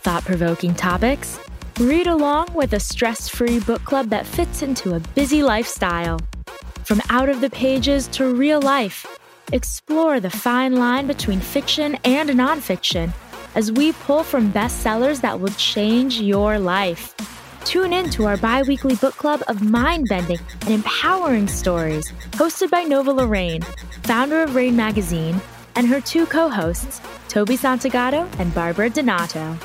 thought 0.00 0.24
provoking 0.24 0.74
topics. 0.74 1.38
Read 1.78 2.06
along 2.06 2.52
with 2.54 2.72
a 2.72 2.80
stress 2.80 3.28
free 3.28 3.60
book 3.60 3.84
club 3.84 4.08
that 4.10 4.26
fits 4.26 4.62
into 4.62 4.94
a 4.94 5.00
busy 5.00 5.42
lifestyle. 5.42 6.18
From 6.84 7.00
out 7.08 7.28
of 7.28 7.40
the 7.40 7.50
pages 7.50 8.06
to 8.08 8.34
real 8.34 8.60
life, 8.60 9.06
explore 9.52 10.20
the 10.20 10.30
fine 10.30 10.76
line 10.76 11.06
between 11.06 11.40
fiction 11.40 11.96
and 12.04 12.30
nonfiction 12.30 13.12
as 13.54 13.72
we 13.72 13.92
pull 13.92 14.22
from 14.22 14.52
bestsellers 14.52 15.20
that 15.20 15.40
will 15.40 15.50
change 15.50 16.20
your 16.20 16.58
life. 16.58 17.14
Tune 17.64 17.92
in 17.92 18.10
to 18.10 18.26
our 18.26 18.36
bi 18.36 18.62
weekly 18.62 18.96
book 18.96 19.14
club 19.14 19.42
of 19.48 19.62
mind 19.62 20.08
bending 20.08 20.38
and 20.62 20.70
empowering 20.70 21.46
stories, 21.46 22.10
hosted 22.32 22.70
by 22.70 22.82
Nova 22.82 23.12
Lorraine, 23.12 23.62
founder 24.02 24.42
of 24.42 24.54
Raine 24.54 24.76
Magazine, 24.76 25.40
and 25.76 25.86
her 25.86 26.00
two 26.00 26.26
co 26.26 26.48
hosts, 26.48 27.00
Toby 27.28 27.56
Santagato 27.56 28.28
and 28.38 28.54
Barbara 28.54 28.90
Donato. 28.90 29.56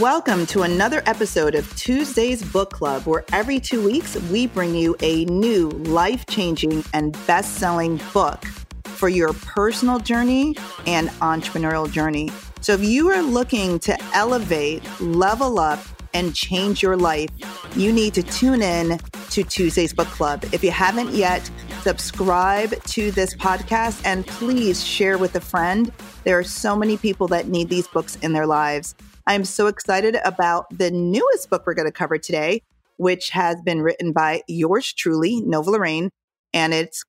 Welcome 0.00 0.46
to 0.46 0.62
another 0.62 1.02
episode 1.04 1.54
of 1.54 1.76
Tuesday's 1.76 2.42
Book 2.42 2.70
Club, 2.70 3.02
where 3.02 3.22
every 3.34 3.60
two 3.60 3.84
weeks 3.84 4.16
we 4.30 4.46
bring 4.46 4.74
you 4.74 4.96
a 5.00 5.26
new 5.26 5.68
life 5.68 6.24
changing 6.24 6.82
and 6.94 7.12
best 7.26 7.56
selling 7.56 8.00
book 8.14 8.42
for 8.84 9.10
your 9.10 9.34
personal 9.34 9.98
journey 9.98 10.56
and 10.86 11.10
entrepreneurial 11.20 11.92
journey. 11.92 12.30
So, 12.62 12.72
if 12.72 12.82
you 12.82 13.10
are 13.10 13.20
looking 13.20 13.78
to 13.80 14.02
elevate, 14.14 14.82
level 15.02 15.58
up, 15.58 15.80
and 16.14 16.34
change 16.34 16.82
your 16.82 16.96
life, 16.96 17.28
you 17.76 17.92
need 17.92 18.14
to 18.14 18.22
tune 18.22 18.62
in 18.62 18.98
to 19.28 19.44
Tuesday's 19.44 19.92
Book 19.92 20.08
Club. 20.08 20.46
If 20.50 20.64
you 20.64 20.70
haven't 20.70 21.10
yet, 21.10 21.50
subscribe 21.82 22.82
to 22.84 23.10
this 23.10 23.34
podcast 23.34 24.00
and 24.06 24.26
please 24.26 24.82
share 24.82 25.18
with 25.18 25.36
a 25.36 25.40
friend. 25.42 25.92
There 26.24 26.38
are 26.38 26.44
so 26.44 26.74
many 26.74 26.96
people 26.96 27.28
that 27.28 27.48
need 27.48 27.68
these 27.68 27.86
books 27.86 28.16
in 28.22 28.32
their 28.32 28.46
lives. 28.46 28.94
I'm 29.30 29.44
so 29.44 29.68
excited 29.68 30.16
about 30.24 30.76
the 30.76 30.90
newest 30.90 31.50
book 31.50 31.62
we're 31.64 31.74
going 31.74 31.86
to 31.86 31.92
cover 31.92 32.18
today, 32.18 32.62
which 32.96 33.30
has 33.30 33.62
been 33.64 33.80
written 33.80 34.12
by 34.12 34.42
yours 34.48 34.92
truly, 34.92 35.40
Nova 35.42 35.70
Lorraine, 35.70 36.10
and 36.52 36.74
it's 36.74 37.04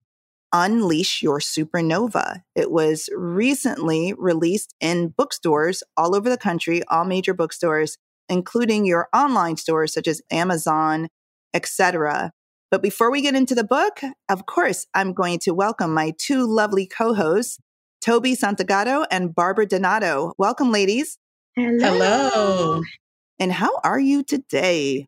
Unleash 0.53 1.23
Your 1.23 1.39
Supernova. 1.39 2.43
It 2.53 2.69
was 2.69 3.09
recently 3.17 4.13
released 4.15 4.75
in 4.79 5.07
bookstores 5.07 5.81
all 5.97 6.15
over 6.15 6.29
the 6.29 6.37
country, 6.37 6.83
all 6.89 7.05
major 7.05 7.33
bookstores, 7.33 7.97
including 8.29 8.85
your 8.85 9.09
online 9.15 9.57
stores 9.57 9.91
such 9.91 10.07
as 10.07 10.21
Amazon, 10.29 11.07
etc. 11.55 12.33
But 12.69 12.83
before 12.83 13.09
we 13.09 13.23
get 13.23 13.33
into 13.33 13.55
the 13.55 13.63
book, 13.63 13.99
of 14.29 14.45
course, 14.45 14.85
I'm 14.93 15.13
going 15.13 15.39
to 15.39 15.55
welcome 15.55 15.91
my 15.91 16.13
two 16.19 16.45
lovely 16.45 16.85
co-hosts, 16.85 17.57
Toby 17.99 18.35
Santagato 18.35 19.07
and 19.09 19.33
Barbara 19.33 19.65
Donato. 19.65 20.33
Welcome, 20.37 20.71
ladies. 20.71 21.17
Hello. 21.55 21.79
Hello. 21.79 22.81
And 23.39 23.51
how 23.51 23.79
are 23.83 23.99
you 23.99 24.23
today? 24.23 25.07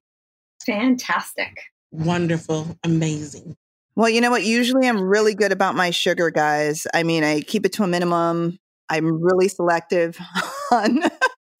Fantastic. 0.65 1.57
Wonderful. 1.91 2.77
Amazing. 2.83 3.55
Well, 3.95 4.09
you 4.09 4.21
know 4.21 4.31
what? 4.31 4.43
Usually 4.43 4.87
I'm 4.87 5.01
really 5.01 5.35
good 5.35 5.51
about 5.51 5.75
my 5.75 5.91
sugar, 5.91 6.31
guys. 6.31 6.87
I 6.93 7.03
mean, 7.03 7.23
I 7.23 7.41
keep 7.41 7.65
it 7.65 7.73
to 7.73 7.83
a 7.83 7.87
minimum. 7.87 8.57
I'm 8.89 9.21
really 9.21 9.47
selective 9.47 10.19
on 10.71 11.03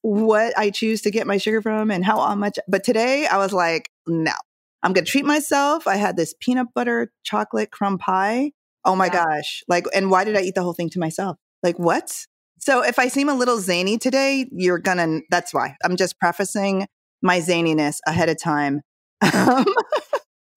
what 0.01 0.57
I 0.57 0.69
choose 0.69 1.01
to 1.03 1.11
get 1.11 1.27
my 1.27 1.37
sugar 1.37 1.61
from 1.61 1.91
and 1.91 2.03
how 2.03 2.33
much. 2.35 2.57
But 2.67 2.83
today 2.83 3.27
I 3.27 3.37
was 3.37 3.53
like, 3.53 3.89
no, 4.07 4.33
I'm 4.81 4.93
going 4.93 5.05
to 5.05 5.11
treat 5.11 5.25
myself. 5.25 5.87
I 5.87 5.95
had 5.95 6.17
this 6.17 6.33
peanut 6.39 6.67
butter 6.73 7.11
chocolate 7.23 7.71
crumb 7.71 7.99
pie. 7.99 8.51
Oh 8.83 8.95
my 8.95 9.07
gosh. 9.07 9.63
Like, 9.69 9.85
and 9.93 10.11
why 10.11 10.25
did 10.25 10.35
I 10.35 10.41
eat 10.41 10.55
the 10.55 10.63
whole 10.63 10.73
thing 10.73 10.89
to 10.89 10.99
myself? 10.99 11.37
Like, 11.61 11.79
what? 11.79 12.25
So 12.63 12.81
if 12.81 12.97
I 12.97 13.09
seem 13.09 13.27
a 13.27 13.33
little 13.33 13.59
zany 13.59 13.97
today, 13.97 14.47
you're 14.53 14.79
going 14.79 14.97
to, 14.97 15.21
that's 15.29 15.53
why. 15.53 15.75
I'm 15.83 15.97
just 15.97 16.17
prefacing 16.17 16.87
my 17.21 17.39
zaniness 17.39 17.97
ahead 18.07 18.29
of 18.29 18.41
time. 18.41 18.79
Um, 19.33 19.65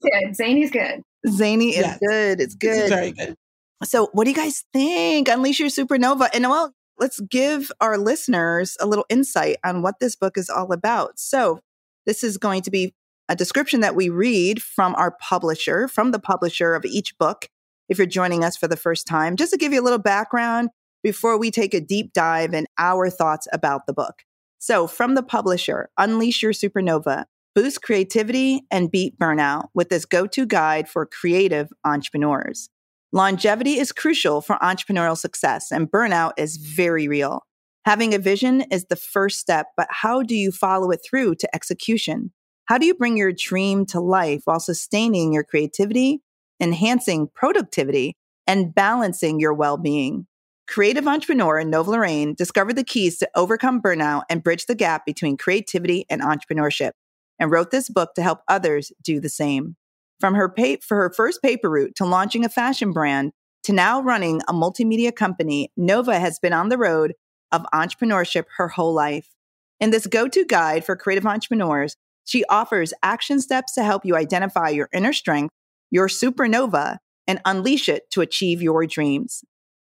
Good. 0.02 0.36
Zany's 0.36 0.70
good. 0.70 1.02
zany 1.28 1.70
is 1.70 1.78
Yes. 1.78 1.98
good. 1.98 2.40
It's 2.40 2.54
It's 2.54 2.54
good. 2.54 2.88
very 2.90 3.10
good. 3.12 3.34
So, 3.82 4.08
what 4.12 4.24
do 4.24 4.30
you 4.30 4.36
guys 4.36 4.62
think? 4.72 5.28
Unleash 5.28 5.58
Your 5.58 5.68
Supernova. 5.68 6.28
And 6.32 6.44
well, 6.48 6.72
let's 6.98 7.18
give 7.20 7.72
our 7.80 7.98
listeners 7.98 8.76
a 8.80 8.86
little 8.86 9.06
insight 9.08 9.56
on 9.64 9.82
what 9.82 9.96
this 10.00 10.14
book 10.14 10.38
is 10.38 10.48
all 10.48 10.72
about. 10.72 11.18
So, 11.18 11.58
this 12.06 12.22
is 12.22 12.38
going 12.38 12.62
to 12.62 12.70
be 12.70 12.94
a 13.28 13.34
description 13.34 13.80
that 13.80 13.96
we 13.96 14.08
read 14.10 14.62
from 14.62 14.94
our 14.94 15.16
publisher, 15.20 15.88
from 15.88 16.12
the 16.12 16.20
publisher 16.20 16.74
of 16.74 16.84
each 16.84 17.18
book. 17.18 17.48
If 17.88 17.98
you're 17.98 18.06
joining 18.06 18.44
us 18.44 18.56
for 18.56 18.68
the 18.68 18.76
first 18.76 19.06
time, 19.08 19.34
just 19.34 19.52
to 19.52 19.58
give 19.58 19.72
you 19.72 19.80
a 19.80 19.84
little 19.84 19.98
background 19.98 20.70
before 21.02 21.38
we 21.38 21.50
take 21.50 21.74
a 21.74 21.80
deep 21.80 22.12
dive 22.12 22.54
in 22.54 22.66
our 22.78 23.10
thoughts 23.10 23.46
about 23.52 23.86
the 23.86 23.92
book. 23.92 24.22
So, 24.58 24.86
from 24.86 25.14
the 25.14 25.22
publisher, 25.22 25.90
Unleash 25.98 26.42
Your 26.42 26.52
Supernova, 26.52 27.24
boost 27.54 27.82
creativity 27.82 28.62
and 28.70 28.90
beat 28.90 29.18
burnout 29.18 29.68
with 29.74 29.88
this 29.88 30.04
go 30.04 30.26
to 30.26 30.46
guide 30.46 30.88
for 30.88 31.06
creative 31.06 31.68
entrepreneurs. 31.84 32.68
Longevity 33.12 33.78
is 33.78 33.92
crucial 33.92 34.40
for 34.40 34.56
entrepreneurial 34.56 35.16
success, 35.16 35.70
and 35.70 35.90
burnout 35.90 36.32
is 36.36 36.56
very 36.56 37.08
real. 37.08 37.46
Having 37.84 38.14
a 38.14 38.18
vision 38.18 38.62
is 38.70 38.86
the 38.86 38.96
first 38.96 39.38
step, 39.38 39.68
but 39.76 39.86
how 39.90 40.22
do 40.22 40.34
you 40.34 40.50
follow 40.50 40.90
it 40.90 41.00
through 41.08 41.36
to 41.36 41.54
execution? 41.54 42.32
How 42.66 42.78
do 42.78 42.86
you 42.86 42.94
bring 42.94 43.16
your 43.16 43.32
dream 43.32 43.86
to 43.86 44.00
life 44.00 44.42
while 44.44 44.58
sustaining 44.58 45.32
your 45.32 45.44
creativity, 45.44 46.20
enhancing 46.60 47.28
productivity, 47.32 48.16
and 48.46 48.74
balancing 48.74 49.38
your 49.38 49.54
well 49.54 49.76
being? 49.76 50.26
Creative 50.66 51.06
entrepreneur 51.06 51.62
Nova 51.62 51.92
Lorraine 51.92 52.34
discovered 52.34 52.74
the 52.74 52.84
keys 52.84 53.18
to 53.18 53.30
overcome 53.36 53.80
burnout 53.80 54.22
and 54.28 54.42
bridge 54.42 54.66
the 54.66 54.74
gap 54.74 55.06
between 55.06 55.36
creativity 55.36 56.04
and 56.10 56.20
entrepreneurship, 56.20 56.90
and 57.38 57.50
wrote 57.50 57.70
this 57.70 57.88
book 57.88 58.14
to 58.14 58.22
help 58.22 58.40
others 58.48 58.92
do 59.02 59.20
the 59.20 59.28
same. 59.28 59.76
From 60.18 60.34
her 60.34 60.48
pa- 60.48 60.82
for 60.82 60.96
her 60.96 61.12
first 61.14 61.40
paper 61.40 61.70
route 61.70 61.94
to 61.96 62.04
launching 62.04 62.44
a 62.44 62.48
fashion 62.48 62.92
brand 62.92 63.30
to 63.62 63.72
now 63.72 64.02
running 64.02 64.42
a 64.48 64.52
multimedia 64.52 65.14
company, 65.14 65.70
Nova 65.76 66.18
has 66.18 66.40
been 66.40 66.52
on 66.52 66.68
the 66.68 66.78
road 66.78 67.14
of 67.52 67.64
entrepreneurship 67.72 68.44
her 68.56 68.68
whole 68.68 68.92
life. 68.92 69.34
In 69.78 69.90
this 69.90 70.06
go-to 70.06 70.44
guide 70.44 70.84
for 70.84 70.96
creative 70.96 71.26
entrepreneurs, 71.26 71.96
she 72.24 72.44
offers 72.46 72.92
action 73.04 73.40
steps 73.40 73.72
to 73.74 73.84
help 73.84 74.04
you 74.04 74.16
identify 74.16 74.70
your 74.70 74.88
inner 74.92 75.12
strength, 75.12 75.54
your 75.92 76.08
supernova, 76.08 76.98
and 77.28 77.40
unleash 77.44 77.88
it 77.88 78.10
to 78.10 78.20
achieve 78.20 78.60
your 78.60 78.84
dreams. 78.86 79.44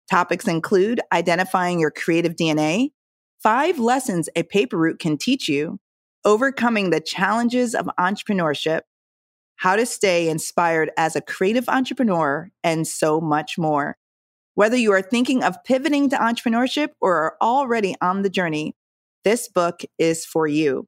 Topics 0.09 0.47
include 0.47 1.01
identifying 1.11 1.79
your 1.79 1.91
creative 1.91 2.35
DNA, 2.35 2.89
five 3.41 3.77
lessons 3.77 4.27
a 4.35 4.43
paper 4.43 4.77
route 4.77 4.99
can 4.99 5.17
teach 5.17 5.47
you, 5.47 5.79
overcoming 6.25 6.89
the 6.89 6.99
challenges 6.99 7.75
of 7.75 7.89
entrepreneurship, 7.99 8.81
how 9.57 9.75
to 9.75 9.85
stay 9.85 10.29
inspired 10.29 10.89
as 10.97 11.15
a 11.15 11.21
creative 11.21 11.69
entrepreneur, 11.69 12.49
and 12.63 12.87
so 12.87 13.21
much 13.21 13.57
more. 13.57 13.97
Whether 14.55 14.77
you 14.77 14.91
are 14.93 15.01
thinking 15.01 15.43
of 15.43 15.63
pivoting 15.63 16.09
to 16.09 16.17
entrepreneurship 16.17 16.89
or 16.99 17.15
are 17.15 17.37
already 17.41 17.95
on 18.01 18.23
the 18.23 18.29
journey, 18.29 18.75
this 19.23 19.47
book 19.47 19.81
is 19.99 20.25
for 20.25 20.47
you. 20.47 20.87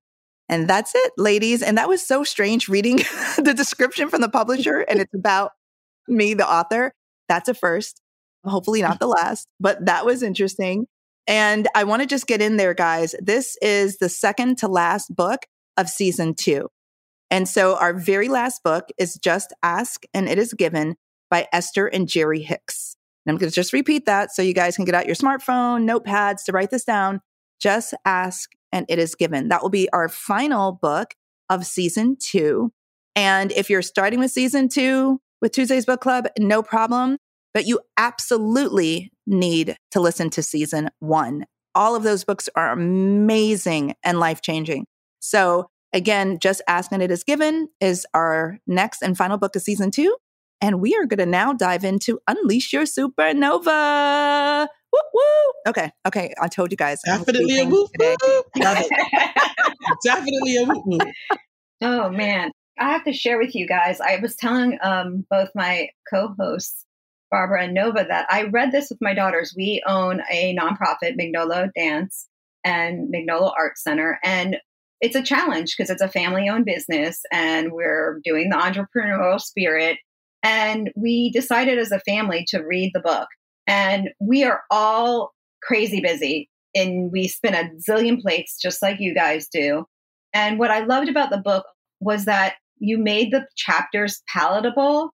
And 0.50 0.68
that's 0.68 0.94
it, 0.96 1.14
ladies. 1.18 1.62
And 1.62 1.78
that 1.78 1.88
was 1.88 2.06
so 2.06 2.24
strange 2.24 2.68
reading 2.68 2.98
the 3.38 3.54
description 3.56 4.10
from 4.10 4.22
the 4.22 4.30
publisher, 4.30 4.80
and 4.80 5.00
it's 5.00 5.14
about 5.14 5.52
me, 6.08 6.34
the 6.34 6.50
author. 6.50 6.94
That's 7.30 7.48
a 7.48 7.54
first. 7.54 8.02
Hopefully, 8.44 8.82
not 8.82 9.00
the 9.00 9.08
last, 9.08 9.48
but 9.60 9.86
that 9.86 10.06
was 10.06 10.24
interesting. 10.24 10.88
And 11.28 11.68
I 11.76 11.84
want 11.84 12.02
to 12.02 12.08
just 12.08 12.28
get 12.28 12.42
in 12.42 12.58
there, 12.58 12.74
guys. 12.74 13.16
This 13.20 13.58
is 13.62 13.98
the 13.98 14.10
second 14.10 14.58
to 14.60 14.68
last 14.68 15.16
book 15.16 15.46
of 15.78 15.90
season 15.90 16.34
two. 16.34 16.70
And 17.30 17.48
so 17.48 17.78
our 17.78 17.94
very 17.94 18.28
last 18.28 18.64
book 18.64 18.90
is 18.98 19.16
Just 19.16 19.54
Ask 19.64 20.04
and 20.14 20.28
It 20.28 20.38
Is 20.38 20.54
Given 20.54 20.96
by 21.30 21.48
Esther 21.54 21.88
and 21.88 22.08
Jerry 22.08 22.42
Hicks. 22.42 22.98
And 23.26 23.32
I'm 23.32 23.38
going 23.38 23.50
to 23.50 23.56
just 23.56 23.72
repeat 23.72 24.06
that 24.06 24.32
so 24.32 24.42
you 24.42 24.54
guys 24.54 24.76
can 24.76 24.84
get 24.84 24.96
out 24.96 25.06
your 25.06 25.16
smartphone, 25.16 25.90
notepads 25.90 26.44
to 26.46 26.52
write 26.52 26.72
this 26.72 26.84
down. 26.84 27.22
Just 27.60 27.94
Ask 28.04 28.50
and 28.72 28.86
It 28.90 29.00
Is 29.00 29.16
Given. 29.16 29.48
That 29.50 29.62
will 29.62 29.70
be 29.70 29.90
our 29.94 30.10
final 30.10 30.74
book 30.74 31.14
of 31.50 31.66
season 31.66 32.18
two. 32.20 32.74
And 33.16 33.52
if 33.52 33.70
you're 33.70 33.82
starting 33.82 34.20
with 34.20 34.32
season 34.32 34.68
two 34.68 35.22
with 35.42 35.52
Tuesday's 35.52 35.86
Book 35.86 36.02
Club, 36.02 36.28
no 36.40 36.64
problem. 36.64 37.18
But 37.54 37.68
you 37.68 37.80
absolutely 37.98 39.12
need 39.28 39.76
to 39.92 40.00
listen 40.00 40.30
to 40.32 40.44
season 40.44 40.90
one. 41.00 41.46
All 41.76 41.96
of 41.96 42.04
those 42.04 42.24
books 42.24 42.50
are 42.56 42.72
amazing 42.72 43.96
and 44.04 44.20
life 44.20 44.42
changing. 44.42 44.86
So, 45.20 45.68
again, 45.94 46.40
Just 46.40 46.62
Ask 46.68 46.92
and 46.92 47.04
It 47.04 47.12
Is 47.12 47.24
Given 47.24 47.70
is 47.80 48.06
our 48.14 48.60
next 48.68 49.02
and 49.02 49.18
final 49.18 49.38
book 49.38 49.56
of 49.56 49.62
season 49.62 49.92
two. 49.92 50.16
And 50.62 50.80
we 50.80 50.96
are 50.96 51.06
going 51.06 51.20
to 51.20 51.26
now 51.26 51.54
dive 51.54 51.84
into 51.84 52.20
Unleash 52.28 52.72
Your 52.72 52.84
Supernova. 52.84 54.68
Woo 54.94 55.00
woo. 55.14 55.54
Okay. 55.68 55.92
Okay. 56.06 56.34
I 56.42 56.48
told 56.48 56.72
you 56.72 56.78
guys. 56.78 57.00
Definitely 57.06 57.60
a 57.60 57.64
speaking 57.64 57.72
woo 57.72 57.88
woo. 58.00 58.44
Definitely 60.04 60.58
a 60.58 60.64
woo 60.66 60.84
woo. 60.86 61.00
Oh 61.82 62.10
man, 62.10 62.52
I 62.80 62.92
have 62.92 63.04
to 63.06 63.14
share 63.14 63.40
with 63.40 63.56
you 63.56 63.68
guys. 63.68 64.00
I 64.00 64.18
was 64.22 64.36
telling 64.36 64.78
um, 64.84 65.26
both 65.32 65.50
my 65.56 65.88
co-hosts, 66.10 66.86
Barbara 67.32 67.64
and 67.64 67.74
Nova, 67.74 68.06
that 68.08 68.28
I 68.30 68.44
read 68.44 68.72
this 68.72 68.90
with 68.90 69.00
my 69.02 69.14
daughters. 69.14 69.54
We 69.56 69.82
own 69.88 70.22
a 70.30 70.56
nonprofit, 70.56 71.18
Mignolo 71.18 71.70
Dance 71.74 72.28
and 72.64 73.12
Mignolo 73.12 73.54
Art 73.58 73.78
Center, 73.78 74.20
and 74.24 74.58
it's 75.00 75.16
a 75.16 75.24
challenge 75.24 75.76
because 75.76 75.90
it's 75.90 76.02
a 76.02 76.08
family-owned 76.08 76.66
business, 76.66 77.22
and 77.32 77.72
we're 77.72 78.20
doing 78.24 78.50
the 78.50 78.56
entrepreneurial 78.56 79.42
spirit. 79.42 79.98
And 80.44 80.92
we 80.96 81.32
decided 81.32 81.80
as 81.80 81.92
a 81.92 82.00
family 82.02 82.46
to 82.50 82.60
read 82.60 82.92
the 82.94 83.00
book, 83.00 83.28
and 83.66 84.10
we 84.20 84.44
are 84.44 84.62
all 84.70 85.32
crazy 85.64 86.02
busy, 86.02 86.50
and 86.76 87.12
we 87.12 87.28
spin 87.28 87.56
a 87.56 87.70
zillion 87.90 88.22
plates 88.22 88.60
just 88.62 88.82
like 88.82 89.00
you 89.00 89.16
guys 89.16 89.48
do. 89.48 89.86
And 90.34 90.60
what 90.60 90.72
I 90.72 90.84
loved 90.86 91.10
about 91.10 91.32
the 91.32 91.38
book 91.38 91.66
was 92.00 92.26
that 92.26 92.56
you 92.78 92.98
made 92.98 93.32
the 93.32 93.48
chapters 93.56 94.22
palatable. 94.32 95.12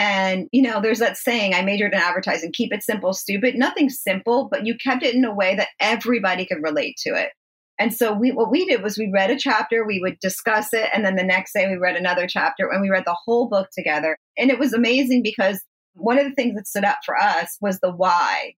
And, 0.00 0.48
you 0.50 0.62
know, 0.62 0.80
there's 0.80 1.00
that 1.00 1.18
saying, 1.18 1.52
I 1.52 1.60
majored 1.60 1.92
in 1.92 2.00
advertising, 2.00 2.52
keep 2.54 2.72
it 2.72 2.82
simple, 2.82 3.12
stupid. 3.12 3.54
Nothing 3.56 3.90
simple, 3.90 4.48
but 4.50 4.64
you 4.64 4.74
kept 4.74 5.02
it 5.02 5.14
in 5.14 5.26
a 5.26 5.34
way 5.34 5.54
that 5.56 5.68
everybody 5.78 6.46
could 6.46 6.62
relate 6.62 6.96
to 7.02 7.10
it. 7.10 7.32
And 7.78 7.92
so 7.92 8.14
we, 8.14 8.32
what 8.32 8.50
we 8.50 8.64
did 8.64 8.82
was 8.82 8.96
we 8.96 9.10
read 9.12 9.30
a 9.30 9.38
chapter, 9.38 9.86
we 9.86 10.00
would 10.00 10.18
discuss 10.20 10.72
it, 10.72 10.88
and 10.94 11.04
then 11.04 11.16
the 11.16 11.22
next 11.22 11.52
day 11.52 11.68
we 11.68 11.76
read 11.76 11.96
another 11.96 12.26
chapter, 12.26 12.70
and 12.70 12.80
we 12.80 12.88
read 12.88 13.04
the 13.04 13.16
whole 13.26 13.46
book 13.46 13.68
together. 13.76 14.16
And 14.38 14.50
it 14.50 14.58
was 14.58 14.72
amazing 14.72 15.22
because 15.22 15.62
one 15.92 16.18
of 16.18 16.24
the 16.24 16.34
things 16.34 16.54
that 16.54 16.66
stood 16.66 16.84
out 16.84 17.04
for 17.04 17.14
us 17.18 17.58
was 17.60 17.78
the 17.80 17.92
why, 17.92 18.54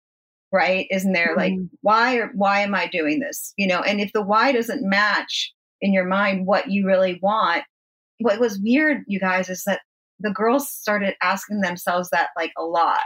right? 0.53 0.87
Isn't 0.91 1.15
there 1.15 1.35
like 1.39 1.55
Mm-hmm. 1.55 1.75
why 1.81 2.17
or 2.17 2.33
why 2.35 2.61
am 2.61 2.75
I 2.75 2.87
doing 2.87 3.21
this? 3.21 3.55
You 3.57 3.67
know, 3.67 3.81
and 3.81 3.99
if 3.99 4.13
the 4.13 4.21
why 4.23 4.53
doesn't 4.53 4.87
match 4.87 5.55
in 5.81 5.95
your 5.95 6.05
mind 6.05 6.47
what 6.47 6.71
you 6.71 6.87
really 6.87 7.19
want, 7.23 7.65
what 8.19 8.41
was 8.41 8.61
weird, 8.63 9.05
you 9.07 9.19
guys, 9.19 9.49
is 9.49 9.63
that 9.65 9.81
the 10.21 10.31
girls 10.31 10.71
started 10.71 11.15
asking 11.23 11.61
themselves 11.61 12.11
that 12.11 12.29
like 12.37 12.53
a 12.59 12.63
lot. 12.63 13.01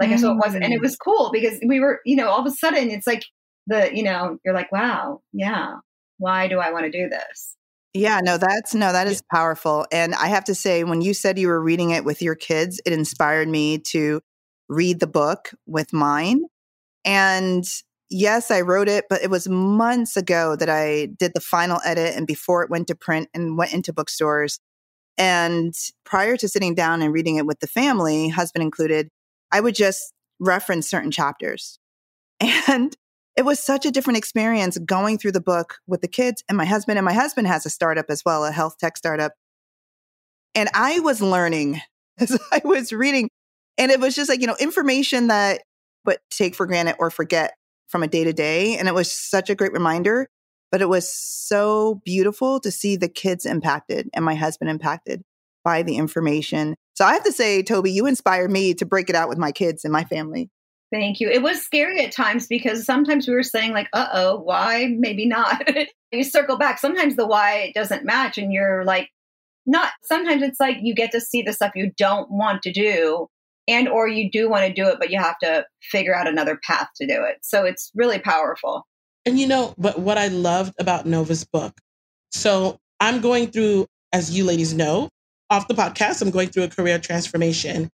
Like 0.00 0.18
so 0.18 0.32
it 0.32 0.36
wasn't 0.36 0.64
and 0.64 0.72
it 0.72 0.80
Mm. 0.80 0.82
was 0.82 0.96
cool 0.96 1.30
because 1.32 1.58
we 1.66 1.80
were, 1.80 2.00
you 2.04 2.16
know, 2.16 2.28
all 2.28 2.40
of 2.40 2.46
a 2.46 2.50
sudden 2.50 2.90
it's 2.90 3.06
like 3.06 3.24
the, 3.66 3.94
you 3.94 4.02
know, 4.02 4.38
you're 4.44 4.54
like, 4.54 4.70
wow, 4.70 5.22
yeah, 5.32 5.76
why 6.18 6.48
do 6.48 6.58
I 6.58 6.70
want 6.70 6.84
to 6.84 6.90
do 6.90 7.08
this? 7.08 7.56
Yeah, 7.94 8.20
no, 8.22 8.36
that's 8.36 8.74
no, 8.74 8.92
that 8.92 9.06
is 9.06 9.22
powerful. 9.32 9.86
And 9.90 10.14
I 10.14 10.26
have 10.26 10.44
to 10.44 10.54
say, 10.54 10.84
when 10.84 11.00
you 11.00 11.14
said 11.14 11.38
you 11.38 11.48
were 11.48 11.62
reading 11.62 11.90
it 11.90 12.04
with 12.04 12.20
your 12.20 12.34
kids, 12.34 12.78
it 12.84 12.92
inspired 12.92 13.48
me 13.48 13.78
to 13.92 14.20
read 14.68 15.00
the 15.00 15.06
book 15.06 15.52
with 15.66 15.94
mine. 15.94 16.42
And 17.06 17.64
yes, 18.10 18.50
I 18.50 18.60
wrote 18.60 18.88
it, 18.88 19.06
but 19.08 19.22
it 19.22 19.30
was 19.30 19.48
months 19.48 20.16
ago 20.16 20.56
that 20.56 20.68
I 20.68 21.06
did 21.06 21.32
the 21.34 21.40
final 21.40 21.80
edit 21.86 22.14
and 22.14 22.26
before 22.26 22.62
it 22.62 22.70
went 22.70 22.88
to 22.88 22.94
print 22.94 23.28
and 23.32 23.56
went 23.56 23.72
into 23.72 23.94
bookstores. 23.94 24.60
And 25.18 25.74
prior 26.04 26.36
to 26.36 26.48
sitting 26.48 26.74
down 26.74 27.02
and 27.02 27.12
reading 27.12 27.36
it 27.36 27.46
with 27.46 27.60
the 27.60 27.66
family, 27.66 28.28
husband 28.28 28.62
included, 28.62 29.08
I 29.50 29.60
would 29.60 29.74
just 29.74 30.12
reference 30.38 30.88
certain 30.88 31.10
chapters. 31.10 31.78
And 32.68 32.94
it 33.36 33.44
was 33.44 33.62
such 33.62 33.84
a 33.84 33.90
different 33.90 34.16
experience 34.16 34.78
going 34.78 35.18
through 35.18 35.32
the 35.32 35.42
book 35.42 35.76
with 35.86 36.00
the 36.00 36.08
kids 36.08 36.42
and 36.48 36.56
my 36.56 36.64
husband. 36.64 36.98
And 36.98 37.04
my 37.04 37.12
husband 37.12 37.46
has 37.46 37.66
a 37.66 37.70
startup 37.70 38.06
as 38.08 38.22
well, 38.24 38.44
a 38.44 38.50
health 38.50 38.78
tech 38.78 38.96
startup. 38.96 39.32
And 40.54 40.70
I 40.72 41.00
was 41.00 41.20
learning 41.20 41.80
as 42.18 42.38
I 42.50 42.62
was 42.64 42.92
reading. 42.92 43.28
And 43.78 43.90
it 43.90 44.00
was 44.00 44.14
just 44.14 44.30
like, 44.30 44.40
you 44.40 44.46
know, 44.46 44.56
information 44.58 45.26
that 45.26 45.62
but 46.04 46.20
take 46.30 46.54
for 46.54 46.66
granted 46.66 46.96
or 46.98 47.10
forget 47.10 47.54
from 47.88 48.02
a 48.02 48.08
day 48.08 48.24
to 48.24 48.32
day. 48.32 48.78
And 48.78 48.88
it 48.88 48.94
was 48.94 49.12
such 49.12 49.50
a 49.50 49.54
great 49.54 49.72
reminder. 49.72 50.28
But 50.76 50.82
it 50.82 50.90
was 50.90 51.10
so 51.10 52.02
beautiful 52.04 52.60
to 52.60 52.70
see 52.70 52.96
the 52.96 53.08
kids 53.08 53.46
impacted 53.46 54.10
and 54.12 54.22
my 54.22 54.34
husband 54.34 54.68
impacted 54.68 55.22
by 55.64 55.82
the 55.82 55.96
information. 55.96 56.74
So 56.92 57.06
I 57.06 57.14
have 57.14 57.24
to 57.24 57.32
say, 57.32 57.62
Toby, 57.62 57.92
you 57.92 58.04
inspired 58.04 58.50
me 58.50 58.74
to 58.74 58.84
break 58.84 59.08
it 59.08 59.16
out 59.16 59.30
with 59.30 59.38
my 59.38 59.52
kids 59.52 59.86
and 59.86 59.92
my 59.92 60.04
family. 60.04 60.50
Thank 60.92 61.18
you. 61.18 61.30
It 61.30 61.40
was 61.40 61.62
scary 61.62 62.04
at 62.04 62.12
times 62.12 62.46
because 62.46 62.84
sometimes 62.84 63.26
we 63.26 63.32
were 63.32 63.42
saying 63.42 63.72
like, 63.72 63.88
"Uh 63.94 64.08
oh, 64.12 64.36
why? 64.36 64.94
Maybe 64.98 65.24
not." 65.24 65.66
you 66.12 66.22
circle 66.22 66.58
back. 66.58 66.78
Sometimes 66.78 67.16
the 67.16 67.26
why 67.26 67.72
doesn't 67.74 68.04
match, 68.04 68.36
and 68.36 68.52
you're 68.52 68.84
like, 68.84 69.08
not. 69.64 69.92
Sometimes 70.02 70.42
it's 70.42 70.60
like 70.60 70.76
you 70.82 70.94
get 70.94 71.10
to 71.12 71.22
see 71.22 71.40
the 71.40 71.54
stuff 71.54 71.72
you 71.74 71.90
don't 71.96 72.30
want 72.30 72.60
to 72.64 72.70
do, 72.70 73.28
and 73.66 73.88
or 73.88 74.08
you 74.08 74.30
do 74.30 74.50
want 74.50 74.66
to 74.66 74.74
do 74.74 74.88
it, 74.88 74.98
but 74.98 75.08
you 75.08 75.18
have 75.18 75.38
to 75.38 75.64
figure 75.80 76.14
out 76.14 76.28
another 76.28 76.60
path 76.62 76.88
to 76.96 77.06
do 77.06 77.24
it. 77.24 77.38
So 77.40 77.64
it's 77.64 77.90
really 77.94 78.18
powerful. 78.18 78.84
And 79.26 79.40
you 79.40 79.48
know, 79.48 79.74
but 79.76 79.98
what 79.98 80.16
I 80.16 80.28
loved 80.28 80.74
about 80.78 81.04
Nova's 81.04 81.44
book, 81.44 81.74
so 82.30 82.78
I'm 83.00 83.20
going 83.20 83.48
through, 83.48 83.86
as 84.12 84.36
you 84.36 84.44
ladies 84.44 84.72
know, 84.72 85.10
off 85.50 85.66
the 85.66 85.74
podcast, 85.74 86.22
I'm 86.22 86.30
going 86.30 86.48
through 86.48 86.62
a 86.62 86.68
career 86.68 87.00
transformation. 87.00 87.90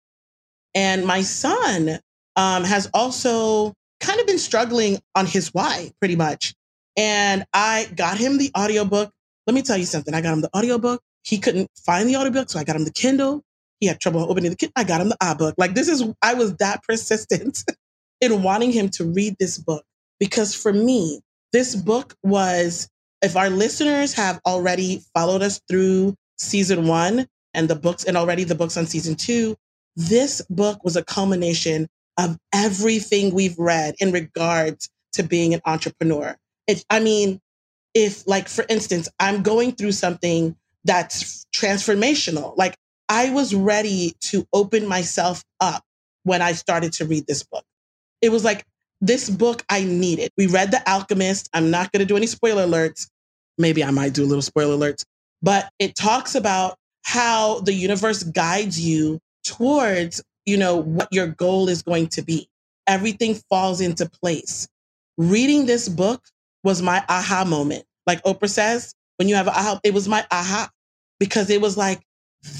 And 0.74 1.06
my 1.06 1.22
son 1.22 2.00
um, 2.34 2.64
has 2.64 2.90
also 2.92 3.74
kind 4.00 4.20
of 4.20 4.26
been 4.26 4.38
struggling 4.38 4.98
on 5.14 5.26
his 5.26 5.48
why, 5.54 5.92
pretty 6.00 6.16
much. 6.16 6.52
And 6.96 7.44
I 7.52 7.88
got 7.94 8.18
him 8.18 8.38
the 8.38 8.50
audiobook. 8.56 9.10
Let 9.46 9.54
me 9.54 9.62
tell 9.62 9.78
you 9.78 9.84
something. 9.84 10.14
I 10.14 10.20
got 10.20 10.32
him 10.32 10.40
the 10.40 10.56
audiobook. 10.56 11.00
He 11.22 11.38
couldn't 11.38 11.68
find 11.84 12.08
the 12.08 12.16
audiobook, 12.16 12.50
so 12.50 12.58
I 12.58 12.64
got 12.64 12.76
him 12.76 12.84
the 12.84 12.92
Kindle. 12.92 13.42
He 13.78 13.86
had 13.86 14.00
trouble 14.00 14.22
opening 14.28 14.50
the 14.50 14.56
Kindle. 14.56 14.72
I 14.76 14.84
got 14.84 15.00
him 15.00 15.10
the 15.10 15.16
iBook. 15.22 15.54
Like 15.58 15.74
this 15.74 15.88
is, 15.88 16.04
I 16.22 16.34
was 16.34 16.56
that 16.56 16.82
persistent 16.82 17.62
in 18.20 18.42
wanting 18.42 18.72
him 18.72 18.88
to 18.90 19.04
read 19.04 19.36
this 19.38 19.58
book 19.58 19.84
because 20.20 20.54
for 20.54 20.72
me, 20.72 21.20
this 21.52 21.74
book 21.74 22.14
was, 22.22 22.88
if 23.22 23.36
our 23.36 23.50
listeners 23.50 24.14
have 24.14 24.40
already 24.46 25.02
followed 25.14 25.42
us 25.42 25.60
through 25.68 26.14
season 26.38 26.86
one 26.86 27.26
and 27.54 27.68
the 27.68 27.74
books, 27.74 28.04
and 28.04 28.16
already 28.16 28.44
the 28.44 28.54
books 28.54 28.76
on 28.76 28.86
season 28.86 29.16
two, 29.16 29.56
this 29.96 30.40
book 30.48 30.84
was 30.84 30.94
a 30.94 31.04
culmination 31.04 31.88
of 32.18 32.38
everything 32.52 33.34
we've 33.34 33.58
read 33.58 33.94
in 33.98 34.12
regards 34.12 34.88
to 35.14 35.24
being 35.24 35.54
an 35.54 35.60
entrepreneur. 35.64 36.36
If, 36.68 36.84
I 36.88 37.00
mean, 37.00 37.40
if, 37.94 38.24
like, 38.28 38.48
for 38.48 38.64
instance, 38.68 39.08
I'm 39.18 39.42
going 39.42 39.72
through 39.72 39.92
something 39.92 40.54
that's 40.84 41.44
transformational, 41.54 42.56
like, 42.56 42.76
I 43.08 43.30
was 43.30 43.52
ready 43.52 44.14
to 44.20 44.46
open 44.52 44.86
myself 44.86 45.42
up 45.58 45.82
when 46.22 46.42
I 46.42 46.52
started 46.52 46.92
to 46.94 47.06
read 47.06 47.26
this 47.26 47.42
book. 47.42 47.64
It 48.22 48.30
was 48.30 48.44
like 48.44 48.64
this 49.00 49.30
book 49.30 49.64
I 49.68 49.84
needed. 49.84 50.30
We 50.36 50.46
read 50.46 50.70
The 50.70 50.88
Alchemist. 50.88 51.48
I'm 51.54 51.70
not 51.70 51.92
going 51.92 52.00
to 52.00 52.06
do 52.06 52.16
any 52.16 52.26
spoiler 52.26 52.66
alerts. 52.66 53.08
Maybe 53.58 53.82
I 53.82 53.90
might 53.90 54.14
do 54.14 54.24
a 54.24 54.26
little 54.26 54.42
spoiler 54.42 54.76
alerts, 54.76 55.04
but 55.42 55.70
it 55.78 55.94
talks 55.94 56.34
about 56.34 56.76
how 57.02 57.60
the 57.60 57.72
universe 57.72 58.22
guides 58.22 58.80
you 58.80 59.18
towards, 59.44 60.22
you 60.46 60.56
know, 60.56 60.76
what 60.76 61.08
your 61.10 61.26
goal 61.26 61.68
is 61.68 61.82
going 61.82 62.08
to 62.08 62.22
be. 62.22 62.48
Everything 62.86 63.34
falls 63.48 63.80
into 63.80 64.08
place. 64.08 64.68
Reading 65.16 65.66
this 65.66 65.88
book 65.88 66.22
was 66.64 66.82
my 66.82 67.04
aha 67.08 67.44
moment. 67.44 67.84
Like 68.06 68.22
Oprah 68.24 68.48
says, 68.48 68.94
when 69.16 69.28
you 69.28 69.34
have 69.34 69.46
an 69.46 69.54
aha, 69.54 69.80
it 69.84 69.94
was 69.94 70.08
my 70.08 70.26
aha 70.30 70.70
because 71.18 71.50
it 71.50 71.60
was 71.60 71.76
like, 71.76 72.00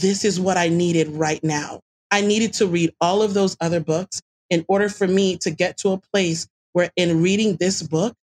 this 0.01 0.25
is 0.25 0.39
what 0.39 0.57
I 0.57 0.69
needed 0.69 1.09
right 1.09 1.43
now. 1.43 1.81
I 2.11 2.21
needed 2.21 2.53
to 2.55 2.67
read 2.67 2.93
all 3.01 3.23
of 3.23 3.35
those 3.35 3.57
other 3.61 3.81
books 3.81 4.21
in 4.51 4.65
order 4.69 4.89
for 4.89 5.07
me 5.07 5.37
to 5.39 5.51
get 5.51 5.79
to 5.79 5.91
a 5.91 5.99
place 6.13 6.49
where 6.73 6.91
in 6.97 7.23
reading 7.23 7.57
this 7.57 7.83
book, 7.83 8.15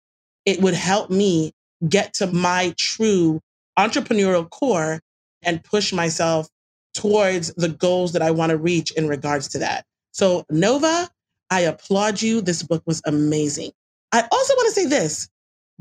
it 0.46 0.62
would 0.62 0.74
help 0.76 1.10
me 1.10 1.54
get 1.90 2.14
to 2.16 2.28
my 2.28 2.74
true 2.78 3.42
entrepreneurial 3.78 4.50
core 4.50 5.02
and 5.44 5.64
push 5.64 5.94
myself 5.94 6.48
towards 6.94 7.54
the 7.56 7.70
goals 7.70 8.14
that 8.14 8.22
I 8.22 8.32
want 8.32 8.52
to 8.52 8.58
reach 8.58 8.92
in 8.92 9.08
regards 9.08 9.50
to 9.50 9.60
that. 9.60 9.86
So, 10.12 10.46
Nova, 10.50 11.10
I 11.52 11.62
applaud 11.62 12.22
you. 12.22 12.42
This 12.42 12.64
book 12.64 12.84
was 12.86 13.02
amazing. 13.06 13.72
I 14.12 14.28
also 14.32 14.56
want 14.56 14.74
to 14.74 14.82
say 14.82 14.88
this, 14.88 15.30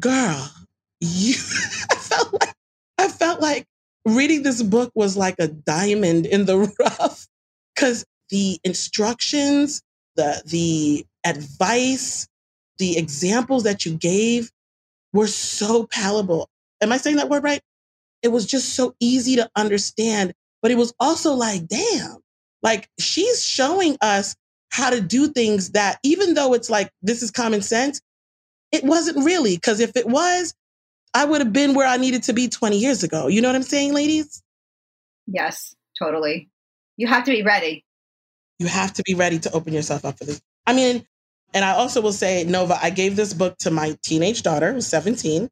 girl, 0.00 0.50
you 1.00 1.34
I 1.90 1.96
felt 1.96 2.32
like 2.40 2.54
I 2.98 3.08
felt 3.08 3.40
like 3.40 3.66
reading 4.04 4.42
this 4.42 4.62
book 4.62 4.90
was 4.94 5.16
like 5.16 5.36
a 5.38 5.48
diamond 5.48 6.26
in 6.26 6.46
the 6.46 6.58
rough 6.80 7.26
cuz 7.76 8.04
the 8.30 8.58
instructions, 8.64 9.82
the 10.16 10.42
the 10.46 11.06
advice, 11.24 12.28
the 12.78 12.98
examples 12.98 13.64
that 13.64 13.84
you 13.84 13.94
gave 13.96 14.50
were 15.12 15.26
so 15.26 15.86
palatable. 15.86 16.48
Am 16.80 16.92
I 16.92 16.98
saying 16.98 17.16
that 17.16 17.28
word 17.28 17.44
right? 17.44 17.60
It 18.22 18.28
was 18.28 18.46
just 18.46 18.74
so 18.74 18.94
easy 19.00 19.36
to 19.36 19.48
understand, 19.56 20.34
but 20.62 20.70
it 20.70 20.76
was 20.76 20.94
also 20.98 21.32
like, 21.34 21.66
damn, 21.68 22.18
like 22.62 22.88
she's 22.98 23.44
showing 23.44 23.96
us 24.00 24.36
how 24.70 24.90
to 24.90 25.00
do 25.00 25.28
things 25.28 25.70
that 25.70 25.98
even 26.02 26.34
though 26.34 26.52
it's 26.52 26.68
like 26.68 26.90
this 27.02 27.22
is 27.22 27.30
common 27.30 27.62
sense, 27.62 28.00
it 28.72 28.84
wasn't 28.84 29.24
really. 29.24 29.56
Because 29.56 29.80
if 29.80 29.96
it 29.96 30.06
was, 30.06 30.54
I 31.14 31.24
would 31.24 31.40
have 31.40 31.52
been 31.52 31.72
where 31.72 31.86
I 31.86 31.96
needed 31.96 32.24
to 32.24 32.34
be 32.34 32.48
20 32.48 32.76
years 32.76 33.02
ago. 33.02 33.26
You 33.26 33.40
know 33.40 33.48
what 33.48 33.56
I'm 33.56 33.62
saying, 33.62 33.94
ladies? 33.94 34.42
Yes, 35.26 35.74
totally. 35.98 36.50
You 36.98 37.06
have 37.06 37.24
to 37.24 37.30
be 37.30 37.42
ready. 37.42 37.85
You 38.58 38.66
have 38.66 38.92
to 38.94 39.02
be 39.02 39.14
ready 39.14 39.38
to 39.40 39.52
open 39.52 39.72
yourself 39.72 40.04
up 40.04 40.18
for 40.18 40.24
this. 40.24 40.40
I 40.66 40.72
mean, 40.72 41.04
and 41.54 41.64
I 41.64 41.72
also 41.72 42.00
will 42.00 42.12
say, 42.12 42.44
Nova, 42.44 42.78
I 42.82 42.90
gave 42.90 43.16
this 43.16 43.34
book 43.34 43.56
to 43.58 43.70
my 43.70 43.96
teenage 44.02 44.42
daughter, 44.42 44.72
who's 44.72 44.86
17. 44.86 45.48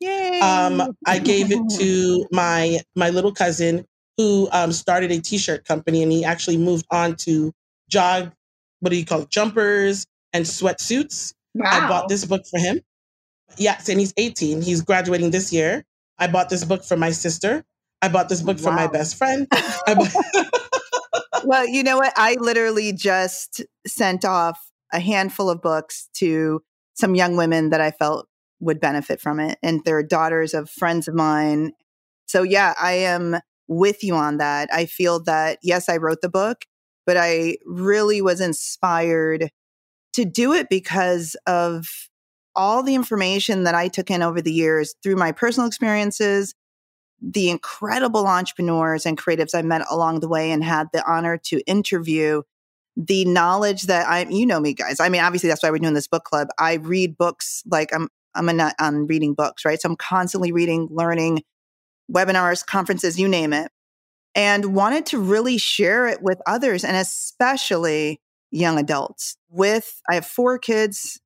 Yay. 0.00 0.40
Um, 0.40 0.94
I 1.06 1.18
gave 1.18 1.50
it 1.50 1.62
to 1.78 2.26
my 2.32 2.78
my 2.94 3.10
little 3.10 3.32
cousin 3.32 3.84
who 4.16 4.48
um, 4.52 4.72
started 4.72 5.10
a 5.12 5.20
t-shirt 5.20 5.64
company, 5.64 6.02
and 6.02 6.10
he 6.12 6.24
actually 6.24 6.56
moved 6.56 6.86
on 6.90 7.16
to 7.16 7.52
jog. 7.88 8.32
What 8.80 8.90
do 8.90 8.96
you 8.96 9.04
call 9.04 9.22
it? 9.22 9.30
Jumpers 9.30 10.06
and 10.32 10.44
sweatsuits. 10.44 11.34
Wow. 11.54 11.68
I 11.70 11.88
bought 11.88 12.08
this 12.08 12.24
book 12.24 12.42
for 12.48 12.58
him. 12.58 12.80
Yes, 13.56 13.88
and 13.88 13.98
he's 13.98 14.12
18. 14.16 14.62
He's 14.62 14.82
graduating 14.82 15.30
this 15.30 15.52
year. 15.52 15.84
I 16.18 16.26
bought 16.28 16.48
this 16.50 16.64
book 16.64 16.84
for 16.84 16.96
my 16.96 17.10
sister. 17.10 17.64
I 18.02 18.08
bought 18.08 18.28
this 18.28 18.42
book 18.42 18.58
for 18.60 18.70
my 18.70 18.86
best 18.86 19.16
friend. 19.16 19.48
I 19.52 19.94
bought- 19.94 20.52
well, 21.48 21.66
you 21.66 21.82
know 21.82 21.96
what? 21.96 22.12
I 22.14 22.36
literally 22.38 22.92
just 22.92 23.64
sent 23.86 24.22
off 24.22 24.70
a 24.92 25.00
handful 25.00 25.48
of 25.48 25.62
books 25.62 26.10
to 26.16 26.60
some 26.92 27.14
young 27.14 27.38
women 27.38 27.70
that 27.70 27.80
I 27.80 27.90
felt 27.90 28.28
would 28.60 28.80
benefit 28.80 29.18
from 29.18 29.40
it. 29.40 29.56
And 29.62 29.80
they're 29.82 30.02
daughters 30.02 30.52
of 30.52 30.68
friends 30.68 31.08
of 31.08 31.14
mine. 31.14 31.72
So, 32.26 32.42
yeah, 32.42 32.74
I 32.78 32.92
am 32.92 33.38
with 33.66 34.04
you 34.04 34.14
on 34.14 34.36
that. 34.36 34.68
I 34.70 34.84
feel 34.84 35.22
that, 35.24 35.58
yes, 35.62 35.88
I 35.88 35.96
wrote 35.96 36.20
the 36.20 36.28
book, 36.28 36.66
but 37.06 37.16
I 37.16 37.56
really 37.64 38.20
was 38.20 38.42
inspired 38.42 39.48
to 40.12 40.26
do 40.26 40.52
it 40.52 40.68
because 40.68 41.34
of 41.46 41.86
all 42.54 42.82
the 42.82 42.94
information 42.94 43.64
that 43.64 43.74
I 43.74 43.88
took 43.88 44.10
in 44.10 44.20
over 44.20 44.42
the 44.42 44.52
years 44.52 44.94
through 45.02 45.16
my 45.16 45.32
personal 45.32 45.66
experiences, 45.66 46.54
the 47.20 47.50
incredible 47.50 48.26
entrepreneurs 48.26 49.06
and 49.06 49.18
creatives 49.18 49.54
I 49.54 49.62
met 49.62 49.82
along 49.90 50.20
the 50.20 50.28
way 50.28 50.50
and 50.50 50.62
had 50.62 50.88
the 50.92 51.04
honor 51.10 51.36
to 51.44 51.60
interview. 51.66 52.42
The 52.96 53.24
knowledge 53.24 53.82
that 53.82 54.08
I, 54.08 54.26
you 54.28 54.46
know 54.46 54.60
me, 54.60 54.74
guys. 54.74 54.98
I 55.00 55.08
mean, 55.08 55.20
obviously 55.20 55.48
that's 55.48 55.62
why 55.62 55.70
we're 55.70 55.78
doing 55.78 55.94
this 55.94 56.08
book 56.08 56.24
club. 56.24 56.48
I 56.58 56.74
read 56.74 57.16
books 57.16 57.62
like 57.66 57.94
I'm, 57.94 58.08
I'm 58.34 58.48
a 58.48 58.52
nut 58.52 58.74
on 58.80 59.06
reading 59.06 59.34
books, 59.34 59.64
right? 59.64 59.80
So 59.80 59.88
I'm 59.88 59.96
constantly 59.96 60.52
reading, 60.52 60.88
learning, 60.90 61.42
webinars, 62.12 62.64
conferences, 62.64 63.18
you 63.18 63.28
name 63.28 63.52
it, 63.52 63.70
and 64.34 64.74
wanted 64.74 65.06
to 65.06 65.18
really 65.18 65.58
share 65.58 66.08
it 66.08 66.22
with 66.22 66.40
others 66.46 66.84
and 66.84 66.96
especially 66.96 68.20
young 68.50 68.78
adults. 68.78 69.36
With, 69.50 70.00
I 70.08 70.14
have 70.14 70.26
four 70.26 70.58
kids. 70.58 71.20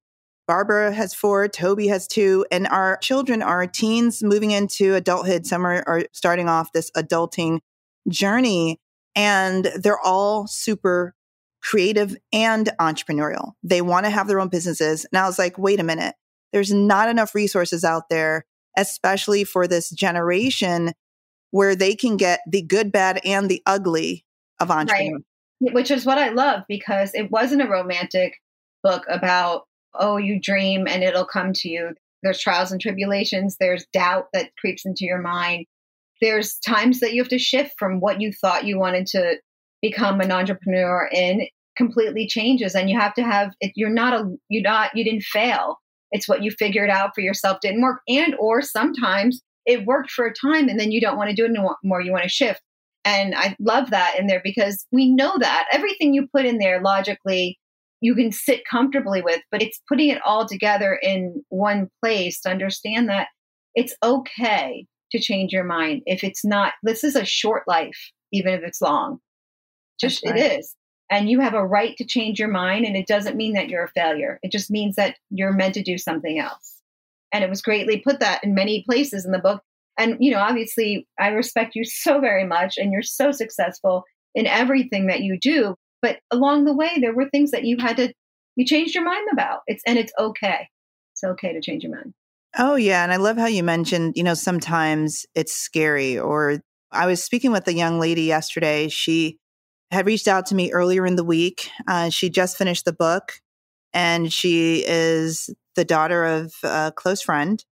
Barbara 0.48 0.92
has 0.92 1.14
four, 1.14 1.46
Toby 1.48 1.88
has 1.88 2.06
two, 2.06 2.44
and 2.50 2.66
our 2.66 2.98
children 2.98 3.42
are 3.42 3.66
teens 3.66 4.22
moving 4.22 4.50
into 4.50 4.94
adulthood. 4.94 5.46
Some 5.46 5.64
are, 5.64 5.84
are 5.86 6.04
starting 6.12 6.48
off 6.48 6.72
this 6.72 6.90
adulting 6.96 7.60
journey, 8.08 8.80
and 9.14 9.70
they're 9.76 10.00
all 10.00 10.46
super 10.46 11.14
creative 11.62 12.16
and 12.32 12.70
entrepreneurial. 12.80 13.52
They 13.62 13.82
want 13.82 14.04
to 14.04 14.10
have 14.10 14.26
their 14.26 14.40
own 14.40 14.48
businesses. 14.48 15.06
And 15.12 15.18
I 15.18 15.26
was 15.26 15.38
like, 15.38 15.58
wait 15.58 15.78
a 15.78 15.84
minute, 15.84 16.16
there's 16.52 16.72
not 16.72 17.08
enough 17.08 17.34
resources 17.34 17.84
out 17.84 18.08
there, 18.10 18.44
especially 18.76 19.44
for 19.44 19.68
this 19.68 19.90
generation 19.90 20.92
where 21.50 21.76
they 21.76 21.94
can 21.94 22.16
get 22.16 22.40
the 22.48 22.62
good, 22.62 22.90
bad, 22.90 23.20
and 23.24 23.48
the 23.48 23.62
ugly 23.66 24.24
of 24.58 24.68
entrepreneurship. 24.68 25.22
which 25.60 25.90
is 25.90 26.04
what 26.04 26.18
I 26.18 26.30
love 26.30 26.62
because 26.68 27.12
it 27.14 27.30
wasn't 27.30 27.62
a 27.62 27.68
romantic 27.68 28.40
book 28.82 29.04
about, 29.08 29.62
oh, 29.94 30.16
you 30.16 30.40
dream 30.40 30.86
and 30.88 31.02
it'll 31.02 31.26
come 31.26 31.52
to 31.54 31.68
you. 31.68 31.90
There's 32.22 32.40
trials 32.40 32.70
and 32.70 32.80
tribulations, 32.80 33.56
there's 33.58 33.86
doubt 33.92 34.26
that 34.32 34.50
creeps 34.60 34.84
into 34.86 35.04
your 35.04 35.20
mind. 35.20 35.66
There's 36.20 36.56
times 36.58 37.00
that 37.00 37.14
you 37.14 37.22
have 37.22 37.30
to 37.30 37.38
shift 37.38 37.74
from 37.78 37.98
what 37.98 38.20
you 38.20 38.32
thought 38.32 38.64
you 38.64 38.78
wanted 38.78 39.06
to 39.08 39.36
become 39.80 40.20
an 40.20 40.30
entrepreneur 40.30 41.08
in 41.12 41.48
completely 41.76 42.28
changes 42.28 42.74
and 42.74 42.88
you 42.88 43.00
have 43.00 43.14
to 43.14 43.22
have 43.22 43.54
it 43.60 43.72
you're 43.74 43.88
not 43.88 44.12
a 44.12 44.30
you're 44.50 44.62
not 44.62 44.90
you 44.94 45.02
didn't 45.02 45.22
fail 45.22 45.78
it's 46.10 46.28
what 46.28 46.42
you 46.42 46.50
figured 46.50 46.90
out 46.90 47.12
for 47.14 47.22
yourself 47.22 47.56
didn't 47.62 47.80
work 47.80 48.02
and 48.06 48.34
or 48.38 48.60
sometimes 48.60 49.40
it 49.64 49.86
worked 49.86 50.10
for 50.10 50.26
a 50.26 50.34
time 50.34 50.68
and 50.68 50.78
then 50.78 50.92
you 50.92 51.00
don't 51.00 51.16
want 51.16 51.30
to 51.30 51.34
do 51.34 51.46
it 51.46 51.48
anymore 51.48 52.02
you 52.02 52.12
want 52.12 52.22
to 52.22 52.28
shift 52.28 52.60
and 53.04 53.34
I 53.34 53.56
love 53.58 53.90
that 53.90 54.16
in 54.18 54.26
there 54.26 54.40
because 54.42 54.86
we 54.92 55.10
know 55.10 55.32
that 55.38 55.66
everything 55.72 56.14
you 56.14 56.28
put 56.32 56.46
in 56.46 56.58
there 56.58 56.80
logically, 56.80 57.58
you 58.02 58.14
can 58.14 58.32
sit 58.32 58.62
comfortably 58.68 59.22
with, 59.22 59.40
but 59.50 59.62
it's 59.62 59.80
putting 59.88 60.10
it 60.10 60.20
all 60.26 60.46
together 60.46 60.98
in 61.00 61.42
one 61.48 61.88
place 62.02 62.40
to 62.40 62.50
understand 62.50 63.08
that 63.08 63.28
it's 63.74 63.94
okay 64.02 64.86
to 65.12 65.20
change 65.20 65.52
your 65.52 65.64
mind. 65.64 66.02
If 66.04 66.24
it's 66.24 66.44
not, 66.44 66.72
this 66.82 67.04
is 67.04 67.14
a 67.14 67.24
short 67.24 67.62
life, 67.66 68.10
even 68.32 68.54
if 68.54 68.62
it's 68.64 68.82
long. 68.82 69.18
Just 70.00 70.22
That's 70.24 70.40
it 70.40 70.58
is. 70.58 70.74
And 71.10 71.30
you 71.30 71.40
have 71.40 71.54
a 71.54 71.64
right 71.64 71.96
to 71.98 72.04
change 72.04 72.40
your 72.40 72.48
mind. 72.48 72.86
And 72.86 72.96
it 72.96 73.06
doesn't 73.06 73.36
mean 73.36 73.52
that 73.52 73.68
you're 73.68 73.84
a 73.84 73.90
failure. 73.90 74.40
It 74.42 74.50
just 74.50 74.70
means 74.70 74.96
that 74.96 75.16
you're 75.30 75.52
meant 75.52 75.74
to 75.74 75.82
do 75.82 75.96
something 75.96 76.40
else. 76.40 76.80
And 77.32 77.44
it 77.44 77.50
was 77.50 77.62
greatly 77.62 78.00
put 78.00 78.18
that 78.20 78.42
in 78.42 78.54
many 78.54 78.82
places 78.84 79.24
in 79.24 79.32
the 79.32 79.38
book 79.38 79.62
and 79.98 80.16
you 80.20 80.30
know 80.30 80.38
obviously 80.38 81.06
i 81.20 81.28
respect 81.28 81.74
you 81.74 81.84
so 81.84 82.20
very 82.20 82.46
much 82.46 82.78
and 82.78 82.92
you're 82.92 83.02
so 83.02 83.30
successful 83.30 84.04
in 84.34 84.46
everything 84.46 85.06
that 85.06 85.20
you 85.20 85.38
do 85.38 85.74
but 86.02 86.18
along 86.30 86.64
the 86.64 86.74
way 86.74 86.90
there 87.00 87.14
were 87.14 87.28
things 87.30 87.52
that 87.52 87.64
you 87.64 87.76
had 87.78 87.96
to 87.96 88.12
you 88.56 88.66
changed 88.66 88.94
your 88.94 89.04
mind 89.04 89.26
about 89.32 89.60
it's 89.66 89.82
and 89.86 89.98
it's 89.98 90.12
okay 90.18 90.68
it's 91.12 91.24
okay 91.24 91.52
to 91.52 91.60
change 91.60 91.82
your 91.82 91.94
mind 91.94 92.12
Oh, 92.58 92.76
yeah. 92.76 93.02
And 93.02 93.12
I 93.12 93.16
love 93.16 93.38
how 93.38 93.46
you 93.46 93.62
mentioned, 93.62 94.14
you 94.16 94.22
know, 94.22 94.34
sometimes 94.34 95.24
it's 95.34 95.54
scary. 95.54 96.18
Or 96.18 96.60
I 96.90 97.06
was 97.06 97.22
speaking 97.22 97.50
with 97.52 97.66
a 97.66 97.74
young 97.74 97.98
lady 97.98 98.22
yesterday. 98.22 98.88
She 98.88 99.38
had 99.90 100.06
reached 100.06 100.28
out 100.28 100.46
to 100.46 100.54
me 100.54 100.72
earlier 100.72 101.06
in 101.06 101.16
the 101.16 101.24
week. 101.24 101.70
Uh, 101.88 102.10
she 102.10 102.28
just 102.28 102.58
finished 102.58 102.84
the 102.84 102.92
book 102.92 103.32
and 103.94 104.32
she 104.32 104.84
is 104.86 105.48
the 105.76 105.84
daughter 105.84 106.24
of 106.24 106.52
a 106.62 106.92
close 106.94 107.22
friend. 107.22 107.64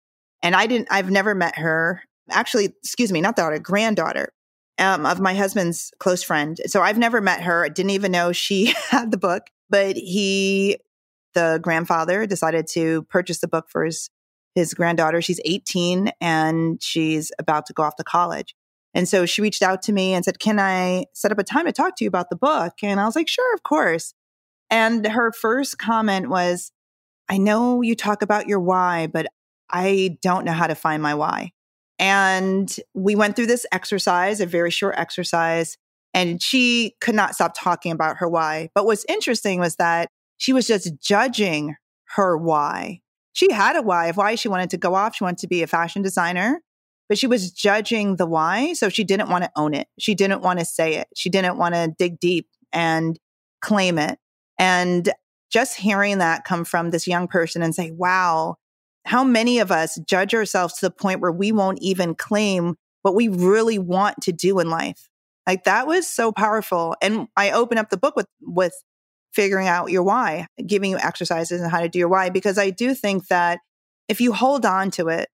And 0.43 0.55
I 0.55 0.67
didn't, 0.67 0.89
I've 0.91 1.11
never 1.11 1.35
met 1.35 1.59
her. 1.59 2.03
Actually, 2.31 2.75
excuse 2.83 3.11
me, 3.11 3.21
not 3.21 3.35
daughter, 3.35 3.59
granddaughter 3.59 4.33
um, 4.79 5.07
of 5.07 5.21
my 5.21 5.35
husband's 5.35 5.93
close 5.99 6.23
friend. 6.23 6.61
So 6.67 6.83
I've 6.83 6.99
never 6.99 7.21
met 7.21 7.43
her. 7.43 7.65
I 7.65 7.69
didn't 7.69 7.91
even 7.91 8.13
know 8.13 8.33
she 8.33 8.75
had 8.91 9.11
the 9.11 9.19
book, 9.19 9.45
but 9.69 9.97
he, 9.97 10.79
the 11.35 11.59
grandfather, 11.63 12.27
decided 12.27 12.67
to 12.73 13.03
purchase 13.05 13.41
the 13.41 13.49
book 13.49 13.67
for 13.69 13.85
his 13.85 14.11
his 14.55 14.75
granddaughter. 14.75 15.23
She's 15.23 15.41
18 15.45 16.11
and 16.21 16.83
she's 16.83 17.31
about 17.39 17.67
to 17.67 17.73
go 17.73 17.85
off 17.85 17.97
to 17.97 18.05
college. 18.05 18.55
And 18.95 19.09
so 19.09 19.27
she 19.27 19.43
reached 19.43 19.63
out 19.63 19.83
to 19.83 19.93
me 19.93 20.15
and 20.15 20.25
said, 20.25 20.39
Can 20.39 20.59
I 20.59 21.05
set 21.15 21.33
up 21.33 21.39
a 21.39 21.45
time 21.45 21.67
to 21.67 21.73
talk 21.73 21.97
to 21.97 22.05
you 22.05 22.09
about 22.09 22.31
the 22.31 22.37
book? 22.37 22.75
And 22.83 22.99
I 22.99 23.05
was 23.05 23.15
like, 23.15 23.29
Sure, 23.29 23.55
of 23.55 23.63
course. 23.63 24.15
And 24.71 25.07
her 25.07 25.33
first 25.33 25.79
comment 25.79 26.29
was, 26.29 26.73
I 27.29 27.39
know 27.39 27.83
you 27.83 27.95
talk 27.95 28.23
about 28.23 28.49
your 28.49 28.61
why, 28.61 29.07
but 29.07 29.27
I 29.71 30.19
don't 30.23 30.45
know 30.45 30.53
how 30.53 30.67
to 30.67 30.75
find 30.75 31.03
my 31.03 31.15
why. 31.15 31.53
And 31.99 32.75
we 32.95 33.17
went 33.17 33.37
through 33.37 33.47
this 33.47 33.67
exercise, 33.73 34.41
a 34.41 34.47
very 34.47 34.71
short 34.71 34.95
exercise, 34.97 35.77
and 36.15 36.43
she 36.43 36.95
could 37.01 37.15
not 37.15 37.35
stop 37.35 37.55
talking 37.59 37.93
about 37.93 38.19
her 38.19 38.29
why. 38.29 38.71
But 38.75 38.87
what's 38.87 39.05
interesting 39.09 39.61
was 39.61 39.77
that 39.77 40.09
she 40.37 40.53
was 40.53 40.67
just 40.67 40.93
judging 41.01 41.75
her 42.15 42.37
why. 42.37 43.01
She 43.33 43.53
had 43.53 43.77
a 43.77 43.83
why 43.83 44.07
of 44.07 44.17
why 44.17 44.35
she 44.37 44.49
wanted 44.49 44.71
to 44.71 44.79
go 44.79 44.95
off. 44.95 45.17
She 45.17 45.25
wanted 45.25 45.39
to 45.39 45.49
be 45.49 45.63
a 45.63 45.67
fashion 45.67 46.03
designer, 46.03 46.61
but 47.09 47.19
she 47.19 47.27
was 47.27 47.51
judging 47.51 48.17
the 48.17 48.27
why. 48.27 48.73
So 48.73 48.89
she 48.89 49.05
didn't 49.05 49.29
want 49.29 49.45
to 49.45 49.51
own 49.57 49.75
it. 49.75 49.89
She 49.99 50.15
didn't 50.15 50.43
want 50.43 50.61
to 50.61 50.65
say 50.65 50.95
it. 50.95 51.09
She 51.15 51.31
didn't 51.31 51.59
want 51.59 51.75
to 51.75 51.95
dig 51.99 52.21
deep 52.21 52.49
and 52.73 53.19
claim 53.61 53.99
it. 53.99 54.19
And 54.59 55.13
just 55.51 55.77
hearing 55.77 56.19
that 56.19 56.45
come 56.45 56.65
from 56.65 56.91
this 56.91 57.07
young 57.07 57.27
person 57.27 57.63
and 57.63 57.75
say, 57.75 57.91
wow, 57.91 58.57
how 59.09 59.25
many 59.25 59.59
of 59.59 59.73
us 59.73 59.99
judge 60.07 60.35
ourselves 60.35 60.75
to 60.75 60.87
the 60.87 60.91
point 60.91 61.21
where 61.21 61.33
we 61.33 61.51
won't 61.51 61.79
even 61.81 62.15
claim 62.15 62.77
what 63.03 63.15
we 63.15 63.29
really 63.29 63.79
want 63.79 64.17
to 64.23 64.33
do 64.33 64.59
in 64.59 64.69
life? 64.69 65.09
Like 65.47 65.65
that 65.65 65.87
was 65.87 66.07
so 66.07 66.31
powerful. 66.31 66.95
And 67.01 67.27
I 67.35 67.53
open 67.53 67.79
up 67.79 67.89
the 67.89 67.97
book 67.97 68.17
with, 68.17 68.27
with 68.43 68.75
figuring 69.33 69.67
out 69.67 69.91
your 69.91 70.03
why, 70.03 70.47
giving 70.67 70.91
you 70.91 70.99
exercises 70.99 71.63
and 71.63 71.71
how 71.71 71.81
to 71.81 71.89
do 71.89 71.99
your 71.99 72.09
why, 72.09 72.29
because 72.29 72.59
I 72.59 72.69
do 72.69 72.93
think 72.93 73.29
that 73.29 73.61
if 74.09 74.21
you 74.21 74.35
hold 74.35 74.67
on 74.67 74.91
to 74.93 75.09
it, 75.09 75.31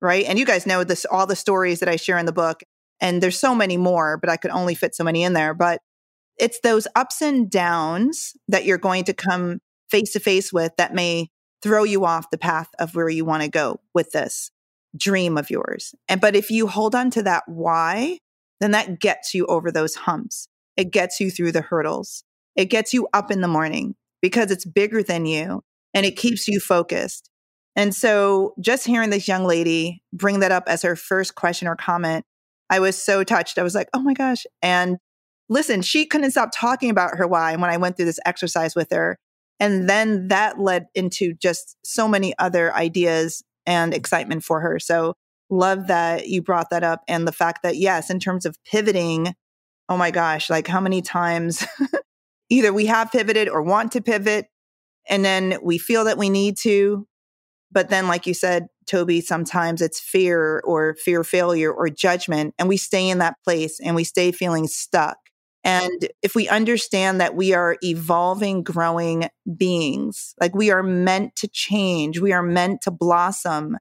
right? 0.00 0.24
And 0.24 0.38
you 0.38 0.46
guys 0.46 0.64
know 0.64 0.84
this, 0.84 1.04
all 1.04 1.26
the 1.26 1.34
stories 1.34 1.80
that 1.80 1.88
I 1.88 1.96
share 1.96 2.18
in 2.18 2.26
the 2.26 2.32
book, 2.32 2.62
and 3.00 3.20
there's 3.20 3.38
so 3.38 3.52
many 3.52 3.76
more, 3.76 4.16
but 4.16 4.30
I 4.30 4.36
could 4.36 4.52
only 4.52 4.76
fit 4.76 4.94
so 4.94 5.02
many 5.02 5.24
in 5.24 5.32
there. 5.32 5.54
But 5.54 5.80
it's 6.38 6.60
those 6.60 6.86
ups 6.94 7.20
and 7.20 7.50
downs 7.50 8.34
that 8.46 8.64
you're 8.64 8.78
going 8.78 9.02
to 9.04 9.12
come 9.12 9.58
face 9.90 10.12
to 10.12 10.20
face 10.20 10.52
with 10.52 10.72
that 10.76 10.94
may 10.94 11.30
throw 11.62 11.84
you 11.84 12.04
off 12.04 12.30
the 12.30 12.38
path 12.38 12.68
of 12.78 12.94
where 12.94 13.08
you 13.08 13.24
want 13.24 13.42
to 13.42 13.48
go 13.48 13.80
with 13.94 14.10
this 14.12 14.50
dream 14.96 15.36
of 15.36 15.50
yours. 15.50 15.94
And 16.08 16.20
but 16.20 16.36
if 16.36 16.50
you 16.50 16.66
hold 16.66 16.94
on 16.94 17.10
to 17.12 17.22
that 17.24 17.44
why, 17.46 18.18
then 18.60 18.72
that 18.72 19.00
gets 19.00 19.34
you 19.34 19.46
over 19.46 19.70
those 19.70 19.94
humps. 19.94 20.48
It 20.76 20.90
gets 20.90 21.20
you 21.20 21.30
through 21.30 21.52
the 21.52 21.60
hurdles. 21.60 22.24
It 22.56 22.66
gets 22.66 22.92
you 22.92 23.08
up 23.12 23.30
in 23.30 23.40
the 23.40 23.48
morning 23.48 23.94
because 24.20 24.50
it's 24.50 24.64
bigger 24.64 25.02
than 25.02 25.26
you 25.26 25.62
and 25.94 26.04
it 26.04 26.16
keeps 26.16 26.48
you 26.48 26.60
focused. 26.60 27.30
And 27.76 27.94
so 27.94 28.54
just 28.60 28.86
hearing 28.86 29.10
this 29.10 29.28
young 29.28 29.44
lady 29.44 30.02
bring 30.12 30.40
that 30.40 30.52
up 30.52 30.64
as 30.66 30.82
her 30.82 30.96
first 30.96 31.36
question 31.36 31.68
or 31.68 31.76
comment, 31.76 32.24
I 32.70 32.80
was 32.80 33.00
so 33.00 33.22
touched. 33.22 33.58
I 33.58 33.62
was 33.62 33.74
like, 33.74 33.88
oh 33.94 34.00
my 34.00 34.14
gosh. 34.14 34.44
And 34.62 34.98
listen, 35.48 35.82
she 35.82 36.04
couldn't 36.04 36.32
stop 36.32 36.50
talking 36.52 36.90
about 36.90 37.16
her 37.16 37.26
why 37.26 37.52
And 37.52 37.62
when 37.62 37.70
I 37.70 37.76
went 37.76 37.96
through 37.96 38.06
this 38.06 38.20
exercise 38.26 38.74
with 38.74 38.90
her. 38.90 39.18
And 39.60 39.88
then 39.88 40.28
that 40.28 40.58
led 40.58 40.86
into 40.94 41.34
just 41.34 41.76
so 41.84 42.06
many 42.06 42.34
other 42.38 42.74
ideas 42.74 43.42
and 43.66 43.92
excitement 43.92 44.44
for 44.44 44.60
her. 44.60 44.78
So 44.78 45.14
love 45.50 45.88
that 45.88 46.28
you 46.28 46.42
brought 46.42 46.70
that 46.70 46.84
up 46.84 47.02
and 47.08 47.26
the 47.26 47.32
fact 47.32 47.62
that 47.62 47.76
yes, 47.76 48.10
in 48.10 48.20
terms 48.20 48.46
of 48.46 48.56
pivoting, 48.64 49.34
oh 49.88 49.96
my 49.96 50.10
gosh, 50.10 50.48
like 50.48 50.66
how 50.66 50.80
many 50.80 51.02
times 51.02 51.66
either 52.50 52.72
we 52.72 52.86
have 52.86 53.10
pivoted 53.10 53.48
or 53.48 53.62
want 53.62 53.92
to 53.92 54.00
pivot 54.00 54.46
and 55.08 55.24
then 55.24 55.58
we 55.62 55.78
feel 55.78 56.04
that 56.04 56.18
we 56.18 56.28
need 56.28 56.56
to 56.58 57.06
but 57.70 57.90
then 57.90 58.06
like 58.06 58.26
you 58.26 58.34
said 58.34 58.66
toby 58.86 59.20
sometimes 59.20 59.82
it's 59.82 60.00
fear 60.00 60.60
or 60.64 60.94
fear 60.94 61.24
failure 61.24 61.72
or 61.72 61.88
judgment 61.88 62.54
and 62.58 62.68
we 62.68 62.76
stay 62.76 63.08
in 63.08 63.18
that 63.18 63.36
place 63.44 63.80
and 63.80 63.96
we 63.96 64.04
stay 64.04 64.32
feeling 64.32 64.66
stuck 64.66 65.18
and 65.64 66.08
if 66.22 66.34
we 66.34 66.48
understand 66.48 67.20
that 67.20 67.34
we 67.34 67.52
are 67.52 67.76
evolving 67.82 68.62
growing 68.62 69.28
beings 69.56 70.34
like 70.40 70.54
we 70.54 70.70
are 70.70 70.82
meant 70.82 71.34
to 71.36 71.48
change 71.48 72.20
we 72.20 72.32
are 72.32 72.42
meant 72.42 72.80
to 72.82 72.90
blossom 72.90 73.76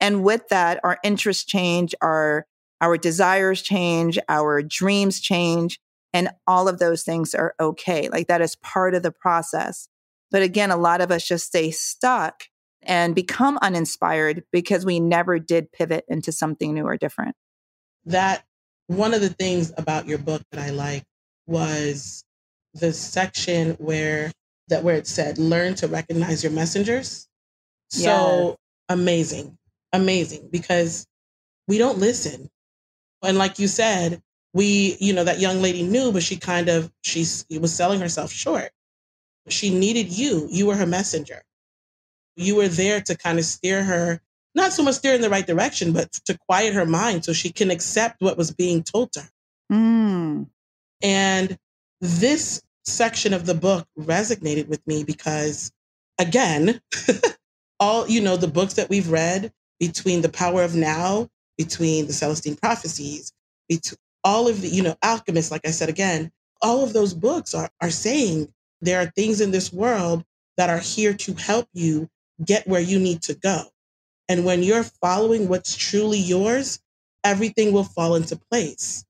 and 0.00 0.22
with 0.22 0.46
that 0.48 0.80
our 0.84 0.98
interests 1.02 1.44
change 1.44 1.94
our 2.02 2.46
our 2.80 2.96
desires 2.96 3.62
change 3.62 4.18
our 4.28 4.62
dreams 4.62 5.20
change 5.20 5.80
and 6.12 6.30
all 6.46 6.68
of 6.68 6.78
those 6.78 7.02
things 7.02 7.34
are 7.34 7.54
okay. 7.60 8.08
Like 8.08 8.28
that 8.28 8.40
is 8.40 8.56
part 8.56 8.94
of 8.94 9.02
the 9.02 9.12
process. 9.12 9.88
But 10.30 10.42
again, 10.42 10.70
a 10.70 10.76
lot 10.76 11.00
of 11.00 11.10
us 11.10 11.26
just 11.26 11.46
stay 11.46 11.70
stuck 11.70 12.44
and 12.82 13.14
become 13.14 13.58
uninspired 13.60 14.44
because 14.52 14.84
we 14.84 15.00
never 15.00 15.38
did 15.38 15.72
pivot 15.72 16.04
into 16.08 16.32
something 16.32 16.74
new 16.74 16.84
or 16.84 16.96
different. 16.96 17.36
That 18.06 18.44
one 18.88 19.14
of 19.14 19.20
the 19.20 19.28
things 19.28 19.72
about 19.78 20.06
your 20.06 20.18
book 20.18 20.42
that 20.50 20.60
I 20.60 20.70
like 20.70 21.04
was 21.46 22.24
the 22.74 22.92
section 22.92 23.72
where 23.74 24.32
that 24.68 24.82
where 24.82 24.96
it 24.96 25.06
said 25.06 25.38
learn 25.38 25.74
to 25.76 25.88
recognize 25.88 26.42
your 26.42 26.52
messengers. 26.52 27.28
So 27.90 28.56
amazing. 28.88 29.56
Amazing 29.92 30.48
because 30.50 31.06
we 31.66 31.78
don't 31.78 31.98
listen. 31.98 32.50
And 33.22 33.38
like 33.38 33.58
you 33.58 33.68
said, 33.68 34.20
we, 34.52 34.96
you 35.00 35.12
know, 35.12 35.24
that 35.24 35.40
young 35.40 35.60
lady 35.62 35.82
knew, 35.82 36.12
but 36.12 36.22
she 36.22 36.36
kind 36.36 36.68
of, 36.68 36.90
she 37.02 37.20
was 37.58 37.74
selling 37.74 38.00
herself 38.00 38.30
short. 38.32 38.70
She 39.48 39.74
needed 39.74 40.16
you. 40.16 40.48
You 40.50 40.66
were 40.66 40.76
her 40.76 40.86
messenger. 40.86 41.42
You 42.36 42.56
were 42.56 42.68
there 42.68 43.00
to 43.02 43.16
kind 43.16 43.38
of 43.38 43.44
steer 43.44 43.82
her, 43.82 44.20
not 44.54 44.72
so 44.72 44.82
much 44.82 44.96
steer 44.96 45.14
in 45.14 45.20
the 45.20 45.30
right 45.30 45.46
direction, 45.46 45.92
but 45.92 46.12
to 46.24 46.38
quiet 46.46 46.74
her 46.74 46.86
mind 46.86 47.24
so 47.24 47.32
she 47.32 47.50
can 47.50 47.70
accept 47.70 48.20
what 48.20 48.36
was 48.36 48.50
being 48.50 48.82
told 48.82 49.12
to 49.12 49.20
her. 49.20 49.30
Mm. 49.72 50.46
And 51.02 51.58
this 52.00 52.62
section 52.84 53.34
of 53.34 53.46
the 53.46 53.54
book 53.54 53.86
resonated 53.98 54.68
with 54.68 54.84
me 54.86 55.04
because, 55.04 55.70
again, 56.18 56.80
all, 57.80 58.08
you 58.08 58.20
know, 58.20 58.36
the 58.36 58.48
books 58.48 58.74
that 58.74 58.88
we've 58.88 59.10
read 59.10 59.52
between 59.78 60.22
The 60.22 60.28
Power 60.28 60.62
of 60.62 60.74
Now, 60.74 61.28
between 61.56 62.06
the 62.06 62.12
Celestine 62.12 62.56
Prophecies, 62.56 63.32
between 63.68 63.98
all 64.24 64.48
of 64.48 64.62
the, 64.62 64.68
you 64.68 64.82
know, 64.82 64.96
alchemists, 65.02 65.50
like 65.50 65.66
I 65.66 65.70
said 65.70 65.88
again, 65.88 66.30
all 66.60 66.82
of 66.82 66.92
those 66.92 67.14
books 67.14 67.54
are, 67.54 67.70
are 67.80 67.90
saying 67.90 68.52
there 68.80 69.00
are 69.00 69.12
things 69.14 69.40
in 69.40 69.50
this 69.50 69.72
world 69.72 70.24
that 70.56 70.70
are 70.70 70.78
here 70.78 71.14
to 71.14 71.34
help 71.34 71.68
you 71.72 72.08
get 72.44 72.66
where 72.66 72.80
you 72.80 72.98
need 72.98 73.22
to 73.22 73.34
go. 73.34 73.64
And 74.28 74.44
when 74.44 74.62
you're 74.62 74.84
following 74.84 75.48
what's 75.48 75.76
truly 75.76 76.18
yours, 76.18 76.80
everything 77.24 77.72
will 77.72 77.84
fall 77.84 78.14
into 78.14 78.36
place. 78.50 79.04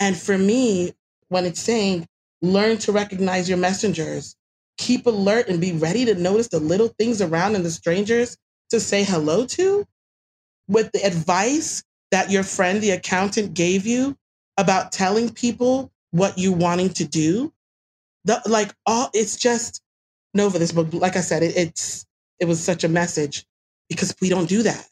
And 0.00 0.16
for 0.16 0.36
me, 0.36 0.94
when 1.28 1.44
it's 1.46 1.60
saying 1.60 2.06
learn 2.42 2.76
to 2.78 2.92
recognize 2.92 3.48
your 3.48 3.58
messengers, 3.58 4.36
keep 4.78 5.06
alert 5.06 5.48
and 5.48 5.60
be 5.60 5.72
ready 5.72 6.04
to 6.04 6.14
notice 6.14 6.48
the 6.48 6.58
little 6.58 6.88
things 6.98 7.22
around 7.22 7.54
and 7.54 7.64
the 7.64 7.70
strangers 7.70 8.36
to 8.70 8.80
say 8.80 9.04
hello 9.04 9.46
to, 9.46 9.86
with 10.68 10.90
the 10.92 11.04
advice 11.04 11.84
that 12.10 12.30
your 12.30 12.42
friend, 12.42 12.82
the 12.82 12.90
accountant, 12.90 13.54
gave 13.54 13.86
you 13.86 14.16
about 14.58 14.92
telling 14.92 15.30
people 15.30 15.92
what 16.10 16.36
you're 16.38 16.56
wanting 16.56 16.90
to 16.90 17.04
do. 17.04 17.52
The, 18.24 18.40
like 18.46 18.74
all 18.86 19.10
it's 19.14 19.36
just 19.36 19.82
Nova, 20.34 20.58
this 20.58 20.72
book, 20.72 20.88
like 20.92 21.16
I 21.16 21.20
said, 21.20 21.42
it, 21.42 21.56
it's 21.56 22.06
it 22.40 22.46
was 22.46 22.62
such 22.62 22.84
a 22.84 22.88
message 22.88 23.44
because 23.92 24.14
we 24.20 24.28
don't 24.28 24.48
do 24.48 24.62
that. 24.62 24.86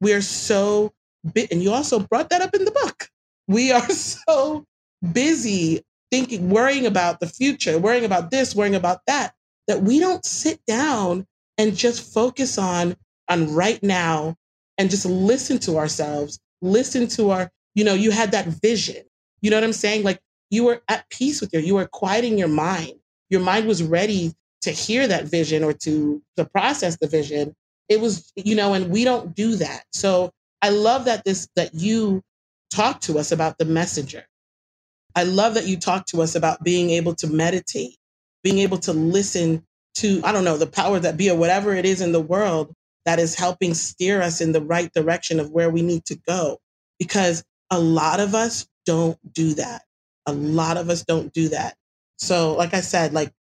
We 0.00 0.12
are 0.12 0.20
so 0.22 0.92
bit, 1.32 1.50
and 1.50 1.62
you 1.62 1.72
also 1.72 1.98
brought 1.98 2.30
that 2.30 2.42
up 2.42 2.54
in 2.54 2.64
the 2.64 2.70
book. 2.70 3.08
We 3.48 3.72
are 3.72 3.88
so 3.90 4.64
busy 5.12 5.84
thinking, 6.10 6.50
worrying 6.50 6.86
about 6.86 7.20
the 7.20 7.26
future, 7.26 7.78
worrying 7.78 8.04
about 8.04 8.30
this, 8.30 8.54
worrying 8.54 8.74
about 8.74 9.00
that, 9.06 9.34
that 9.68 9.82
we 9.82 9.98
don't 9.98 10.24
sit 10.24 10.60
down 10.66 11.26
and 11.58 11.76
just 11.76 12.12
focus 12.12 12.58
on 12.58 12.96
on 13.28 13.54
right 13.54 13.80
now 13.82 14.34
and 14.76 14.90
just 14.90 15.06
listen 15.06 15.58
to 15.60 15.76
ourselves, 15.76 16.40
listen 16.62 17.06
to 17.06 17.30
our 17.30 17.50
you 17.74 17.84
know, 17.84 17.94
you 17.94 18.10
had 18.10 18.32
that 18.32 18.46
vision. 18.46 19.04
You 19.40 19.50
know 19.50 19.56
what 19.56 19.64
I'm 19.64 19.72
saying? 19.72 20.02
Like 20.02 20.20
you 20.50 20.64
were 20.64 20.82
at 20.88 21.08
peace 21.10 21.40
with 21.40 21.52
your, 21.52 21.62
you 21.62 21.74
were 21.74 21.86
quieting 21.86 22.38
your 22.38 22.48
mind. 22.48 22.94
Your 23.28 23.40
mind 23.40 23.66
was 23.66 23.82
ready 23.82 24.34
to 24.62 24.70
hear 24.70 25.06
that 25.06 25.24
vision 25.24 25.64
or 25.64 25.72
to 25.72 26.22
to 26.36 26.44
process 26.44 26.98
the 26.98 27.06
vision. 27.06 27.54
It 27.90 28.00
was, 28.00 28.32
you 28.36 28.56
know, 28.56 28.74
and 28.74 28.90
we 28.90 29.04
don't 29.04 29.36
do 29.36 29.56
that. 29.58 29.84
So 29.92 30.32
I 30.62 30.70
love 30.70 31.06
that 31.06 31.24
this 31.24 31.48
that 31.56 31.74
you 31.74 32.22
talk 32.72 33.02
to 33.02 33.20
us 33.20 33.32
about 33.32 33.58
the 33.58 33.66
messenger. 33.66 34.24
I 35.16 35.24
love 35.24 35.54
that 35.54 35.66
you 35.68 35.78
talk 35.78 36.06
to 36.08 36.22
us 36.22 36.34
about 36.36 36.64
being 36.64 36.90
able 36.90 37.14
to 37.16 37.28
meditate, 37.28 37.96
being 38.44 38.58
able 38.60 38.78
to 38.80 38.94
listen 38.94 39.64
to, 39.96 40.22
I 40.24 40.32
don't 40.32 40.44
know, 40.44 40.58
the 40.58 40.66
power 40.68 40.98
that 41.00 41.18
be 41.18 41.30
or 41.30 41.36
whatever 41.38 41.74
it 41.74 41.86
is 41.86 42.00
in 42.00 42.12
the 42.12 42.20
world 42.20 42.74
that 43.06 43.18
is 43.20 43.34
helping 43.34 43.74
steer 43.74 44.22
us 44.22 44.40
in 44.40 44.52
the 44.52 44.62
right 44.62 44.92
direction 44.94 45.40
of 45.40 45.50
where 45.50 45.70
we 45.70 45.82
need 45.82 46.06
to 46.06 46.16
go. 46.16 46.58
Because 46.98 47.44
a 47.70 47.80
lot 47.80 48.20
of 48.20 48.34
us 48.34 48.66
don't 48.86 49.18
do 49.34 49.54
that. 49.56 49.82
A 50.26 50.32
lot 50.32 50.78
of 50.78 50.90
us 50.90 51.04
don't 51.04 51.32
do 51.34 51.50
that. 51.50 51.76
So, 52.18 52.54
like 52.56 52.74
I 52.74 52.80
said, 52.80 53.12
like 53.12 53.32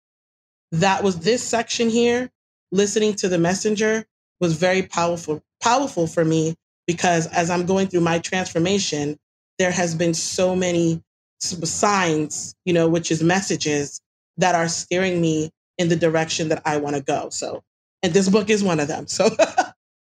that 0.73 1.03
was 1.03 1.19
this 1.21 1.43
section 1.43 1.89
here, 1.89 2.31
listening 2.71 3.15
to 3.15 3.29
the 3.29 3.39
messenger 3.39 4.05
was 4.39 4.57
very 4.57 4.83
powerful, 4.83 5.41
powerful 5.61 6.07
for 6.07 6.23
me 6.23 6.55
because 6.87 7.27
as 7.27 7.49
I'm 7.49 7.65
going 7.65 7.87
through 7.87 8.01
my 8.01 8.19
transformation, 8.19 9.17
there 9.57 9.71
has 9.71 9.93
been 9.95 10.13
so 10.13 10.55
many 10.55 11.03
signs, 11.39 12.55
you 12.65 12.73
know, 12.73 12.87
which 12.87 13.11
is 13.11 13.21
messages 13.21 14.01
that 14.37 14.55
are 14.55 14.67
steering 14.67 15.21
me 15.21 15.51
in 15.77 15.89
the 15.89 15.95
direction 15.95 16.49
that 16.49 16.61
I 16.65 16.77
want 16.77 16.95
to 16.95 17.01
go. 17.01 17.29
So, 17.29 17.61
and 18.01 18.13
this 18.13 18.29
book 18.29 18.49
is 18.49 18.63
one 18.63 18.79
of 18.79 18.87
them. 18.87 19.05
So, 19.19 19.29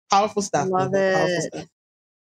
powerful 0.09 0.41
stuff. 0.41 0.69
Love 0.69 0.93
it. 0.93 1.43
Stuff. 1.43 1.65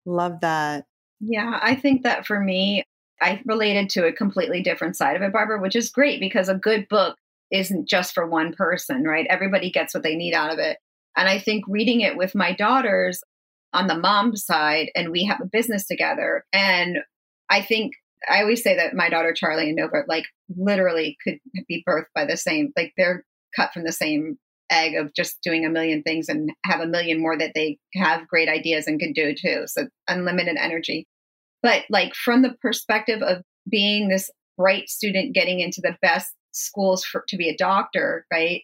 Love 0.05 0.41
that. 0.41 0.85
Yeah, 1.19 1.59
I 1.61 1.75
think 1.75 2.03
that 2.03 2.25
for 2.25 2.39
me, 2.39 2.83
I 3.21 3.41
related 3.45 3.89
to 3.91 4.05
a 4.07 4.11
completely 4.11 4.63
different 4.63 4.97
side 4.97 5.15
of 5.15 5.21
it, 5.21 5.31
Barbara, 5.31 5.61
which 5.61 5.75
is 5.75 5.89
great 5.89 6.19
because 6.19 6.49
a 6.49 6.55
good 6.55 6.87
book 6.89 7.17
isn't 7.51 7.87
just 7.87 8.13
for 8.13 8.25
one 8.25 8.53
person, 8.53 9.03
right? 9.03 9.27
Everybody 9.29 9.69
gets 9.69 9.93
what 9.93 10.03
they 10.03 10.15
need 10.15 10.33
out 10.33 10.51
of 10.51 10.59
it. 10.59 10.77
And 11.15 11.27
I 11.27 11.39
think 11.39 11.65
reading 11.67 12.01
it 12.01 12.17
with 12.17 12.35
my 12.35 12.53
daughters 12.53 13.21
on 13.73 13.87
the 13.87 13.97
mom 13.97 14.35
side, 14.35 14.89
and 14.95 15.11
we 15.11 15.25
have 15.25 15.39
a 15.41 15.49
business 15.51 15.85
together. 15.87 16.43
And 16.51 16.97
I 17.49 17.61
think 17.61 17.93
I 18.29 18.41
always 18.41 18.61
say 18.63 18.75
that 18.75 18.93
my 18.93 19.09
daughter 19.09 19.33
Charlie 19.33 19.69
and 19.69 19.75
Nova, 19.75 20.03
like 20.07 20.25
literally 20.55 21.17
could 21.23 21.39
be 21.67 21.83
birthed 21.87 22.05
by 22.13 22.25
the 22.25 22.37
same, 22.37 22.71
like 22.77 22.93
they're 22.97 23.25
cut 23.55 23.73
from 23.73 23.83
the 23.83 23.91
same 23.91 24.37
egg 24.69 24.95
of 24.95 25.13
just 25.13 25.41
doing 25.43 25.65
a 25.65 25.69
million 25.69 26.03
things 26.03 26.29
and 26.29 26.51
have 26.63 26.79
a 26.79 26.87
million 26.87 27.19
more 27.19 27.37
that 27.37 27.51
they 27.55 27.77
have 27.95 28.27
great 28.27 28.47
ideas 28.47 28.87
and 28.87 28.99
can 28.99 29.11
do 29.11 29.33
too. 29.33 29.63
So 29.65 29.87
unlimited 30.07 30.55
energy. 30.57 31.07
But 31.61 31.83
like 31.89 32.15
from 32.15 32.41
the 32.41 32.55
perspective 32.61 33.21
of 33.21 33.43
being 33.69 34.07
this 34.07 34.29
bright 34.57 34.89
student 34.89 35.35
getting 35.35 35.59
into 35.59 35.81
the 35.81 35.97
best 36.01 36.33
schools 36.51 37.03
for, 37.03 37.23
to 37.27 37.37
be 37.37 37.49
a 37.49 37.57
doctor, 37.57 38.25
right? 38.31 38.61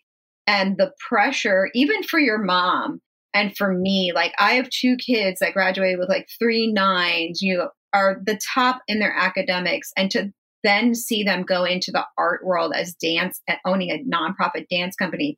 And 0.47 0.77
the 0.77 0.91
pressure, 1.07 1.69
even 1.75 2.03
for 2.03 2.19
your 2.19 2.41
mom 2.41 3.01
and 3.33 3.55
for 3.55 3.73
me, 3.73 4.13
like 4.15 4.33
I 4.39 4.53
have 4.53 4.69
two 4.69 4.95
kids 4.95 5.39
that 5.39 5.53
graduated 5.53 5.99
with 5.99 6.09
like 6.09 6.27
three 6.39 6.71
nines, 6.71 7.41
you 7.41 7.67
are 7.93 8.21
the 8.25 8.39
top 8.53 8.81
in 8.87 8.99
their 8.99 9.13
academics. 9.13 9.91
And 9.97 10.09
to 10.11 10.31
then 10.63 10.95
see 10.95 11.23
them 11.23 11.43
go 11.43 11.65
into 11.65 11.91
the 11.91 12.05
art 12.17 12.45
world 12.45 12.73
as 12.75 12.95
dance, 12.95 13.41
owning 13.65 13.91
a 13.91 14.03
nonprofit 14.03 14.67
dance 14.69 14.95
company 14.95 15.37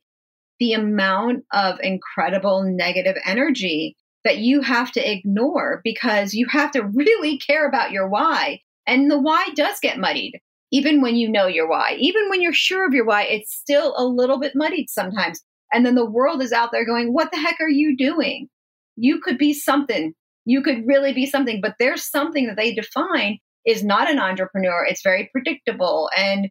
the 0.60 0.74
amount 0.74 1.44
of 1.52 1.80
incredible 1.82 2.62
negative 2.62 3.16
energy 3.24 3.96
that 4.24 4.38
you 4.38 4.60
have 4.60 4.92
to 4.92 5.10
ignore 5.10 5.80
because 5.82 6.34
you 6.34 6.46
have 6.50 6.70
to 6.70 6.82
really 6.82 7.38
care 7.38 7.66
about 7.66 7.90
your 7.90 8.08
why. 8.08 8.60
And 8.86 9.10
the 9.10 9.18
why 9.18 9.48
does 9.54 9.80
get 9.80 9.98
muddied, 9.98 10.38
even 10.70 11.00
when 11.00 11.16
you 11.16 11.30
know 11.30 11.46
your 11.46 11.68
why. 11.68 11.96
Even 11.98 12.28
when 12.28 12.40
you're 12.40 12.52
sure 12.52 12.86
of 12.86 12.94
your 12.94 13.04
why, 13.04 13.24
it's 13.24 13.54
still 13.54 13.94
a 13.96 14.04
little 14.04 14.38
bit 14.38 14.52
muddied 14.54 14.88
sometimes. 14.88 15.42
And 15.72 15.84
then 15.84 15.94
the 15.94 16.08
world 16.08 16.42
is 16.42 16.52
out 16.52 16.70
there 16.72 16.86
going, 16.86 17.12
What 17.12 17.30
the 17.32 17.38
heck 17.38 17.56
are 17.60 17.68
you 17.68 17.96
doing? 17.96 18.48
You 18.96 19.20
could 19.20 19.38
be 19.38 19.52
something. 19.52 20.12
You 20.44 20.62
could 20.62 20.86
really 20.86 21.12
be 21.12 21.26
something. 21.26 21.60
But 21.60 21.74
there's 21.78 22.08
something 22.08 22.46
that 22.46 22.56
they 22.56 22.74
define 22.74 23.38
is 23.66 23.84
not 23.84 24.10
an 24.10 24.18
entrepreneur. 24.18 24.84
It's 24.84 25.02
very 25.02 25.28
predictable. 25.32 26.10
And 26.16 26.48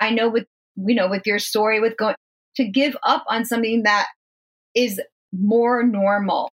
I 0.00 0.10
know 0.10 0.28
with 0.28 0.46
you 0.76 0.94
know, 0.94 1.08
with 1.08 1.26
your 1.26 1.38
story 1.38 1.80
with 1.80 1.96
going 1.96 2.14
to 2.56 2.64
give 2.64 2.96
up 3.02 3.24
on 3.28 3.44
something 3.44 3.82
that 3.84 4.06
is 4.74 5.00
more 5.32 5.82
normal 5.82 6.50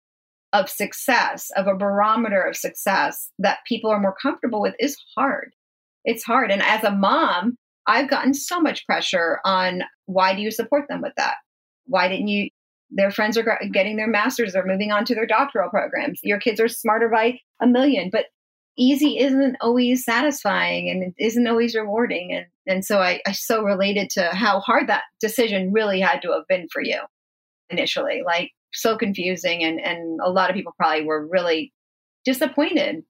of 0.53 0.69
success, 0.69 1.51
of 1.57 1.67
a 1.67 1.75
barometer 1.75 2.43
of 2.43 2.57
success 2.57 3.31
that 3.38 3.59
people 3.67 3.91
are 3.91 4.01
more 4.01 4.15
comfortable 4.21 4.61
with 4.61 4.75
is 4.79 4.97
hard. 5.17 5.53
It's 6.05 6.25
hard. 6.25 6.51
And 6.51 6.62
as 6.62 6.85
a 6.85 6.91
mom, 6.91 7.57
I've 7.87 8.11
gotten 8.11 8.35
so 8.35 8.61
much 8.61 8.87
pressure 8.87 9.41
on 9.45 9.83
why 10.07 10.35
do 10.35 10.43
you 10.43 10.51
support 10.51 10.87
them 10.88 11.01
with 11.03 11.12
that? 11.17 11.35
Why 11.87 12.09
didn't 12.09 12.29
you? 12.29 12.49
Their 12.91 13.11
friends 13.11 13.38
are 13.38 13.59
getting 13.73 13.97
their 13.97 14.09
masters, 14.09 14.53
they're 14.53 14.67
moving 14.67 14.93
on 14.93 15.07
to 15.07 15.15
their 15.15 15.27
doctoral 15.27 15.71
programs. 15.71 16.21
Your 16.23 16.38
kids 16.38 16.61
are 16.61 16.69
smarter 16.69 17.09
by 17.09 17.38
a 17.61 17.67
million, 17.67 18.11
but 18.12 18.27
easy 18.77 19.19
isn't 19.19 19.57
always 19.62 20.05
satisfying 20.05 20.91
and 20.91 21.15
isn't 21.19 21.47
always 21.47 21.75
rewarding. 21.75 22.33
And, 22.33 22.47
and 22.67 22.85
so 22.85 22.99
I, 22.99 23.21
I 23.27 23.33
so 23.33 23.62
related 23.62 24.11
to 24.11 24.25
how 24.35 24.61
hard 24.61 24.88
that 24.88 25.05
decision 25.21 25.73
really 25.73 26.01
had 26.01 26.21
to 26.23 26.33
have 26.33 26.47
been 26.49 26.69
for 26.71 26.83
you 26.83 27.01
initially. 27.71 28.23
Like, 28.27 28.51
so 28.73 28.97
confusing 28.97 29.62
and 29.62 29.81
and 29.81 30.21
a 30.23 30.31
lot 30.31 30.51
of 30.51 30.57
people 30.57 30.75
probably 30.77 31.05
were 31.05 31.27
really 31.27 31.73
disappointed 32.25 33.05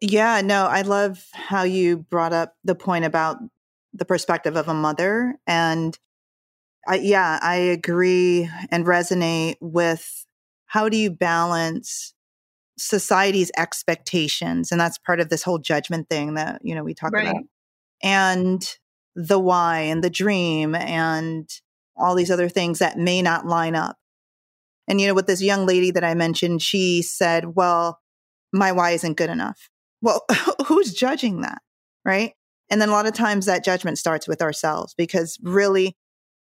yeah 0.00 0.40
no 0.40 0.66
i 0.66 0.82
love 0.82 1.26
how 1.32 1.62
you 1.62 1.98
brought 1.98 2.32
up 2.32 2.54
the 2.64 2.74
point 2.74 3.04
about 3.04 3.38
the 3.92 4.04
perspective 4.04 4.56
of 4.56 4.68
a 4.68 4.74
mother 4.74 5.34
and 5.46 5.98
I, 6.86 6.96
yeah 6.96 7.38
i 7.42 7.56
agree 7.56 8.48
and 8.70 8.86
resonate 8.86 9.56
with 9.60 10.26
how 10.66 10.88
do 10.88 10.96
you 10.96 11.10
balance 11.10 12.14
society's 12.78 13.50
expectations 13.58 14.72
and 14.72 14.80
that's 14.80 14.98
part 14.98 15.20
of 15.20 15.28
this 15.28 15.42
whole 15.42 15.58
judgment 15.58 16.08
thing 16.08 16.34
that 16.34 16.60
you 16.62 16.74
know 16.74 16.82
we 16.82 16.94
talk 16.94 17.12
right. 17.12 17.28
about 17.28 17.42
and 18.02 18.76
the 19.14 19.38
why 19.38 19.80
and 19.80 20.02
the 20.02 20.08
dream 20.08 20.74
and 20.74 21.48
all 21.96 22.14
these 22.14 22.30
other 22.30 22.48
things 22.48 22.78
that 22.78 22.96
may 22.96 23.20
not 23.20 23.46
line 23.46 23.74
up 23.74 23.96
and, 24.90 25.00
you 25.00 25.06
know, 25.06 25.14
with 25.14 25.28
this 25.28 25.40
young 25.40 25.66
lady 25.66 25.92
that 25.92 26.02
I 26.02 26.14
mentioned, 26.14 26.62
she 26.62 27.00
said, 27.00 27.54
well, 27.54 28.00
my 28.52 28.72
why 28.72 28.90
isn't 28.90 29.16
good 29.16 29.30
enough. 29.30 29.69
Well, 30.02 30.24
who's 30.66 30.92
judging 30.92 31.42
that? 31.42 31.62
Right. 32.04 32.34
And 32.70 32.80
then 32.80 32.88
a 32.88 32.92
lot 32.92 33.06
of 33.06 33.14
times 33.14 33.46
that 33.46 33.64
judgment 33.64 33.98
starts 33.98 34.28
with 34.28 34.42
ourselves 34.42 34.94
because 34.94 35.38
really, 35.42 35.96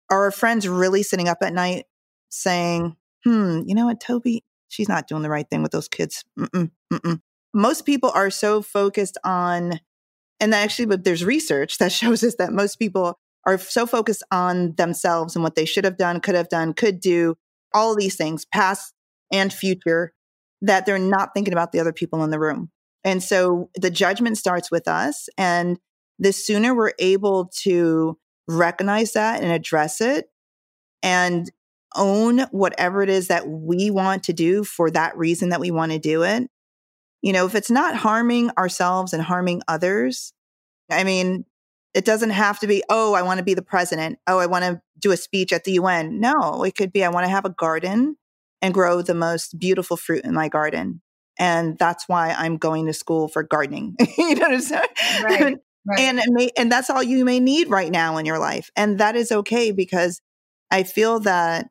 are 0.10 0.26
our 0.26 0.32
friends 0.32 0.68
really 0.68 1.04
sitting 1.04 1.30
up 1.30 1.38
at 1.42 1.54
night 1.54 1.86
saying, 2.30 2.98
hmm, 3.24 3.62
you 3.66 3.74
know 3.74 3.86
what, 3.86 4.02
Toby, 4.02 4.44
she's 4.68 4.90
not 4.90 5.08
doing 5.08 5.22
the 5.22 5.30
right 5.30 5.50
thing 5.50 5.64
with 5.64 5.72
those 5.72 5.88
kids. 5.88 6.24
Mm-mm, 6.38 6.70
mm-mm. 6.92 7.22
Most 7.54 7.86
people 7.86 8.12
are 8.14 8.30
so 8.30 8.62
focused 8.62 9.18
on, 9.24 9.80
and 10.40 10.54
actually, 10.54 10.86
but 10.86 11.04
there's 11.04 11.24
research 11.24 11.78
that 11.78 11.92
shows 11.92 12.24
us 12.24 12.36
that 12.40 12.54
most 12.54 12.78
people 12.78 13.20
are 13.46 13.58
so 13.58 13.86
focused 13.86 14.24
on 14.32 14.76
themselves 14.76 15.36
and 15.36 15.44
what 15.44 15.56
they 15.56 15.66
should 15.66 15.86
have 15.86 15.98
done, 15.98 16.20
could 16.20 16.36
have 16.36 16.50
done, 16.50 16.74
could 16.74 17.00
do, 17.00 17.36
all 17.74 17.96
these 17.96 18.16
things, 18.16 18.46
past 18.46 18.94
and 19.32 19.52
future, 19.52 20.14
that 20.62 20.86
they're 20.86 21.00
not 21.00 21.34
thinking 21.34 21.54
about 21.54 21.72
the 21.72 21.80
other 21.80 21.94
people 21.94 22.24
in 22.24 22.30
the 22.30 22.40
room. 22.40 22.70
And 23.04 23.24
so 23.24 23.70
the 23.76 23.90
judgment 23.90 24.38
starts 24.38 24.70
with 24.72 24.88
us. 24.88 25.28
And 25.38 25.80
the 26.20 26.34
sooner 26.34 26.76
we're 26.76 26.94
able 27.00 27.52
to 27.64 28.18
recognize 28.48 29.14
that 29.14 29.42
and 29.42 29.52
address 29.52 30.02
it 30.02 30.28
and 31.02 31.52
own 31.96 32.40
whatever 32.52 33.02
it 33.02 33.10
is 33.10 33.28
that 33.28 33.48
we 33.48 33.90
want 33.90 34.24
to 34.24 34.34
do 34.34 34.64
for 34.64 34.90
that 34.92 35.18
reason 35.18 35.50
that 35.50 35.60
we 35.60 35.72
want 35.72 35.92
to 35.92 36.00
do 36.00 36.24
it. 36.24 36.50
You 37.22 37.34
know, 37.34 37.46
if 37.46 37.56
it's 37.56 37.72
not 37.72 37.96
harming 37.96 38.52
ourselves 38.58 39.14
and 39.14 39.22
harming 39.22 39.62
others, 39.68 40.34
I 40.90 41.04
mean, 41.04 41.46
it 41.94 42.06
doesn't 42.06 42.30
have 42.30 42.60
to 42.60 42.68
be, 42.68 42.84
oh, 42.90 43.14
I 43.14 43.22
want 43.22 43.40
to 43.40 43.44
be 43.44 43.54
the 43.54 43.62
president. 43.62 44.20
Oh, 44.28 44.40
I 44.40 44.46
want 44.46 44.64
to 44.64 44.82
do 44.98 45.12
a 45.12 45.18
speech 45.18 45.52
at 45.52 45.66
the 45.66 45.74
UN. 45.74 46.20
No, 46.20 46.64
it 46.64 46.76
could 46.76 46.94
be, 46.94 47.04
I 47.04 47.10
want 47.10 47.26
to 47.26 47.32
have 47.32 47.46
a 47.46 47.50
garden 47.50 48.16
and 48.62 48.74
grow 48.74 49.02
the 49.02 49.14
most 49.14 49.60
beautiful 49.60 49.98
fruit 49.98 50.24
in 50.24 50.34
my 50.34 50.48
garden. 50.48 51.02
And 51.42 51.76
that's 51.80 52.08
why 52.08 52.36
I'm 52.38 52.58
going 52.58 52.86
to 52.86 52.94
school 52.94 53.28
for 53.28 53.42
gardening. 53.42 53.96
you 54.18 54.36
know 54.36 54.42
what 54.42 54.54
I'm 54.54 54.62
saying? 54.62 54.84
Right, 55.24 55.58
right. 55.88 56.00
And, 56.00 56.22
may, 56.28 56.52
and 56.56 56.72
that's 56.72 56.92
all 56.92 57.02
you 57.02 57.26
may 57.26 57.40
need 57.40 57.68
right 57.68 57.92
now 57.92 58.18
in 58.18 58.28
your 58.28 58.38
life. 58.38 58.70
And 58.76 59.00
that 59.00 59.16
is 59.16 59.32
okay 59.32 59.72
because 59.72 60.22
I 60.70 60.84
feel 60.84 61.20
that 61.22 61.70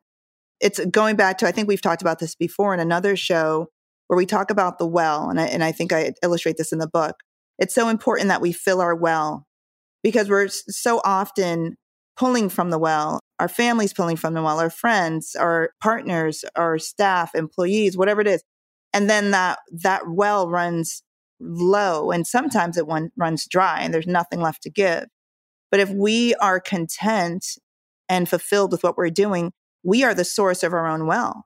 it's 0.59 0.83
going 0.87 1.15
back 1.15 1.37
to, 1.37 1.47
I 1.47 1.53
think 1.53 1.69
we've 1.69 1.81
talked 1.81 2.01
about 2.01 2.19
this 2.19 2.35
before 2.35 2.73
in 2.73 2.81
another 2.81 3.15
show 3.15 3.69
where 4.07 4.17
we 4.17 4.25
talk 4.25 4.51
about 4.51 4.77
the 4.77 4.85
well. 4.85 5.29
And 5.29 5.39
I, 5.39 5.45
and 5.45 5.63
I 5.63 5.71
think 5.71 5.93
I 5.93 6.15
illustrate 6.21 6.57
this 6.57 6.73
in 6.73 6.79
the 6.79 6.89
book. 6.89 7.15
It's 7.57 7.73
so 7.73 7.87
important 7.87 8.27
that 8.27 8.41
we 8.41 8.51
fill 8.51 8.81
our 8.81 8.93
well 8.93 9.47
because 10.03 10.27
we're 10.29 10.49
so 10.49 10.99
often 11.05 11.77
pulling 12.17 12.49
from 12.49 12.71
the 12.71 12.77
well. 12.77 13.21
Our 13.39 13.47
families 13.47 13.93
pulling 13.93 14.17
from 14.17 14.33
the 14.33 14.41
well, 14.41 14.59
our 14.59 14.69
friends, 14.69 15.33
our 15.33 15.71
partners, 15.79 16.43
our 16.57 16.77
staff, 16.77 17.33
employees, 17.35 17.95
whatever 17.95 18.19
it 18.19 18.27
is. 18.27 18.43
And 18.93 19.09
then 19.09 19.31
that, 19.31 19.59
that 19.71 20.03
well 20.07 20.49
runs 20.49 21.03
low 21.39 22.11
and 22.11 22.27
sometimes 22.27 22.77
it 22.77 22.85
one, 22.85 23.11
runs 23.17 23.47
dry 23.47 23.81
and 23.81 23.93
there's 23.93 24.07
nothing 24.07 24.41
left 24.41 24.63
to 24.63 24.69
give. 24.69 25.05
But 25.71 25.79
if 25.79 25.89
we 25.89 26.35
are 26.35 26.59
content 26.59 27.45
and 28.09 28.29
fulfilled 28.29 28.71
with 28.71 28.83
what 28.83 28.97
we're 28.97 29.09
doing, 29.09 29.53
we 29.83 30.03
are 30.03 30.13
the 30.13 30.25
source 30.25 30.63
of 30.63 30.73
our 30.73 30.85
own 30.85 31.07
well. 31.07 31.45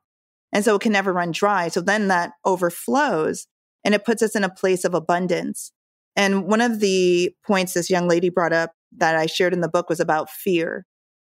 And 0.51 0.65
so 0.65 0.75
it 0.75 0.81
can 0.81 0.91
never 0.91 1.13
run 1.13 1.31
dry. 1.31 1.67
So 1.67 1.81
then 1.81 2.08
that 2.08 2.31
overflows 2.43 3.47
and 3.84 3.93
it 3.93 4.05
puts 4.05 4.23
us 4.23 4.36
in 4.36 4.43
a 4.43 4.49
place 4.49 4.84
of 4.84 4.93
abundance. 4.93 5.71
And 6.15 6.47
one 6.47 6.62
of 6.62 6.79
the 6.79 7.31
points 7.45 7.73
this 7.73 7.89
young 7.89 8.08
lady 8.08 8.29
brought 8.29 8.53
up 8.53 8.71
that 8.97 9.15
I 9.15 9.25
shared 9.25 9.53
in 9.53 9.62
the 9.62 9.69
book 9.69 9.89
was 9.89 9.99
about 9.99 10.29
fear. 10.29 10.86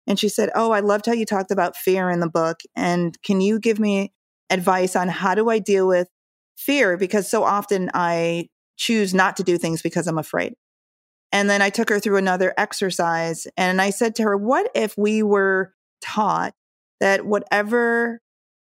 And 0.07 0.19
she 0.19 0.27
said, 0.27 0.49
Oh, 0.55 0.71
I 0.71 0.79
loved 0.79 1.05
how 1.05 1.13
you 1.13 1.25
talked 1.25 1.51
about 1.51 1.75
fear 1.75 2.09
in 2.09 2.19
the 2.19 2.29
book. 2.29 2.61
And 2.75 3.15
can 3.21 3.41
you 3.41 3.59
give 3.59 3.79
me 3.79 4.11
advice 4.51 4.95
on 4.95 5.07
how 5.07 5.33
do 5.33 5.49
I 5.49 5.59
deal 5.59 5.87
with 5.87 6.07
fear? 6.57 6.97
Because 6.97 7.29
so 7.29 7.43
often 7.43 7.89
I 7.93 8.49
choose 8.77 9.13
not 9.13 9.37
to 9.37 9.43
do 9.43 9.57
things 9.57 9.81
because 9.81 10.07
I'm 10.07 10.17
afraid. 10.17 10.53
And 11.31 11.49
then 11.49 11.61
I 11.61 11.69
took 11.69 11.89
her 11.89 11.99
through 11.99 12.17
another 12.17 12.53
exercise 12.57 13.47
and 13.55 13.81
I 13.81 13.89
said 13.89 14.15
to 14.15 14.23
her, 14.23 14.35
What 14.35 14.69
if 14.75 14.97
we 14.97 15.23
were 15.23 15.73
taught 16.01 16.53
that 16.99 17.25
whatever 17.25 18.21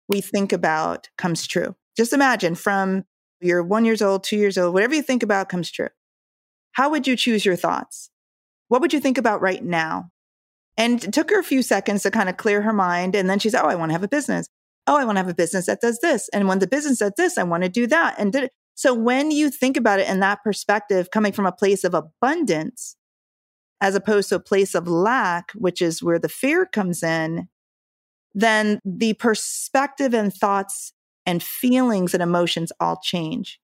we 0.09 0.21
think 0.21 0.51
about 0.51 1.09
comes 1.17 1.45
true? 1.45 1.75
Just 1.95 2.13
imagine 2.13 2.55
from 2.55 3.03
you're 3.39 3.63
one 3.63 3.85
years 3.85 4.01
old, 4.01 4.23
two 4.23 4.37
years 4.37 4.57
old, 4.57 4.73
whatever 4.73 4.95
you 4.95 5.01
think 5.01 5.21
about 5.21 5.49
comes 5.49 5.69
true. 5.69 5.89
How 6.71 6.89
would 6.89 7.07
you 7.07 7.15
choose 7.15 7.45
your 7.45 7.55
thoughts? 7.55 8.09
What 8.67 8.81
would 8.81 8.93
you 8.93 8.99
think 8.99 9.17
about 9.17 9.41
right 9.41 9.63
now? 9.63 10.09
And 10.77 11.03
it 11.03 11.13
took 11.13 11.29
her 11.29 11.39
a 11.39 11.43
few 11.43 11.61
seconds 11.61 12.03
to 12.03 12.11
kind 12.11 12.27
of 12.27 12.37
clear 12.37 12.61
her 12.63 12.73
mind. 12.73 13.15
And 13.15 13.29
then 13.29 13.39
she 13.39 13.49
said, 13.49 13.61
Oh, 13.63 13.69
I 13.69 13.75
want 13.75 13.89
to 13.89 13.93
have 13.93 14.03
a 14.03 14.07
business. 14.07 14.47
Oh, 14.87 14.97
I 14.97 15.05
want 15.05 15.15
to 15.15 15.21
have 15.21 15.29
a 15.29 15.35
business 15.35 15.65
that 15.65 15.81
does 15.81 15.99
this. 15.99 16.29
And 16.29 16.47
when 16.47 16.59
the 16.59 16.67
business 16.67 16.99
does 16.99 17.13
this, 17.17 17.37
I 17.37 17.43
want 17.43 17.63
to 17.63 17.69
do 17.69 17.87
that. 17.87 18.15
And 18.19 18.31
did. 18.33 18.49
So 18.75 18.93
when 18.93 19.31
you 19.31 19.49
think 19.49 19.77
about 19.77 19.99
it 19.99 20.09
in 20.09 20.19
that 20.19 20.43
perspective, 20.43 21.09
coming 21.09 21.31
from 21.31 21.45
a 21.45 21.51
place 21.51 21.83
of 21.83 21.93
abundance, 21.93 22.95
as 23.81 23.95
opposed 23.95 24.29
to 24.29 24.35
a 24.35 24.39
place 24.39 24.75
of 24.75 24.87
lack, 24.87 25.51
which 25.53 25.81
is 25.81 26.03
where 26.03 26.19
the 26.19 26.29
fear 26.29 26.65
comes 26.65 27.03
in, 27.03 27.47
then 28.33 28.79
the 28.83 29.13
perspective 29.13 30.13
and 30.13 30.33
thoughts 30.33 30.93
and 31.25 31.41
feelings 31.41 32.13
and 32.13 32.21
emotions 32.21 32.71
all 32.79 32.99
change. 33.01 33.59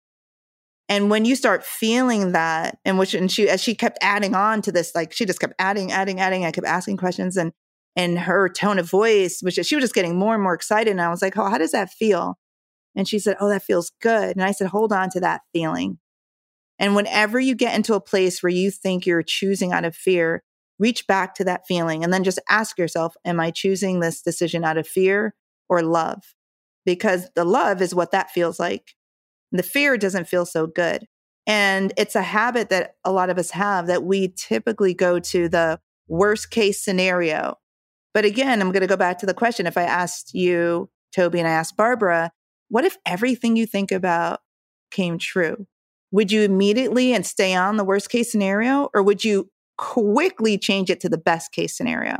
And 0.89 1.09
when 1.09 1.25
you 1.25 1.35
start 1.35 1.63
feeling 1.63 2.31
that, 2.31 2.77
and 2.83 2.97
which, 2.97 3.13
and 3.13 3.31
she, 3.31 3.47
as 3.47 3.61
she 3.61 3.75
kept 3.75 3.97
adding 4.01 4.35
on 4.35 4.61
to 4.63 4.71
this, 4.71 4.93
like 4.95 5.13
she 5.13 5.25
just 5.25 5.39
kept 5.39 5.53
adding, 5.59 5.91
adding, 5.91 6.19
adding, 6.19 6.45
I 6.45 6.51
kept 6.51 6.67
asking 6.67 6.97
questions 6.97 7.37
and, 7.37 7.53
and 7.95 8.19
her 8.19 8.49
tone 8.49 8.79
of 8.79 8.89
voice, 8.89 9.39
which 9.41 9.55
she 9.55 9.75
was 9.75 9.83
just 9.83 9.93
getting 9.93 10.17
more 10.17 10.33
and 10.33 10.43
more 10.43 10.53
excited. 10.53 10.91
And 10.91 11.01
I 11.01 11.09
was 11.09 11.21
like, 11.21 11.37
Oh, 11.37 11.49
how 11.49 11.57
does 11.57 11.71
that 11.71 11.91
feel? 11.91 12.37
And 12.95 13.07
she 13.07 13.19
said, 13.19 13.37
Oh, 13.39 13.49
that 13.49 13.63
feels 13.63 13.91
good. 14.01 14.35
And 14.35 14.43
I 14.43 14.51
said, 14.51 14.67
Hold 14.67 14.93
on 14.93 15.09
to 15.11 15.19
that 15.21 15.41
feeling. 15.53 15.99
And 16.79 16.95
whenever 16.95 17.39
you 17.39 17.53
get 17.53 17.75
into 17.75 17.93
a 17.93 18.01
place 18.01 18.41
where 18.41 18.51
you 18.51 18.71
think 18.71 19.05
you're 19.05 19.23
choosing 19.23 19.71
out 19.71 19.85
of 19.85 19.95
fear, 19.95 20.43
reach 20.79 21.05
back 21.05 21.35
to 21.35 21.43
that 21.43 21.67
feeling 21.67 22.03
and 22.03 22.11
then 22.11 22.23
just 22.23 22.39
ask 22.49 22.77
yourself, 22.77 23.15
Am 23.25 23.39
I 23.39 23.51
choosing 23.51 23.99
this 23.99 24.21
decision 24.21 24.63
out 24.63 24.77
of 24.77 24.87
fear 24.87 25.35
or 25.69 25.81
love? 25.81 26.23
Because 26.85 27.29
the 27.35 27.45
love 27.45 27.81
is 27.81 27.93
what 27.93 28.11
that 28.11 28.31
feels 28.31 28.59
like. 28.59 28.95
The 29.51 29.63
fear 29.63 29.97
doesn't 29.97 30.27
feel 30.27 30.45
so 30.45 30.65
good. 30.65 31.05
And 31.45 31.93
it's 31.97 32.15
a 32.15 32.21
habit 32.21 32.69
that 32.69 32.95
a 33.03 33.11
lot 33.11 33.29
of 33.29 33.37
us 33.37 33.51
have 33.51 33.87
that 33.87 34.03
we 34.03 34.33
typically 34.35 34.93
go 34.93 35.19
to 35.19 35.49
the 35.49 35.79
worst 36.07 36.51
case 36.51 36.83
scenario. 36.83 37.57
But 38.13 38.25
again, 38.25 38.61
I'm 38.61 38.71
going 38.71 38.81
to 38.81 38.87
go 38.87 38.97
back 38.97 39.19
to 39.19 39.25
the 39.25 39.33
question. 39.33 39.67
If 39.67 39.77
I 39.77 39.83
asked 39.83 40.33
you, 40.33 40.89
Toby, 41.15 41.39
and 41.39 41.47
I 41.47 41.51
asked 41.51 41.77
Barbara, 41.77 42.31
what 42.69 42.85
if 42.85 42.97
everything 43.05 43.55
you 43.55 43.65
think 43.65 43.91
about 43.91 44.39
came 44.91 45.17
true? 45.17 45.67
Would 46.11 46.31
you 46.31 46.41
immediately 46.41 47.13
and 47.13 47.25
stay 47.25 47.53
on 47.55 47.77
the 47.77 47.85
worst 47.85 48.09
case 48.09 48.31
scenario, 48.31 48.89
or 48.93 49.01
would 49.01 49.23
you 49.23 49.49
quickly 49.77 50.57
change 50.57 50.89
it 50.89 50.99
to 51.01 51.09
the 51.09 51.17
best 51.17 51.51
case 51.53 51.75
scenario? 51.75 52.17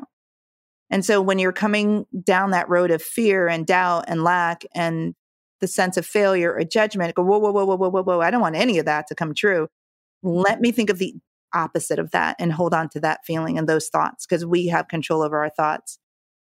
And 0.90 1.06
so 1.06 1.22
when 1.22 1.40
you're 1.40 1.54
coming 1.54 2.06
down 2.24 2.52
that 2.52 2.70
road 2.70 2.92
of 2.92 3.02
fear 3.02 3.48
and 3.48 3.66
doubt 3.66 4.06
and 4.08 4.24
lack 4.24 4.64
and 4.76 5.16
the 5.62 5.68
sense 5.68 5.96
of 5.96 6.06
failure 6.06 6.54
or 6.54 6.64
judgment, 6.64 7.16
go, 7.16 7.24
whoa, 7.24 7.40
whoa, 7.40 7.52
whoa, 7.52 7.66
whoa, 7.66 7.76
whoa, 7.76 7.90
whoa, 7.90 8.04
whoa. 8.04 8.22
I 8.22 8.32
don't 8.32 8.42
want 8.42 8.56
any 8.56 8.78
of 8.78 8.86
that 8.86 9.08
to 9.08 9.16
come 9.16 9.34
true. 9.34 9.68
Let 10.24 10.60
me 10.60 10.72
think 10.72 10.90
of 10.90 10.98
the 11.00 11.16
opposite 11.54 12.00
of 12.00 12.12
that 12.12 12.36
and 12.40 12.52
hold 12.54 12.74
on 12.74 12.90
to 12.90 13.00
that 13.02 13.20
feeling 13.26 13.58
and 13.58 13.68
those 13.68 13.88
thoughts 13.90 14.26
because 14.26 14.46
we 14.46 14.68
have 14.68 14.88
control 14.88 15.22
over 15.22 15.40
our 15.40 15.50
thoughts. 15.50 15.98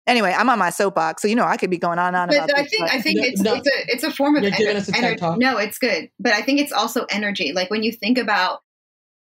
Anyway, 0.07 0.33
I'm 0.35 0.49
on 0.49 0.57
my 0.57 0.71
soapbox, 0.71 1.21
so 1.21 1.27
you 1.27 1.35
know 1.35 1.45
I 1.45 1.55
could 1.57 1.69
be 1.69 1.77
going 1.77 1.99
on 1.99 2.15
and 2.15 2.15
on 2.15 2.27
but 2.29 2.37
about 2.37 2.57
I 2.57 2.61
this, 2.63 2.71
think 2.71 2.81
but- 2.87 2.91
I 2.91 3.01
think 3.01 3.17
No, 3.19 3.23
it's 3.25 3.41
no. 3.41 3.53
it's 3.55 3.67
a 3.67 3.91
it's 3.93 4.03
a 4.03 4.11
form 4.11 4.35
of 4.37 4.43
You're 4.43 4.51
giving 4.51 4.75
ener- 4.75 4.79
us 4.79 4.89
a 4.89 4.91
ener- 4.93 5.17
Talk. 5.17 5.37
No, 5.37 5.57
it's 5.57 5.77
good, 5.77 6.09
but 6.19 6.33
I 6.33 6.41
think 6.41 6.59
it's 6.59 6.71
also 6.71 7.05
energy. 7.11 7.51
Like 7.53 7.69
when 7.69 7.83
you 7.83 7.91
think 7.91 8.17
about 8.17 8.59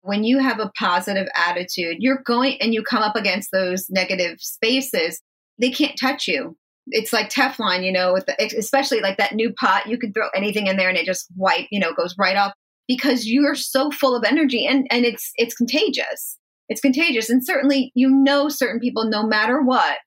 when 0.03 0.24
you 0.24 0.38
have 0.38 0.61
a 0.61 0.70
positive 0.79 1.29
attitude, 1.35 1.96
you're 2.01 2.22
going 2.24 2.57
and 2.62 2.72
you 2.72 2.83
come 2.83 3.03
up 3.03 3.16
against 3.16 3.51
those 3.53 3.90
negative 3.90 4.40
spaces, 4.40 5.20
they 5.59 5.70
can't 5.70 5.98
touch 6.01 6.27
you. 6.29 6.57
It's 6.87 7.12
like 7.12 7.29
Teflon, 7.29 7.85
you 7.85 7.92
know, 7.92 8.14
with 8.14 8.24
the, 8.24 8.57
especially 8.57 9.01
like 9.01 9.18
that 9.18 9.35
new 9.35 9.53
pot, 9.53 9.88
you 9.88 9.98
can 9.98 10.12
throw 10.14 10.29
anything 10.35 10.68
in 10.68 10.79
there 10.79 10.88
and 10.88 10.96
it 10.96 11.05
just 11.05 11.27
wipe, 11.37 11.66
you 11.70 11.81
know, 11.81 11.92
goes 11.92 12.14
right 12.18 12.37
off 12.37 12.53
because 12.88 13.27
you're 13.27 13.55
so 13.55 13.90
full 13.90 14.16
of 14.16 14.24
energy 14.24 14.66
and 14.66 14.87
and 14.90 15.05
it's 15.05 15.31
it's 15.37 15.55
contagious. 15.55 16.37
It's 16.68 16.81
contagious, 16.81 17.31
and 17.31 17.44
certainly 17.44 17.92
you 17.94 18.11
know 18.11 18.48
certain 18.48 18.81
people, 18.81 19.05
no 19.05 19.27
matter 19.27 19.62
what, 19.62 19.98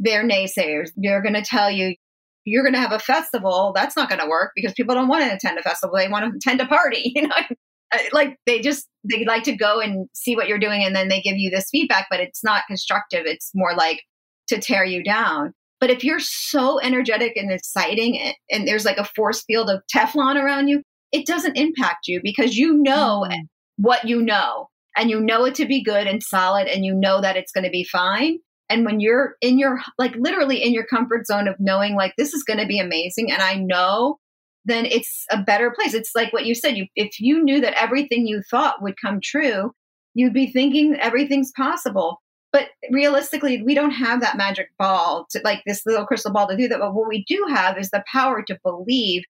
they're 0.00 0.24
naysayers. 0.24 0.90
They're 0.96 1.22
going 1.22 1.34
to 1.34 1.42
tell 1.42 1.70
you 1.70 1.94
you're 2.44 2.62
going 2.62 2.74
to 2.74 2.80
have 2.80 2.92
a 2.92 2.98
festival. 2.98 3.72
That's 3.74 3.96
not 3.96 4.08
going 4.08 4.20
to 4.20 4.28
work 4.28 4.52
because 4.54 4.74
people 4.74 4.94
don't 4.94 5.08
want 5.08 5.24
to 5.24 5.34
attend 5.34 5.58
a 5.58 5.62
festival. 5.62 5.96
They 5.96 6.08
want 6.08 6.30
to 6.30 6.36
attend 6.36 6.60
a 6.60 6.66
party. 6.66 7.12
You 7.16 7.28
know, 7.28 7.34
Uh, 7.94 7.98
like 8.12 8.38
they 8.46 8.60
just 8.60 8.88
they 9.08 9.24
like 9.24 9.44
to 9.44 9.56
go 9.56 9.80
and 9.80 10.08
see 10.14 10.36
what 10.36 10.48
you're 10.48 10.58
doing, 10.58 10.82
and 10.82 10.96
then 10.96 11.08
they 11.08 11.20
give 11.20 11.36
you 11.36 11.50
this 11.50 11.68
feedback, 11.70 12.06
but 12.10 12.20
it's 12.20 12.42
not 12.42 12.64
constructive. 12.66 13.26
It's 13.26 13.50
more 13.54 13.74
like 13.74 14.02
to 14.48 14.58
tear 14.58 14.84
you 14.84 15.02
down. 15.02 15.52
But 15.80 15.90
if 15.90 16.02
you're 16.02 16.20
so 16.20 16.80
energetic 16.80 17.36
and 17.36 17.52
exciting, 17.52 18.18
and, 18.18 18.34
and 18.50 18.68
there's 18.68 18.84
like 18.84 18.96
a 18.96 19.04
force 19.04 19.42
field 19.44 19.68
of 19.68 19.82
Teflon 19.94 20.36
around 20.42 20.68
you, 20.68 20.82
it 21.12 21.26
doesn't 21.26 21.56
impact 21.56 22.08
you 22.08 22.20
because 22.22 22.56
you 22.56 22.74
know 22.74 23.26
Mm. 23.30 23.48
what 23.76 24.04
you 24.06 24.22
know 24.22 24.68
and 24.96 25.10
you 25.10 25.20
know 25.20 25.44
it 25.44 25.54
to 25.56 25.66
be 25.66 25.82
good 25.82 26.06
and 26.06 26.22
solid 26.22 26.66
and 26.68 26.84
you 26.84 26.94
know 26.94 27.20
that 27.20 27.36
it's 27.36 27.52
going 27.52 27.64
to 27.64 27.70
be 27.70 27.84
fine. 27.84 28.38
And 28.70 28.84
when 28.84 29.00
you're 29.00 29.36
in 29.40 29.58
your 29.58 29.80
like 29.98 30.14
literally 30.16 30.62
in 30.62 30.72
your 30.72 30.86
comfort 30.86 31.26
zone 31.26 31.48
of 31.48 31.56
knowing 31.58 31.94
like 31.94 32.14
this 32.16 32.32
is 32.34 32.44
going 32.44 32.58
to 32.60 32.66
be 32.66 32.78
amazing 32.78 33.30
and 33.30 33.42
i 33.42 33.54
know 33.54 34.18
then 34.66 34.86
it's 34.86 35.26
a 35.30 35.42
better 35.42 35.70
place. 35.70 35.92
It's 35.92 36.12
like 36.14 36.32
what 36.32 36.46
you 36.46 36.54
said 36.54 36.76
you 36.76 36.86
if 36.96 37.20
you 37.20 37.42
knew 37.44 37.60
that 37.60 37.74
everything 37.80 38.26
you 38.26 38.42
thought 38.50 38.82
would 38.82 38.94
come 39.00 39.20
true 39.22 39.72
you'd 40.14 40.32
be 40.32 40.46
thinking 40.50 40.96
everything's 40.98 41.52
possible. 41.52 42.22
But 42.52 42.68
realistically 42.90 43.62
we 43.62 43.74
don't 43.74 43.90
have 43.90 44.20
that 44.20 44.36
magic 44.36 44.68
ball 44.78 45.26
to 45.30 45.40
like 45.44 45.62
this 45.66 45.82
little 45.84 46.06
crystal 46.06 46.32
ball 46.32 46.48
to 46.48 46.56
do 46.56 46.68
that. 46.68 46.78
But 46.78 46.94
what 46.94 47.08
we 47.08 47.24
do 47.24 47.46
have 47.48 47.76
is 47.78 47.90
the 47.90 48.04
power 48.10 48.42
to 48.44 48.58
believe 48.64 49.24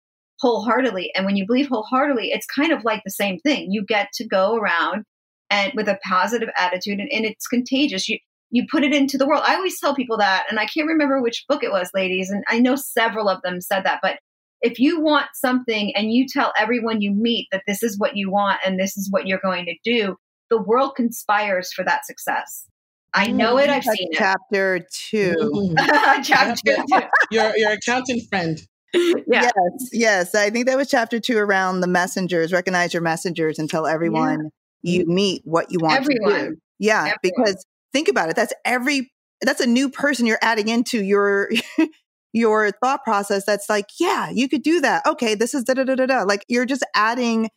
wholeheartedly 0.44 1.10
and 1.14 1.24
when 1.24 1.36
you 1.36 1.46
believe 1.46 1.68
wholeheartedly 1.68 2.30
it's 2.30 2.44
kind 2.44 2.70
of 2.70 2.84
like 2.84 3.00
the 3.02 3.10
same 3.10 3.38
thing 3.38 3.72
you 3.72 3.82
get 3.82 4.08
to 4.12 4.28
go 4.28 4.56
around 4.56 5.02
and 5.48 5.72
with 5.74 5.88
a 5.88 5.98
positive 6.06 6.50
attitude 6.54 6.98
and, 6.98 7.08
and 7.10 7.24
it's 7.24 7.46
contagious 7.46 8.10
you 8.10 8.18
you 8.50 8.66
put 8.70 8.84
it 8.84 8.92
into 8.92 9.16
the 9.16 9.26
world 9.26 9.42
i 9.46 9.54
always 9.54 9.80
tell 9.80 9.94
people 9.94 10.18
that 10.18 10.44
and 10.50 10.60
i 10.60 10.66
can't 10.66 10.86
remember 10.86 11.22
which 11.22 11.46
book 11.48 11.64
it 11.64 11.72
was 11.72 11.88
ladies 11.94 12.28
and 12.28 12.44
i 12.46 12.58
know 12.58 12.76
several 12.76 13.26
of 13.26 13.40
them 13.40 13.58
said 13.58 13.84
that 13.84 14.00
but 14.02 14.18
if 14.60 14.78
you 14.78 15.00
want 15.00 15.28
something 15.32 15.96
and 15.96 16.12
you 16.12 16.26
tell 16.28 16.52
everyone 16.58 17.00
you 17.00 17.10
meet 17.10 17.48
that 17.50 17.62
this 17.66 17.82
is 17.82 17.98
what 17.98 18.14
you 18.14 18.30
want 18.30 18.60
and 18.66 18.78
this 18.78 18.98
is 18.98 19.10
what 19.10 19.26
you're 19.26 19.40
going 19.42 19.64
to 19.64 19.76
do 19.82 20.14
the 20.50 20.60
world 20.60 20.94
conspires 20.94 21.72
for 21.72 21.86
that 21.86 22.04
success 22.04 22.66
i 23.14 23.28
know 23.28 23.56
it 23.56 23.70
i've 23.70 23.82
That's 23.82 23.96
seen 23.96 24.08
it 24.10 24.18
chapter 24.18 24.86
2 24.92 25.34
Mhm. 25.38 26.22
chapter 26.22 26.76
two. 26.76 27.00
your 27.30 27.56
your 27.56 27.70
accountant 27.72 28.28
friend. 28.28 28.60
yeah 29.26 29.50
Yes, 29.56 29.88
yes. 29.92 30.34
I 30.34 30.50
think 30.50 30.66
that 30.66 30.76
was 30.76 30.88
chapter 30.88 31.20
two 31.20 31.36
around 31.38 31.80
the 31.80 31.86
messengers. 31.86 32.52
Recognize 32.52 32.92
your 32.94 33.02
messengers 33.02 33.58
and 33.58 33.68
tell 33.68 33.86
everyone 33.86 34.50
you 34.82 35.06
meet 35.06 35.42
what 35.44 35.70
you 35.72 35.78
want 35.80 35.94
to 35.94 36.00
Everyone. 36.00 36.50
do. 36.52 36.56
Yeah, 36.78 37.00
Everyone. 37.00 37.18
because 37.22 37.66
think 37.92 38.08
about 38.08 38.28
it. 38.30 38.36
That's 38.36 38.52
every. 38.64 39.10
That's 39.42 39.60
a 39.60 39.66
new 39.66 39.90
person 39.90 40.26
you're 40.26 40.38
adding 40.42 40.68
into 40.68 41.02
your 41.02 41.50
your 42.32 42.70
thought 42.82 43.02
process. 43.04 43.44
That's 43.44 43.68
like, 43.68 43.86
yeah, 44.00 44.30
you 44.30 44.48
could 44.48 44.62
do 44.62 44.80
that. 44.80 45.06
Okay, 45.06 45.34
this 45.34 45.54
is 45.54 45.64
da 45.64 45.74
da 45.74 45.84
da 45.84 45.94
da 45.94 46.06
da. 46.06 46.22
Like 46.22 46.44
you're 46.48 46.66
just 46.66 46.84
adding. 46.94 47.48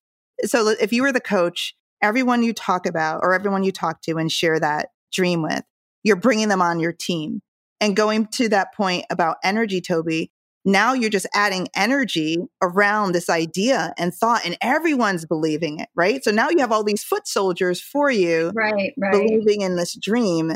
So 0.46 0.68
if 0.70 0.92
you 0.94 1.02
were 1.04 1.12
the 1.12 1.20
coach, 1.22 1.74
everyone 2.02 2.44
you 2.44 2.54
talk 2.54 2.86
about 2.86 3.22
or 3.24 3.34
everyone 3.34 3.64
you 3.64 3.72
talk 3.72 4.02
to 4.04 4.18
and 4.18 4.32
share 4.32 4.60
that 4.60 4.90
dream 5.12 5.42
with, 5.42 5.64
you're 6.04 6.16
bringing 6.16 6.48
them 6.50 6.62
on 6.62 6.80
your 6.80 6.94
team. 6.94 7.42
And 7.80 7.96
going 7.96 8.26
to 8.34 8.50
that 8.50 8.74
point 8.74 9.06
about 9.12 9.38
energy, 9.44 9.82
Toby, 9.82 10.32
now 10.66 10.94
you're 10.94 11.10
just 11.10 11.28
adding 11.34 11.68
energy 11.76 12.38
around 12.62 13.14
this 13.14 13.30
idea 13.30 13.94
and 13.98 14.14
thought, 14.14 14.46
and 14.46 14.58
everyone's 14.62 15.26
believing 15.26 15.80
it, 15.80 15.90
right? 15.96 16.24
So 16.24 16.32
now 16.32 16.50
you 16.50 16.60
have 16.60 16.72
all 16.72 16.84
these 16.84 17.04
foot 17.04 17.28
soldiers 17.28 17.82
for 17.82 18.12
you 18.12 18.52
right 18.54 18.94
right 18.98 19.12
believing 19.12 19.62
in 19.62 19.76
this 19.76 19.96
dream. 19.96 20.54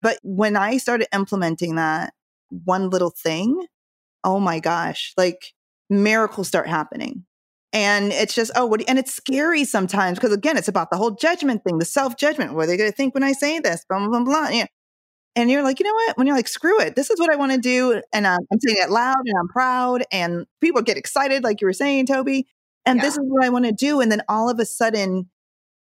But 0.00 0.18
when 0.22 0.56
I 0.56 0.78
started 0.78 1.06
implementing 1.14 1.76
that 1.76 2.12
one 2.50 2.90
little 2.90 3.10
thing, 3.10 3.66
oh 4.24 4.40
my 4.40 4.58
gosh, 4.58 5.12
like 5.16 5.52
miracles 5.88 6.48
start 6.48 6.68
happening. 6.68 7.24
And 7.72 8.12
it's 8.12 8.34
just, 8.34 8.52
oh, 8.54 8.66
what? 8.66 8.80
do- 8.80 8.86
And 8.88 8.98
it's 8.98 9.14
scary 9.14 9.64
sometimes 9.64 10.18
because, 10.18 10.32
again, 10.32 10.58
it's 10.58 10.68
about 10.68 10.90
the 10.90 10.96
whole 10.98 11.12
judgment 11.12 11.64
thing, 11.64 11.78
the 11.78 11.84
self 11.86 12.16
judgment. 12.18 12.52
What 12.52 12.64
are 12.64 12.66
they 12.66 12.76
going 12.76 12.90
to 12.90 12.96
think 12.96 13.14
when 13.14 13.22
I 13.22 13.32
say 13.32 13.60
this? 13.60 13.84
Blah, 13.88 13.98
blah, 14.00 14.08
blah, 14.08 14.24
blah. 14.24 14.48
Yeah. 14.48 14.66
And 15.34 15.50
you're 15.50 15.62
like, 15.62 15.80
you 15.80 15.84
know 15.84 15.94
what? 15.94 16.18
When 16.18 16.26
you're 16.26 16.36
like, 16.36 16.48
screw 16.48 16.80
it, 16.80 16.94
this 16.94 17.08
is 17.10 17.18
what 17.18 17.30
I 17.30 17.36
want 17.36 17.52
to 17.52 17.58
do. 17.58 18.02
And 18.12 18.26
I'm, 18.26 18.40
I'm 18.52 18.60
saying 18.60 18.78
it 18.80 18.90
loud 18.90 19.22
and 19.24 19.34
I'm 19.38 19.48
proud. 19.48 20.04
And 20.12 20.46
people 20.60 20.82
get 20.82 20.98
excited, 20.98 21.42
like 21.42 21.60
you 21.60 21.66
were 21.66 21.72
saying, 21.72 22.06
Toby. 22.06 22.46
And 22.84 23.00
this 23.00 23.14
is 23.14 23.20
what 23.22 23.44
I 23.44 23.48
want 23.48 23.64
to 23.64 23.72
do. 23.72 24.00
And 24.00 24.10
then 24.10 24.22
all 24.28 24.50
of 24.50 24.58
a 24.58 24.66
sudden, 24.66 25.30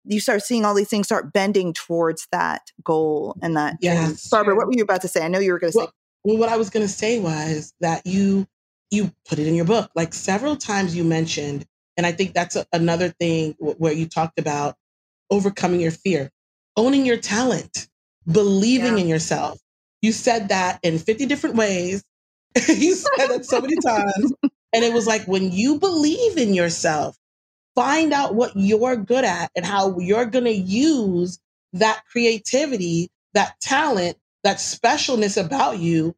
you 0.06 0.20
start 0.20 0.42
seeing 0.42 0.64
all 0.64 0.74
these 0.74 0.88
things 0.88 1.06
start 1.06 1.32
bending 1.32 1.72
towards 1.72 2.28
that 2.32 2.70
goal 2.82 3.36
and 3.42 3.56
that. 3.56 3.76
Yes. 3.80 4.28
Barbara, 4.28 4.56
what 4.56 4.66
were 4.66 4.72
you 4.74 4.82
about 4.82 5.02
to 5.02 5.08
say? 5.08 5.24
I 5.24 5.28
know 5.28 5.38
you 5.38 5.52
were 5.52 5.58
going 5.58 5.72
to 5.72 5.78
say. 5.78 5.84
Well, 5.84 5.92
well, 6.24 6.36
what 6.38 6.48
I 6.48 6.56
was 6.56 6.70
going 6.70 6.84
to 6.84 6.92
say 6.92 7.20
was 7.20 7.72
that 7.80 8.06
you 8.06 8.46
you 8.90 9.12
put 9.28 9.38
it 9.38 9.46
in 9.48 9.54
your 9.54 9.64
book 9.64 9.90
like 9.94 10.14
several 10.14 10.56
times 10.56 10.96
you 10.96 11.04
mentioned, 11.04 11.66
and 11.96 12.06
I 12.06 12.12
think 12.12 12.34
that's 12.34 12.56
a, 12.56 12.66
another 12.72 13.08
thing 13.08 13.56
w- 13.58 13.76
where 13.78 13.92
you 13.92 14.06
talked 14.06 14.38
about 14.38 14.76
overcoming 15.30 15.80
your 15.80 15.90
fear, 15.90 16.30
owning 16.76 17.04
your 17.04 17.16
talent, 17.16 17.88
believing 18.30 18.98
Yeah. 18.98 19.04
in 19.04 19.08
yourself. 19.08 19.58
You 20.02 20.12
said 20.12 20.48
that 20.50 20.80
in 20.82 20.98
fifty 20.98 21.26
different 21.26 21.56
ways. 21.56 22.04
you 22.68 22.94
said 22.94 23.28
that 23.28 23.46
so 23.46 23.60
many 23.60 23.76
times, 23.86 24.32
and 24.72 24.84
it 24.84 24.92
was 24.92 25.06
like 25.06 25.26
when 25.26 25.52
you 25.52 25.78
believe 25.78 26.38
in 26.38 26.54
yourself, 26.54 27.16
find 27.74 28.12
out 28.12 28.34
what 28.34 28.52
you're 28.56 28.96
good 28.96 29.24
at 29.24 29.50
and 29.56 29.64
how 29.66 29.98
you're 29.98 30.26
going 30.26 30.46
to 30.46 30.52
use 30.54 31.38
that 31.74 32.02
creativity, 32.10 33.10
that 33.34 33.58
talent, 33.60 34.18
that 34.44 34.58
specialness 34.58 35.42
about 35.42 35.78
you 35.78 36.14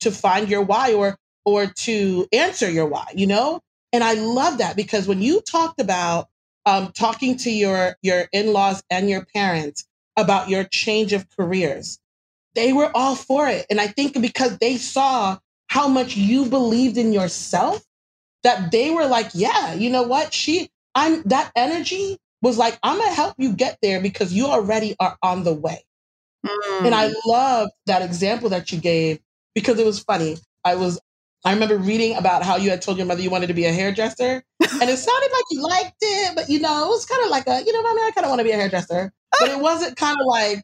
to 0.00 0.10
find 0.10 0.48
your 0.48 0.62
why 0.62 0.94
or 0.94 1.18
or 1.44 1.66
to 1.66 2.26
answer 2.32 2.70
your 2.70 2.86
why, 2.86 3.06
you 3.14 3.26
know? 3.26 3.60
And 3.92 4.04
I 4.04 4.14
love 4.14 4.58
that 4.58 4.76
because 4.76 5.08
when 5.08 5.22
you 5.22 5.40
talked 5.42 5.80
about 5.80 6.28
um, 6.66 6.92
talking 6.92 7.36
to 7.38 7.50
your 7.50 7.96
your 8.02 8.26
in-laws 8.32 8.82
and 8.90 9.10
your 9.10 9.24
parents 9.34 9.86
about 10.20 10.48
your 10.48 10.64
change 10.64 11.12
of 11.12 11.28
careers, 11.36 11.98
they 12.54 12.72
were 12.72 12.90
all 12.94 13.14
for 13.14 13.48
it. 13.48 13.66
And 13.70 13.80
I 13.80 13.86
think 13.86 14.20
because 14.20 14.58
they 14.58 14.76
saw 14.76 15.38
how 15.68 15.88
much 15.88 16.16
you 16.16 16.46
believed 16.46 16.98
in 16.98 17.12
yourself, 17.12 17.82
that 18.42 18.72
they 18.72 18.90
were 18.90 19.06
like, 19.06 19.30
yeah, 19.34 19.74
you 19.74 19.90
know 19.90 20.02
what? 20.02 20.32
She 20.32 20.70
I'm 20.94 21.22
that 21.24 21.52
energy 21.54 22.18
was 22.42 22.58
like, 22.58 22.78
I'm 22.82 22.98
gonna 22.98 23.12
help 23.12 23.34
you 23.38 23.52
get 23.52 23.78
there 23.82 24.00
because 24.00 24.32
you 24.32 24.46
already 24.46 24.96
are 24.98 25.16
on 25.22 25.44
the 25.44 25.52
way. 25.52 25.84
And 26.84 26.94
I 26.94 27.08
hmm. 27.08 27.14
loved 27.26 27.72
that 27.86 28.02
example 28.02 28.48
that 28.50 28.72
you 28.72 28.80
gave 28.80 29.20
because 29.54 29.78
it 29.78 29.84
was 29.84 30.00
funny. 30.00 30.38
I 30.64 30.74
was 30.74 31.00
I 31.44 31.52
remember 31.52 31.78
reading 31.78 32.16
about 32.16 32.42
how 32.42 32.56
you 32.56 32.70
had 32.70 32.82
told 32.82 32.98
your 32.98 33.06
mother 33.06 33.22
you 33.22 33.30
wanted 33.30 33.46
to 33.46 33.54
be 33.54 33.64
a 33.64 33.72
hairdresser. 33.72 34.42
and 34.60 34.90
it 34.90 34.98
sounded 34.98 35.32
like 35.32 35.44
you 35.50 35.62
liked 35.62 35.96
it, 36.00 36.34
but 36.34 36.48
you 36.48 36.60
know, 36.60 36.84
it 36.84 36.88
was 36.88 37.06
kind 37.06 37.24
of 37.24 37.30
like 37.30 37.46
a, 37.46 37.62
you 37.64 37.72
know, 37.72 37.82
mommy, 37.82 38.02
I 38.02 38.10
kind 38.14 38.24
of 38.24 38.30
want 38.30 38.40
to 38.40 38.44
be 38.44 38.50
a 38.50 38.56
hairdresser. 38.56 39.12
But 39.38 39.50
it 39.50 39.58
wasn't 39.58 39.96
kind 39.96 40.18
of 40.20 40.26
like, 40.26 40.62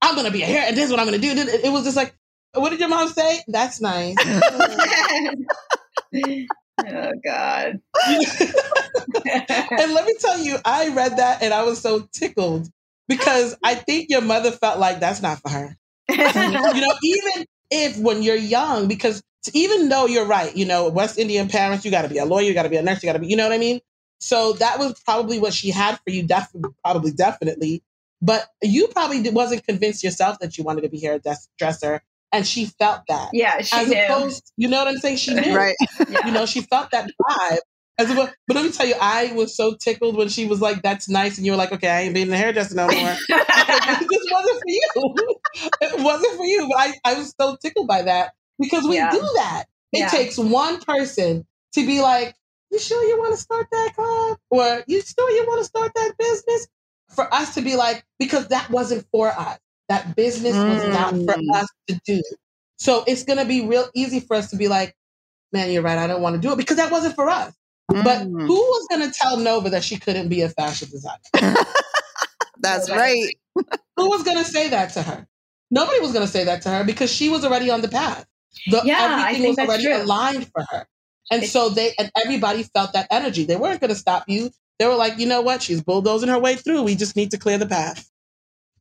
I'm 0.00 0.16
gonna 0.16 0.30
be 0.30 0.42
a 0.42 0.46
hair 0.46 0.64
and 0.66 0.76
this 0.76 0.86
is 0.86 0.90
what 0.90 1.00
I'm 1.00 1.06
gonna 1.06 1.18
do. 1.18 1.30
It 1.30 1.64
it 1.64 1.72
was 1.72 1.84
just 1.84 1.96
like, 1.96 2.14
what 2.54 2.70
did 2.70 2.80
your 2.80 2.88
mom 2.88 3.08
say? 3.08 3.40
That's 3.48 3.80
nice. 3.80 4.16
oh 6.86 7.12
God. 7.24 7.80
and 8.06 9.94
let 9.94 10.06
me 10.06 10.14
tell 10.18 10.38
you, 10.38 10.56
I 10.64 10.88
read 10.88 11.16
that 11.18 11.42
and 11.42 11.54
I 11.54 11.62
was 11.62 11.80
so 11.80 12.08
tickled 12.12 12.68
because 13.08 13.56
I 13.64 13.74
think 13.74 14.06
your 14.10 14.20
mother 14.20 14.50
felt 14.50 14.78
like 14.78 15.00
that's 15.00 15.22
not 15.22 15.40
for 15.40 15.50
her. 15.50 15.76
you 16.08 16.80
know, 16.80 16.94
even 17.02 17.46
if 17.70 17.98
when 17.98 18.22
you're 18.22 18.36
young, 18.36 18.88
because 18.88 19.22
even 19.54 19.88
though 19.88 20.06
you're 20.06 20.26
right, 20.26 20.54
you 20.56 20.64
know, 20.64 20.88
West 20.88 21.18
Indian 21.18 21.48
parents, 21.48 21.84
you 21.84 21.90
got 21.90 22.02
to 22.02 22.08
be 22.08 22.18
a 22.18 22.24
lawyer, 22.24 22.44
you 22.44 22.54
got 22.54 22.62
to 22.64 22.68
be 22.68 22.76
a 22.76 22.82
nurse, 22.82 23.02
you 23.02 23.08
got 23.08 23.14
to 23.14 23.18
be, 23.18 23.26
you 23.26 23.36
know 23.36 23.44
what 23.44 23.52
I 23.52 23.58
mean? 23.58 23.80
So 24.20 24.52
that 24.54 24.78
was 24.78 25.00
probably 25.04 25.38
what 25.40 25.52
she 25.52 25.70
had 25.70 25.98
for 26.04 26.10
you, 26.10 26.22
definitely, 26.22 26.70
probably, 26.84 27.10
definitely. 27.10 27.82
But 28.22 28.46
you 28.62 28.86
probably 28.88 29.28
wasn't 29.30 29.66
convinced 29.66 30.04
yourself 30.04 30.38
that 30.38 30.56
you 30.56 30.64
wanted 30.64 30.82
to 30.82 30.88
be 30.88 31.04
a 31.04 31.18
hairdresser, 31.20 32.02
and 32.30 32.46
she 32.46 32.66
felt 32.66 33.02
that. 33.08 33.30
yeah, 33.32 33.60
she 33.62 33.76
As 33.76 33.88
knew. 33.88 33.96
opposed, 34.00 34.52
you 34.56 34.68
know 34.68 34.78
what 34.78 34.88
I'm 34.88 34.98
saying? 34.98 35.16
She 35.16 35.34
knew, 35.34 35.54
right. 35.56 35.74
Yeah. 36.08 36.18
you 36.26 36.32
know, 36.32 36.46
she 36.46 36.60
felt 36.62 36.92
that 36.92 37.10
vibe. 37.20 37.58
As 37.98 38.10
opposed, 38.10 38.32
but 38.46 38.56
let 38.56 38.64
me 38.64 38.72
tell 38.72 38.86
you, 38.86 38.94
I 39.00 39.32
was 39.32 39.54
so 39.54 39.74
tickled 39.74 40.16
when 40.16 40.28
she 40.28 40.46
was 40.46 40.60
like, 40.62 40.82
"That's 40.82 41.08
nice," 41.08 41.36
and 41.36 41.44
you 41.44 41.52
were 41.52 41.58
like, 41.58 41.72
"Okay, 41.72 41.88
I 41.88 42.00
ain't 42.02 42.14
being 42.14 42.32
a 42.32 42.36
hairdresser 42.36 42.74
no 42.74 42.88
more." 42.88 42.94
it 43.28 44.10
just 44.10 44.28
wasn't 44.30 44.58
for 44.60 44.68
you. 44.68 45.36
it 45.82 46.00
wasn't 46.02 46.36
for 46.36 46.44
you. 46.46 46.68
But 46.70 46.78
I, 46.78 46.92
I 47.04 47.14
was 47.18 47.34
so 47.38 47.56
tickled 47.60 47.88
by 47.88 48.02
that 48.02 48.32
because 48.58 48.86
we 48.88 48.96
Yeah. 48.96 49.10
do 49.10 49.20
that. 49.36 49.64
It 49.92 49.98
Yeah. 50.00 50.08
takes 50.08 50.38
one 50.38 50.80
person 50.80 51.46
to 51.74 51.86
be 51.86 52.00
like, 52.00 52.34
"You 52.70 52.78
sure 52.78 53.04
you 53.04 53.18
want 53.18 53.34
to 53.34 53.40
start 53.40 53.66
that 53.70 53.92
club?" 53.94 54.38
or 54.50 54.84
"You 54.86 55.02
sure 55.02 55.30
you 55.32 55.44
want 55.46 55.60
to 55.60 55.64
start 55.66 55.92
that 55.94 56.14
business?" 56.18 56.68
For 57.14 57.32
us 57.32 57.54
to 57.54 57.60
be 57.62 57.76
like, 57.76 58.04
because 58.18 58.48
that 58.48 58.70
wasn't 58.70 59.06
for 59.12 59.28
us. 59.28 59.58
That 59.88 60.16
business 60.16 60.54
was 60.56 60.84
not 60.86 61.10
for 61.10 61.34
Mm. 61.34 61.54
us 61.54 61.68
to 61.88 62.00
do. 62.06 62.22
So 62.76 63.04
it's 63.06 63.24
going 63.24 63.38
to 63.38 63.44
be 63.44 63.66
real 63.66 63.88
easy 63.94 64.20
for 64.20 64.34
us 64.36 64.50
to 64.50 64.56
be 64.56 64.68
like, 64.68 64.94
"Man, 65.52 65.70
you're 65.70 65.82
right. 65.82 65.98
I 65.98 66.06
don't 66.06 66.22
want 66.22 66.34
to 66.34 66.40
do 66.40 66.52
it 66.52 66.56
because 66.56 66.76
that 66.78 66.90
wasn't 66.90 67.14
for 67.14 67.28
us." 67.28 67.52
But 67.88 68.22
Mm. 68.26 68.46
who 68.46 68.54
was 68.54 68.86
going 68.90 69.08
to 69.10 69.12
tell 69.16 69.36
Nova 69.36 69.70
that 69.70 69.84
she 69.84 69.98
couldn't 69.98 70.28
be 70.28 70.40
a 70.42 70.48
fashion 70.48 70.88
designer? 70.90 71.18
That's 72.60 72.88
Nobody. 72.88 73.00
right. 73.56 73.66
Who 73.96 74.08
was 74.08 74.22
going 74.22 74.38
to 74.38 74.44
say 74.44 74.68
that 74.70 74.92
to 74.94 75.02
her? 75.02 75.26
Nobody 75.70 76.00
was 76.00 76.12
going 76.12 76.24
to 76.26 76.30
say 76.32 76.44
that 76.44 76.62
to 76.62 76.70
her 76.70 76.84
because 76.84 77.12
she 77.12 77.28
was 77.28 77.44
already 77.44 77.70
on 77.70 77.82
the 77.82 77.88
path. 77.88 78.24
The, 78.66 78.82
Yeah, 78.84 78.96
I 79.00 79.32
everything 79.32 79.48
was 79.50 79.58
already 79.58 79.84
true. 79.84 80.02
aligned 80.02 80.50
for 80.52 80.64
her. 80.70 80.86
And 81.30 81.38
It's- 81.42 81.52
so 81.52 81.68
they 81.70 81.94
and 81.98 82.10
everybody 82.22 82.62
felt 82.62 82.92
that 82.94 83.06
energy. 83.10 83.44
They 83.44 83.56
weren't 83.56 83.80
going 83.80 83.90
to 83.90 83.96
stop 83.96 84.24
you. 84.28 84.50
They 84.82 84.88
were 84.88 84.96
like, 84.96 85.16
you 85.16 85.26
know 85.26 85.42
what? 85.42 85.62
She's 85.62 85.80
bulldozing 85.80 86.28
her 86.28 86.40
way 86.40 86.56
through. 86.56 86.82
We 86.82 86.96
just 86.96 87.14
need 87.14 87.30
to 87.30 87.38
clear 87.38 87.56
the 87.56 87.68
path. 87.68 88.10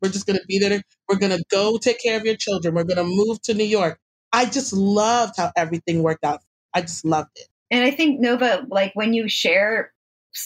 We're 0.01 0.09
just 0.09 0.25
going 0.25 0.39
to 0.39 0.45
be 0.47 0.57
there. 0.57 0.81
We're 1.07 1.19
going 1.19 1.37
to 1.37 1.43
go 1.51 1.77
take 1.77 2.01
care 2.01 2.17
of 2.17 2.25
your 2.25 2.35
children. 2.35 2.73
We're 2.73 2.85
going 2.85 2.97
to 2.97 3.03
move 3.03 3.39
to 3.43 3.53
New 3.53 3.65
York. 3.65 3.99
I 4.33 4.45
just 4.47 4.73
loved 4.73 5.35
how 5.37 5.51
everything 5.55 6.01
worked 6.01 6.23
out. 6.23 6.41
I 6.73 6.81
just 6.81 7.05
loved 7.05 7.29
it. 7.35 7.45
And 7.69 7.85
I 7.85 7.91
think 7.91 8.19
Nova, 8.19 8.65
like 8.67 8.93
when 8.95 9.13
you 9.13 9.29
share 9.29 9.93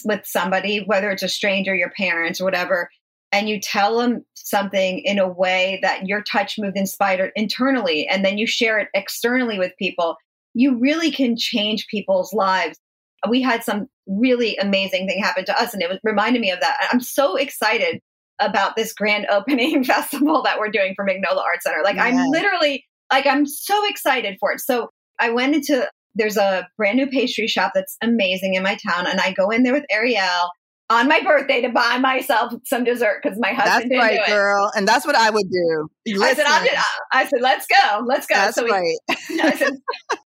with 0.04 0.26
somebody, 0.26 0.84
whether 0.84 1.10
it's 1.10 1.22
a 1.22 1.28
stranger, 1.28 1.74
your 1.74 1.88
parents, 1.96 2.38
or 2.38 2.44
whatever, 2.44 2.90
and 3.32 3.48
you 3.48 3.58
tell 3.58 3.96
them 3.96 4.26
something 4.34 4.98
in 4.98 5.18
a 5.18 5.26
way 5.26 5.78
that 5.80 6.06
your 6.06 6.20
touch 6.20 6.58
moved 6.58 6.76
inspired 6.76 7.32
internally, 7.34 8.06
and 8.06 8.26
then 8.26 8.36
you 8.36 8.46
share 8.46 8.78
it 8.78 8.88
externally 8.92 9.58
with 9.58 9.72
people, 9.78 10.16
you 10.52 10.78
really 10.78 11.10
can 11.10 11.34
change 11.34 11.86
people's 11.86 12.34
lives. 12.34 12.78
We 13.26 13.40
had 13.40 13.64
some 13.64 13.88
really 14.06 14.56
amazing 14.56 15.06
thing 15.06 15.22
happened 15.22 15.46
to 15.46 15.60
us, 15.60 15.74
and 15.74 15.82
it 15.82 15.88
was 15.88 15.98
reminded 16.02 16.40
me 16.40 16.50
of 16.50 16.60
that. 16.60 16.76
I'm 16.92 17.00
so 17.00 17.36
excited 17.36 18.00
about 18.38 18.76
this 18.76 18.92
grand 18.92 19.26
opening 19.30 19.84
festival 19.84 20.42
that 20.42 20.58
we're 20.58 20.70
doing 20.70 20.94
for 20.94 21.04
Magnolia 21.04 21.42
Art 21.42 21.62
Center. 21.62 21.82
Like 21.82 21.98
I'm 21.98 22.16
literally 22.30 22.84
like 23.12 23.26
I'm 23.26 23.46
so 23.46 23.86
excited 23.88 24.36
for 24.40 24.52
it. 24.52 24.60
So 24.60 24.90
I 25.18 25.30
went 25.30 25.54
into 25.54 25.88
there's 26.14 26.36
a 26.36 26.66
brand 26.76 26.96
new 26.96 27.06
pastry 27.06 27.46
shop 27.46 27.72
that's 27.74 27.96
amazing 28.02 28.54
in 28.54 28.62
my 28.62 28.76
town, 28.86 29.06
and 29.06 29.20
I 29.20 29.32
go 29.32 29.50
in 29.50 29.62
there 29.62 29.74
with 29.74 29.84
Ariel 29.90 30.50
on 30.88 31.08
my 31.08 31.20
birthday 31.20 31.60
to 31.62 31.68
buy 31.68 31.98
myself 31.98 32.52
some 32.64 32.84
dessert 32.84 33.20
because 33.22 33.38
my 33.40 33.52
That's 33.52 33.68
husband 33.68 33.90
didn't 33.90 34.04
right, 34.04 34.26
girl. 34.26 34.70
And 34.76 34.86
that's 34.86 35.04
what 35.04 35.16
I 35.16 35.30
would 35.30 35.50
do. 35.50 35.88
I 36.22 36.34
said, 36.34 36.46
I'm 36.46 36.62
Listen, 36.62 36.76
just, 36.76 36.88
I 37.12 37.24
said, 37.24 37.40
let's 37.40 37.66
go, 37.66 38.04
let's 38.06 38.26
go. 38.26 38.34
that's 38.36 38.54
so 38.54 38.64
we, 38.64 38.70
right. 38.70 38.98
I 39.08 39.56
said, 39.56 39.72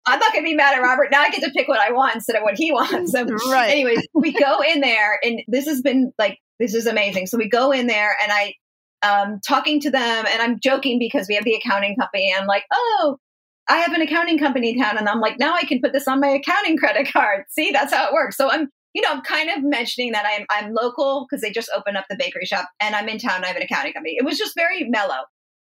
I'm 0.06 0.18
not 0.18 0.32
going 0.32 0.44
to 0.44 0.48
be 0.48 0.54
mad 0.54 0.74
at 0.76 0.82
Robert. 0.82 1.08
Now 1.10 1.22
I 1.22 1.30
get 1.30 1.42
to 1.42 1.50
pick 1.50 1.66
what 1.68 1.80
I 1.80 1.92
want 1.92 2.14
instead 2.14 2.36
of 2.36 2.42
what 2.42 2.54
he 2.56 2.72
wants. 2.72 3.12
So, 3.12 3.24
Right. 3.50 3.70
anyways, 3.70 4.06
we 4.14 4.32
go 4.32 4.60
in 4.60 4.80
there, 4.80 5.18
and 5.22 5.40
this 5.48 5.66
has 5.66 5.80
been 5.80 6.12
like 6.18 6.38
this 6.60 6.74
is 6.74 6.86
amazing. 6.86 7.26
So 7.26 7.38
we 7.38 7.48
go 7.48 7.72
in 7.72 7.86
there, 7.86 8.16
and 8.22 8.30
I 8.32 8.54
um 9.02 9.40
talking 9.46 9.80
to 9.80 9.90
them, 9.90 10.26
and 10.30 10.42
I'm 10.42 10.58
joking 10.60 10.98
because 10.98 11.26
we 11.28 11.34
have 11.36 11.44
the 11.44 11.54
accounting 11.54 11.96
company. 11.96 12.34
I'm 12.36 12.46
like, 12.46 12.64
oh. 12.72 13.18
I 13.66 13.78
have 13.78 13.94
an 13.94 14.02
accounting 14.02 14.38
company 14.38 14.72
in 14.74 14.78
town, 14.78 14.98
and 14.98 15.08
I'm 15.08 15.20
like, 15.20 15.38
now 15.38 15.54
I 15.54 15.64
can 15.64 15.80
put 15.80 15.94
this 15.94 16.06
on 16.06 16.20
my 16.20 16.28
accounting 16.28 16.76
credit 16.82 17.10
card. 17.10 17.44
See, 17.48 17.70
that's 17.72 17.94
how 17.94 18.06
it 18.06 18.12
works. 18.12 18.36
So 18.36 18.50
I'm, 18.50 18.68
you 18.92 19.00
know, 19.00 19.08
I'm 19.10 19.22
kind 19.22 19.48
of 19.48 19.64
mentioning 19.64 20.12
that 20.12 20.26
I'm 20.26 20.44
I'm 20.50 20.74
local 20.74 21.26
because 21.26 21.40
they 21.40 21.50
just 21.50 21.70
opened 21.74 21.96
up 21.96 22.04
the 22.10 22.16
bakery 22.16 22.44
shop, 22.44 22.68
and 22.78 22.94
I'm 22.94 23.08
in 23.08 23.16
town. 23.18 23.36
And 23.36 23.44
I 23.46 23.48
have 23.48 23.56
an 23.56 23.62
accounting 23.62 23.94
company. 23.94 24.16
It 24.18 24.24
was 24.26 24.36
just 24.36 24.54
very 24.54 24.84
mellow. 24.84 25.22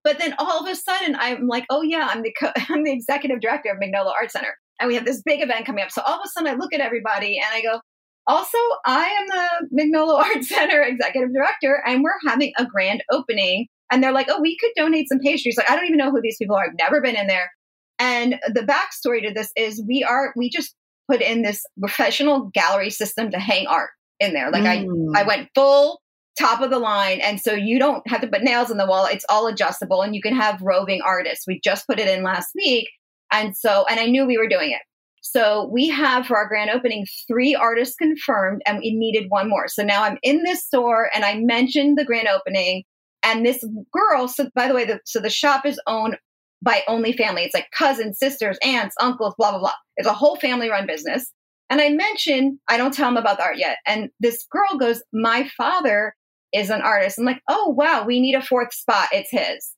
But 0.03 0.19
then 0.19 0.35
all 0.37 0.59
of 0.65 0.69
a 0.69 0.75
sudden, 0.75 1.15
I'm 1.17 1.47
like, 1.47 1.65
oh 1.69 1.81
yeah, 1.81 2.07
I'm 2.11 2.21
the 2.23 2.33
co- 2.37 2.51
I'm 2.69 2.83
the 2.83 2.91
executive 2.91 3.39
director 3.39 3.71
of 3.71 3.79
Magnolia 3.79 4.11
Art 4.19 4.31
Center, 4.31 4.55
and 4.79 4.87
we 4.87 4.95
have 4.95 5.05
this 5.05 5.21
big 5.23 5.41
event 5.41 5.65
coming 5.65 5.83
up. 5.83 5.91
So 5.91 6.01
all 6.05 6.15
of 6.15 6.21
a 6.25 6.29
sudden, 6.29 6.49
I 6.51 6.55
look 6.55 6.73
at 6.73 6.81
everybody 6.81 7.37
and 7.39 7.47
I 7.53 7.61
go, 7.61 7.79
also, 8.27 8.57
I 8.85 9.05
am 9.05 9.27
the 9.27 9.67
Magnolia 9.71 10.13
Art 10.35 10.43
Center 10.43 10.81
executive 10.81 11.33
director, 11.33 11.81
and 11.85 12.03
we're 12.03 12.11
having 12.27 12.53
a 12.57 12.65
grand 12.65 13.03
opening. 13.11 13.67
And 13.91 14.01
they're 14.01 14.13
like, 14.13 14.27
oh, 14.29 14.41
we 14.41 14.57
could 14.57 14.71
donate 14.75 15.07
some 15.07 15.19
pastries. 15.19 15.55
Like, 15.55 15.69
I 15.69 15.75
don't 15.75 15.85
even 15.85 15.97
know 15.97 16.09
who 16.09 16.21
these 16.21 16.37
people 16.37 16.55
are. 16.55 16.63
I've 16.65 16.77
never 16.79 16.99
been 16.99 17.15
in 17.15 17.27
there. 17.27 17.51
And 17.99 18.39
the 18.47 18.61
backstory 18.61 19.21
to 19.27 19.33
this 19.33 19.51
is 19.55 19.83
we 19.87 20.03
are 20.03 20.33
we 20.35 20.49
just 20.49 20.73
put 21.09 21.21
in 21.21 21.43
this 21.43 21.63
professional 21.79 22.49
gallery 22.53 22.89
system 22.89 23.29
to 23.31 23.39
hang 23.39 23.67
art 23.67 23.91
in 24.19 24.33
there. 24.33 24.49
Like 24.51 24.63
Mm. 24.63 25.15
I 25.15 25.21
I 25.21 25.23
went 25.27 25.49
full 25.53 26.01
top 26.37 26.61
of 26.61 26.69
the 26.69 26.79
line. 26.79 27.19
And 27.21 27.39
so 27.39 27.53
you 27.53 27.79
don't 27.79 28.07
have 28.07 28.21
to 28.21 28.27
put 28.27 28.43
nails 28.43 28.71
in 28.71 28.77
the 28.77 28.85
wall. 28.85 29.05
It's 29.05 29.25
all 29.29 29.47
adjustable 29.47 30.01
and 30.01 30.15
you 30.15 30.21
can 30.21 30.35
have 30.35 30.61
roving 30.61 31.01
artists. 31.01 31.45
We 31.47 31.59
just 31.63 31.87
put 31.87 31.99
it 31.99 32.07
in 32.07 32.23
last 32.23 32.49
week. 32.55 32.89
And 33.31 33.55
so, 33.55 33.85
and 33.89 33.99
I 33.99 34.05
knew 34.05 34.25
we 34.25 34.37
were 34.37 34.47
doing 34.47 34.71
it. 34.71 34.81
So 35.21 35.69
we 35.71 35.87
have 35.89 36.27
for 36.27 36.37
our 36.37 36.47
grand 36.47 36.69
opening 36.69 37.05
three 37.27 37.55
artists 37.55 37.95
confirmed 37.95 38.61
and 38.65 38.79
we 38.79 38.93
needed 38.93 39.29
one 39.29 39.49
more. 39.49 39.67
So 39.67 39.83
now 39.83 40.03
I'm 40.03 40.17
in 40.21 40.43
this 40.43 40.65
store 40.65 41.09
and 41.15 41.23
I 41.23 41.39
mentioned 41.39 41.97
the 41.97 42.05
grand 42.05 42.27
opening 42.27 42.83
and 43.23 43.45
this 43.45 43.63
girl, 43.93 44.27
so 44.27 44.49
by 44.53 44.67
the 44.67 44.73
way, 44.73 44.83
the, 44.83 44.99
so 45.05 45.21
the 45.21 45.29
shop 45.29 45.65
is 45.65 45.79
owned 45.87 46.17
by 46.61 46.83
only 46.87 47.13
family. 47.13 47.43
It's 47.43 47.53
like 47.53 47.71
cousins, 47.71 48.19
sisters, 48.19 48.57
aunts, 48.63 48.95
uncles, 48.99 49.33
blah, 49.37 49.51
blah, 49.51 49.59
blah. 49.59 49.73
It's 49.95 50.07
a 50.07 50.13
whole 50.13 50.35
family 50.35 50.69
run 50.69 50.85
business. 50.85 51.31
And 51.69 51.79
I 51.79 51.89
mentioned, 51.89 52.59
I 52.67 52.77
don't 52.77 52.93
tell 52.93 53.07
him 53.07 53.17
about 53.17 53.37
the 53.37 53.43
art 53.43 53.57
yet. 53.57 53.77
And 53.87 54.09
this 54.19 54.45
girl 54.51 54.77
goes, 54.77 55.01
My 55.13 55.49
father 55.57 56.13
is 56.53 56.69
an 56.69 56.81
artist. 56.81 57.17
I'm 57.19 57.25
like, 57.25 57.41
Oh, 57.49 57.69
wow, 57.69 58.05
we 58.05 58.19
need 58.19 58.35
a 58.35 58.41
fourth 58.41 58.73
spot. 58.73 59.09
It's 59.11 59.31
his. 59.31 59.71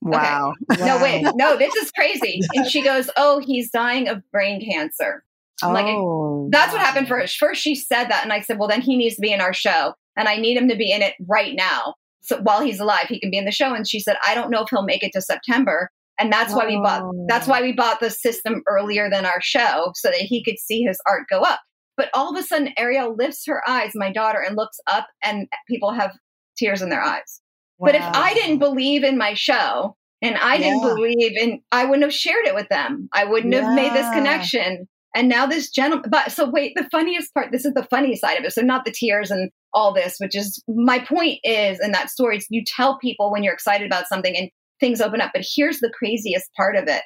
Wow. 0.00 0.54
No, 0.80 1.00
wait, 1.00 1.24
no, 1.36 1.56
this 1.56 1.74
is 1.76 1.90
crazy. 1.92 2.40
And 2.54 2.66
she 2.68 2.82
goes, 2.82 3.08
Oh, 3.16 3.38
he's 3.38 3.70
dying 3.70 4.08
of 4.08 4.22
brain 4.32 4.64
cancer. 4.68 5.24
I'm 5.62 5.72
like, 5.74 5.86
oh, 5.86 6.48
That's 6.50 6.72
what 6.72 6.80
happened 6.80 7.06
first. 7.08 7.36
First, 7.36 7.62
she 7.62 7.74
said 7.76 8.06
that. 8.08 8.24
And 8.24 8.32
I 8.32 8.40
said, 8.40 8.58
Well, 8.58 8.68
then 8.68 8.80
he 8.80 8.96
needs 8.96 9.14
to 9.16 9.20
be 9.20 9.32
in 9.32 9.40
our 9.40 9.52
show. 9.54 9.94
And 10.16 10.28
I 10.28 10.36
need 10.36 10.56
him 10.56 10.68
to 10.68 10.76
be 10.76 10.90
in 10.92 11.02
it 11.02 11.14
right 11.28 11.54
now. 11.54 11.94
So 12.22 12.38
while 12.42 12.60
he's 12.62 12.80
alive, 12.80 13.06
he 13.08 13.18
can 13.20 13.30
be 13.30 13.38
in 13.38 13.44
the 13.44 13.50
show. 13.52 13.72
And 13.74 13.88
she 13.88 13.98
said, 14.00 14.16
I 14.26 14.34
don't 14.34 14.50
know 14.50 14.62
if 14.62 14.68
he'll 14.70 14.82
make 14.84 15.02
it 15.02 15.12
to 15.14 15.20
September. 15.22 15.88
And 16.18 16.32
that's 16.32 16.52
why 16.54 16.66
we 16.66 16.76
bought 16.76 17.02
Oh. 17.02 17.26
that's 17.28 17.46
why 17.46 17.62
we 17.62 17.72
bought 17.72 18.00
the 18.00 18.10
system 18.10 18.62
earlier 18.68 19.08
than 19.08 19.24
our 19.24 19.40
show 19.40 19.92
so 19.94 20.08
that 20.08 20.18
he 20.18 20.42
could 20.44 20.58
see 20.58 20.82
his 20.82 21.00
art 21.06 21.24
go 21.30 21.40
up. 21.40 21.60
But 21.96 22.10
all 22.14 22.34
of 22.34 22.38
a 22.38 22.46
sudden 22.46 22.72
Ariel 22.76 23.14
lifts 23.16 23.44
her 23.46 23.62
eyes, 23.68 23.92
my 23.94 24.12
daughter, 24.12 24.40
and 24.40 24.56
looks 24.56 24.78
up 24.86 25.06
and 25.22 25.46
people 25.68 25.92
have 25.92 26.16
tears 26.56 26.82
in 26.82 26.88
their 26.88 27.02
eyes. 27.02 27.40
But 27.78 27.94
if 27.94 28.02
I 28.14 28.34
didn't 28.34 28.58
believe 28.58 29.02
in 29.02 29.18
my 29.18 29.34
show 29.34 29.96
and 30.22 30.36
I 30.36 30.58
didn't 30.58 30.82
Yeah. 30.82 30.94
believe 30.94 31.36
in, 31.36 31.62
I 31.72 31.84
wouldn't 31.84 32.04
have 32.04 32.14
shared 32.14 32.46
it 32.46 32.54
with 32.54 32.68
them. 32.68 33.08
I 33.12 33.24
wouldn't 33.24 33.54
have 33.54 33.74
made 33.74 33.92
this 33.92 34.08
connection. 34.10 34.88
And 35.14 35.28
now 35.28 35.46
this 35.46 35.70
gentleman, 35.70 36.08
but 36.10 36.32
so 36.32 36.48
wait, 36.48 36.72
the 36.76 36.88
funniest 36.90 37.34
part, 37.34 37.52
this 37.52 37.64
is 37.64 37.74
the 37.74 37.86
funny 37.90 38.16
side 38.16 38.38
of 38.38 38.44
it. 38.44 38.52
So 38.52 38.62
not 38.62 38.84
the 38.84 38.92
tears 38.92 39.30
and 39.30 39.50
all 39.74 39.92
this, 39.92 40.16
which 40.18 40.36
is 40.36 40.62
my 40.68 41.00
point 41.00 41.38
is 41.44 41.78
in 41.80 41.92
that 41.92 42.08
story, 42.08 42.38
is 42.38 42.46
you 42.48 42.62
tell 42.64 42.98
people 42.98 43.30
when 43.30 43.42
you're 43.42 43.52
excited 43.52 43.86
about 43.86 44.06
something 44.06 44.34
and 44.36 44.48
things 44.80 45.00
open 45.00 45.20
up. 45.20 45.32
But 45.34 45.44
here's 45.54 45.80
the 45.80 45.92
craziest 45.92 46.48
part 46.56 46.76
of 46.76 46.88
it. 46.88 47.02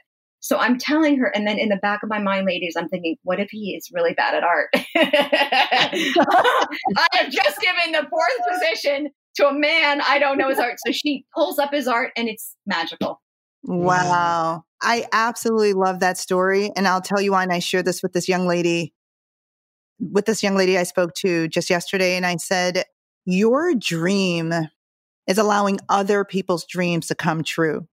So 0.47 0.59
I'm 0.59 0.79
telling 0.79 1.19
her, 1.19 1.27
and 1.35 1.45
then 1.45 1.59
in 1.59 1.71
the 1.71 1.77
back 1.77 2.05
of 2.05 2.09
my 2.09 2.21
mind, 2.21 2.47
ladies, 2.47 2.77
I'm 2.79 2.89
thinking, 2.89 3.17
what 3.25 3.41
if 3.41 3.49
he 3.51 3.75
is 3.75 3.91
really 3.93 4.15
bad 4.15 4.33
at 4.33 4.45
art? 4.45 4.69
I 4.97 6.07
have 7.15 7.33
just 7.33 7.61
given 7.61 7.91
the 7.91 8.07
fourth 8.09 8.39
position 8.53 9.09
to 9.39 9.49
a 9.49 9.53
man 9.53 10.01
I 10.07 10.21
don't 10.21 10.39
know 10.39 10.49
his 10.49 10.61
art. 10.61 10.77
So 10.87 10.93
she 10.93 11.25
pulls 11.35 11.59
up 11.59 11.73
his 11.73 11.89
art 11.89 12.13
and 12.17 12.29
it's 12.29 12.55
magical. 12.65 13.21
Wow. 13.65 14.63
I 14.81 15.07
absolutely 15.13 15.73
love 15.73 15.99
that 15.99 16.17
story. 16.17 16.71
And 16.77 16.87
I'll 16.87 17.01
tell 17.01 17.21
you 17.21 17.33
why. 17.33 17.43
And 17.43 17.53
I 17.53 17.59
shared 17.59 17.85
this 17.85 18.01
with 18.01 18.13
this 18.13 18.29
young 18.29 18.47
lady, 18.47 18.95
with 19.99 20.27
this 20.27 20.45
young 20.45 20.55
lady 20.55 20.79
I 20.79 20.85
spoke 20.85 21.13
to 21.15 21.49
just 21.49 21.69
yesterday. 21.71 22.15
And 22.15 22.25
I 22.25 22.37
said, 22.37 22.85
Your 23.25 23.75
dream 23.75 24.55
is 25.27 25.39
allowing 25.39 25.81
other 25.89 26.25
people's 26.25 26.65
dreams 26.67 27.09
to 27.09 27.17
come 27.17 27.43
true. 27.43 27.89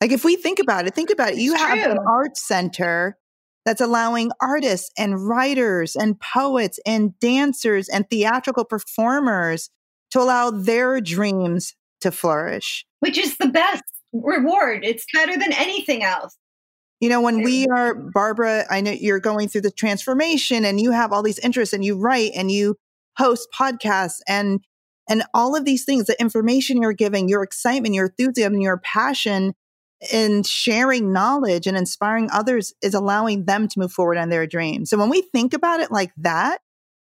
Like 0.00 0.12
if 0.12 0.24
we 0.24 0.36
think 0.36 0.58
about 0.58 0.86
it, 0.86 0.94
think 0.94 1.10
about 1.10 1.30
it. 1.30 1.38
You 1.38 1.54
It's 1.54 1.62
have 1.62 1.90
an 1.90 1.98
art 2.06 2.36
center 2.36 3.16
that's 3.64 3.80
allowing 3.80 4.30
artists 4.40 4.90
and 4.96 5.26
writers 5.26 5.96
and 5.96 6.20
poets 6.20 6.78
and 6.86 7.18
dancers 7.18 7.88
and 7.88 8.08
theatrical 8.08 8.64
performers 8.64 9.70
to 10.12 10.20
allow 10.20 10.50
their 10.50 11.00
dreams 11.00 11.74
to 12.00 12.10
flourish. 12.12 12.86
which 13.00 13.18
is 13.18 13.36
the 13.38 13.48
best 13.48 13.82
reward. 14.12 14.84
It's 14.84 15.04
better 15.12 15.36
than 15.36 15.52
anything 15.52 16.02
else. 16.04 16.36
You 17.00 17.10
know, 17.10 17.20
when 17.20 17.42
we 17.42 17.66
are, 17.66 17.94
Barbara, 17.94 18.64
I 18.70 18.80
know 18.80 18.90
you're 18.90 19.20
going 19.20 19.48
through 19.48 19.60
the 19.62 19.70
transformation 19.70 20.64
and 20.64 20.80
you 20.80 20.92
have 20.92 21.12
all 21.12 21.22
these 21.22 21.38
interests 21.40 21.74
and 21.74 21.84
you 21.84 21.98
write 21.98 22.32
and 22.34 22.50
you 22.50 22.76
host 23.18 23.48
podcasts 23.54 24.20
and 24.28 24.60
and 25.08 25.22
all 25.34 25.54
of 25.54 25.64
these 25.64 25.84
things, 25.84 26.06
the 26.06 26.20
information 26.20 26.82
you're 26.82 26.92
giving, 26.92 27.28
your 27.28 27.42
excitement, 27.44 27.94
your 27.94 28.06
enthusiasm, 28.06 28.60
your 28.60 28.78
passion 28.78 29.54
in 30.12 30.42
sharing 30.42 31.12
knowledge 31.12 31.66
and 31.66 31.76
inspiring 31.76 32.28
others 32.32 32.74
is 32.82 32.94
allowing 32.94 33.44
them 33.46 33.66
to 33.68 33.78
move 33.78 33.92
forward 33.92 34.18
on 34.18 34.28
their 34.28 34.46
dreams. 34.46 34.90
So 34.90 34.98
when 34.98 35.08
we 35.10 35.22
think 35.22 35.54
about 35.54 35.80
it 35.80 35.90
like 35.90 36.12
that, 36.18 36.60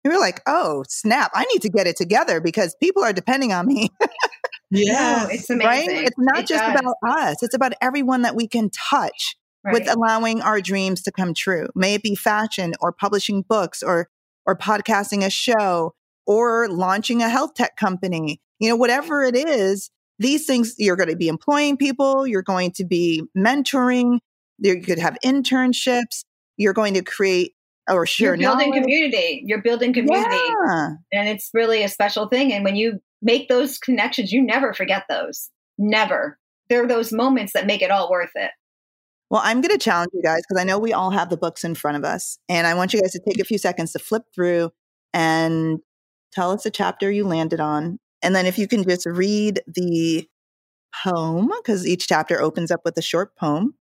we're 0.03 0.19
like, 0.19 0.41
oh, 0.47 0.83
snap, 0.87 1.29
I 1.35 1.45
need 1.45 1.61
to 1.63 1.69
get 1.69 1.85
it 1.85 1.95
together 1.97 2.39
because 2.41 2.75
people 2.81 3.03
are 3.03 3.13
depending 3.13 3.51
on 3.53 3.67
me. 3.67 3.89
yeah, 4.71 5.23
No, 5.23 5.27
it's 5.29 5.49
amazing. 5.49 5.65
right? 5.67 6.05
It's 6.05 6.15
not 6.17 6.39
It 6.39 6.47
just 6.47 6.63
does. 6.63 6.79
about 6.79 6.95
us, 7.07 7.43
it's 7.43 7.53
about 7.55 7.73
everyone 7.81 8.21
that 8.23 8.35
we 8.35 8.47
can 8.47 8.69
touch 8.69 9.35
right. 9.63 9.73
with 9.73 9.89
allowing 9.89 10.41
our 10.41 10.61
dreams 10.61 11.01
to 11.03 11.11
come 11.11 11.33
true. 11.33 11.67
May 11.75 11.95
it 11.95 12.03
be 12.03 12.15
fashion 12.15 12.73
or 12.79 12.91
publishing 12.91 13.43
books 13.47 13.83
or 13.83 14.07
or 14.45 14.55
podcasting 14.57 15.23
a 15.23 15.29
show 15.29 15.93
or 16.25 16.67
launching 16.69 17.21
a 17.21 17.29
health 17.29 17.53
tech 17.53 17.75
company. 17.75 18.41
You 18.59 18.69
know, 18.69 18.75
whatever 18.77 19.23
it 19.23 19.35
is, 19.35 19.91
these 20.19 20.45
things 20.45 20.75
you're 20.77 20.95
going 20.95 21.09
to 21.09 21.15
be 21.15 21.27
employing 21.27 21.77
people, 21.77 22.27
you're 22.27 22.43
going 22.43 22.71
to 22.73 22.85
be 22.85 23.23
mentoring, 23.37 24.19
you 24.59 24.81
could 24.81 24.99
have 24.99 25.17
internships, 25.25 26.23
you're 26.57 26.73
going 26.73 26.93
to 26.93 27.01
create 27.01 27.53
or 27.89 28.05
share 28.05 28.35
You're 28.35 28.51
building 28.51 28.69
knowledge. 28.69 28.83
community. 28.83 29.43
You're 29.45 29.61
building 29.61 29.93
community. 29.93 30.35
Yeah. 30.35 30.89
And 31.11 31.29
it's 31.29 31.49
really 31.53 31.83
a 31.83 31.87
special 31.87 32.27
thing. 32.27 32.53
And 32.53 32.63
when 32.63 32.75
you 32.75 32.99
make 33.21 33.49
those 33.49 33.79
connections, 33.79 34.31
you 34.31 34.43
never 34.43 34.73
forget 34.73 35.05
those. 35.09 35.49
Never. 35.77 36.37
There 36.69 36.83
are 36.83 36.87
those 36.87 37.11
moments 37.11 37.53
that 37.53 37.65
make 37.65 37.81
it 37.81 37.89
all 37.89 38.11
worth 38.11 38.29
it. 38.35 38.51
Well, 39.31 39.41
I'm 39.43 39.61
going 39.61 39.71
to 39.75 39.83
challenge 39.83 40.11
you 40.13 40.21
guys 40.21 40.41
because 40.47 40.61
I 40.61 40.65
know 40.65 40.77
we 40.77 40.93
all 40.93 41.11
have 41.11 41.29
the 41.29 41.37
books 41.37 41.63
in 41.63 41.75
front 41.75 41.97
of 41.97 42.03
us. 42.03 42.37
And 42.47 42.67
I 42.67 42.73
want 42.73 42.93
you 42.93 43.01
guys 43.01 43.11
to 43.13 43.21
take 43.27 43.39
a 43.39 43.45
few 43.45 43.57
seconds 43.57 43.91
to 43.93 43.99
flip 43.99 44.23
through 44.35 44.71
and 45.13 45.79
tell 46.31 46.51
us 46.51 46.63
the 46.63 46.71
chapter 46.71 47.09
you 47.11 47.25
landed 47.25 47.59
on. 47.59 47.99
And 48.21 48.35
then 48.35 48.45
if 48.45 48.57
you 48.57 48.67
can 48.67 48.83
just 48.83 49.05
read 49.05 49.61
the 49.67 50.27
poem, 51.03 51.51
because 51.57 51.87
each 51.87 52.07
chapter 52.07 52.41
opens 52.41 52.71
up 52.71 52.81
with 52.83 52.97
a 52.97 53.01
short 53.01 53.35
poem, 53.35 53.75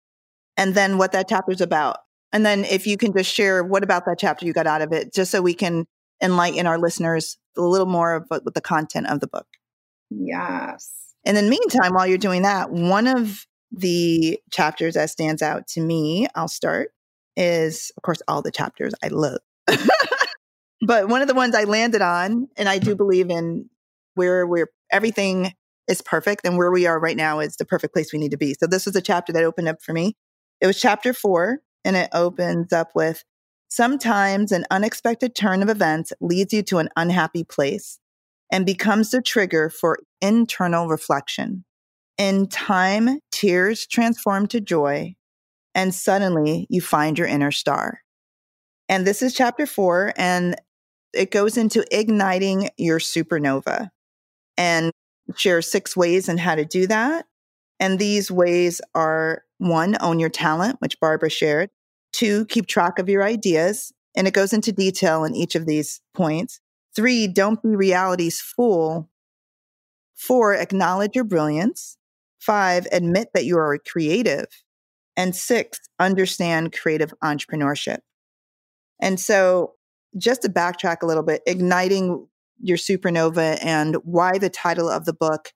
and 0.58 0.76
then 0.76 0.98
what 0.98 1.12
that 1.12 1.30
chapter 1.30 1.52
is 1.52 1.62
about. 1.62 1.98
And 2.34 2.46
then 2.46 2.66
if 2.66 2.86
you 2.86 2.98
can 2.98 3.14
just 3.14 3.34
share 3.34 3.64
what 3.64 3.84
about 3.84 4.06
that 4.06 4.20
chapter 4.20 4.46
you 4.46 4.54
got 4.54 4.68
out 4.68 4.82
of 4.82 4.92
it, 4.92 5.14
just 5.14 5.32
so 5.32 5.42
we 5.42 5.54
can 5.54 5.86
enlighten 6.22 6.68
our 6.68 6.78
listeners 6.78 7.38
a 7.58 7.62
little 7.62 7.88
more 7.88 8.16
of 8.16 8.26
what 8.28 8.54
the 8.54 8.62
content 8.62 9.08
of 9.08 9.20
the 9.20 9.28
book. 9.28 9.48
Yes. 10.10 10.92
In 11.24 11.36
the 11.36 11.42
meantime, 11.42 11.94
while 11.94 12.06
you're 12.06 12.18
doing 12.18 12.44
that, 12.44 12.72
one 12.72 13.08
of 13.08 13.46
the 13.72 14.40
chapters 14.52 14.94
that 14.94 15.10
stands 15.10 15.42
out 15.42 15.68
to 15.68 15.82
me, 15.82 16.28
I'll 16.36 16.48
start, 16.48 16.92
is 17.36 17.92
of 17.98 18.04
course 18.04 18.22
all 18.28 18.42
the 18.42 18.52
chapters 18.52 18.94
I 19.04 19.08
love. 19.08 19.40
but 20.82 21.08
one 21.10 21.22
of 21.22 21.28
the 21.28 21.34
ones 21.34 21.56
I 21.56 21.64
landed 21.64 22.02
on, 22.02 22.48
and 22.58 22.70
I 22.70 22.78
do 22.78 22.96
believe 22.98 23.30
in 23.30 23.70
where 24.16 24.48
we're 24.48 24.72
everything 24.92 25.54
is 25.88 26.02
perfect 26.02 26.46
and 26.46 26.58
where 26.58 26.72
we 26.72 26.88
are 26.88 27.00
right 27.00 27.18
now 27.18 27.40
is 27.40 27.58
the 27.58 27.66
perfect 27.66 27.94
place 27.94 28.12
we 28.12 28.20
need 28.20 28.32
to 28.32 28.38
be. 28.38 28.56
So 28.56 28.68
this 28.68 28.86
was 28.86 28.96
a 28.96 29.02
chapter 29.02 29.32
that 29.34 29.44
opened 29.44 29.68
up 29.68 29.82
for 29.82 29.94
me. 29.94 30.16
It 30.62 30.68
was 30.68 30.80
chapter 30.80 31.14
four, 31.14 31.60
and 31.84 31.96
it 31.96 32.10
opens 32.14 32.74
up 32.74 32.90
with 32.96 33.24
sometimes 33.70 34.52
an 34.52 34.66
unexpected 34.72 35.36
turn 35.36 35.62
of 35.62 35.70
events 35.70 36.14
leads 36.22 36.54
you 36.54 36.64
to 36.64 36.78
an 36.78 36.90
unhappy 36.96 37.44
place 37.44 38.00
and 38.52 38.66
becomes 38.66 39.12
the 39.12 39.22
trigger 39.22 39.70
for 39.70 40.00
internal 40.22 40.88
reflection. 40.88 41.66
In 42.18 42.48
time, 42.48 43.20
tears 43.32 43.86
transform 43.86 44.48
to 44.48 44.62
joy, 44.62 45.16
and 45.74 45.94
suddenly 45.94 46.66
you 46.70 46.82
find 46.82 47.18
your 47.18 47.28
inner 47.28 47.52
star. 47.52 48.00
And 48.88 49.06
this 49.06 49.22
is 49.22 49.34
chapter 49.34 49.66
four, 49.66 50.14
and 50.16 50.56
it 51.14 51.32
goes 51.32 51.58
into 51.58 51.86
igniting 51.92 52.70
your 52.78 53.00
supernova 53.00 53.90
and 54.58 54.92
share 55.36 55.62
six 55.62 55.96
ways 55.96 56.30
and 56.30 56.40
how 56.40 56.56
to 56.56 56.66
do 56.66 56.88
that. 56.88 57.26
And 57.80 58.00
these 58.00 58.32
ways 58.32 58.82
are 58.94 59.44
one, 59.58 59.98
own 60.02 60.20
your 60.20 60.30
talent, 60.30 60.78
which 60.80 61.00
Barbara 61.00 61.30
shared. 61.30 61.70
Two, 62.14 62.46
keep 62.46 62.68
track 62.68 63.00
of 63.00 63.10
your 63.10 63.24
ideas. 63.24 63.92
And 64.16 64.28
it 64.28 64.34
goes 64.34 64.54
into 64.54 64.72
detail 64.72 65.24
in 65.26 65.36
each 65.36 65.56
of 65.56 65.66
these 65.66 66.02
points. 66.14 66.62
Three, 66.96 67.28
don't 67.28 67.62
be 67.62 67.76
reality's 67.76 68.40
fool. 68.40 69.10
Four, 70.16 70.54
acknowledge 70.54 71.16
your 71.16 71.26
brilliance. 71.26 71.98
Five, 72.40 72.88
admit 72.92 73.30
that 73.34 73.46
you 73.46 73.58
are 73.58 73.78
creative. 73.78 74.48
And 75.18 75.36
six, 75.36 75.80
understand 76.00 76.74
creative 76.74 77.14
entrepreneurship. 77.24 78.00
And 79.02 79.20
so, 79.20 79.74
just 80.18 80.44
to 80.44 80.50
backtrack 80.50 80.98
a 81.02 81.06
little 81.06 81.24
bit, 81.24 81.42
igniting 81.46 82.28
your 82.62 82.78
supernova 82.78 83.60
and 83.64 83.96
why 84.04 84.38
the 84.38 84.50
title 84.50 84.90
of 84.90 85.06
the 85.06 85.14
book, 85.14 85.52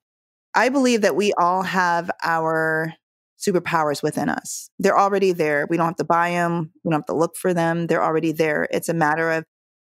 I 0.55 0.69
believe 0.69 1.01
that 1.01 1.15
we 1.15 1.33
all 1.33 1.63
have 1.63 2.11
our 2.23 2.93
superpowers 3.39 4.03
within 4.03 4.29
us. 4.29 4.69
They're 4.79 4.99
already 4.99 5.31
there. 5.31 5.65
We 5.69 5.77
don't 5.77 5.85
have 5.87 5.95
to 5.97 6.03
buy 6.03 6.31
them, 6.31 6.71
we 6.83 6.91
don't 6.91 6.99
have 6.99 7.05
to 7.07 7.15
look 7.15 7.35
for 7.37 7.53
them. 7.53 7.87
They're 7.87 8.03
already 8.03 8.31
there. 8.31 8.67
It's 8.71 8.89
a 8.89 8.93
matter 8.93 9.31
of 9.31 9.45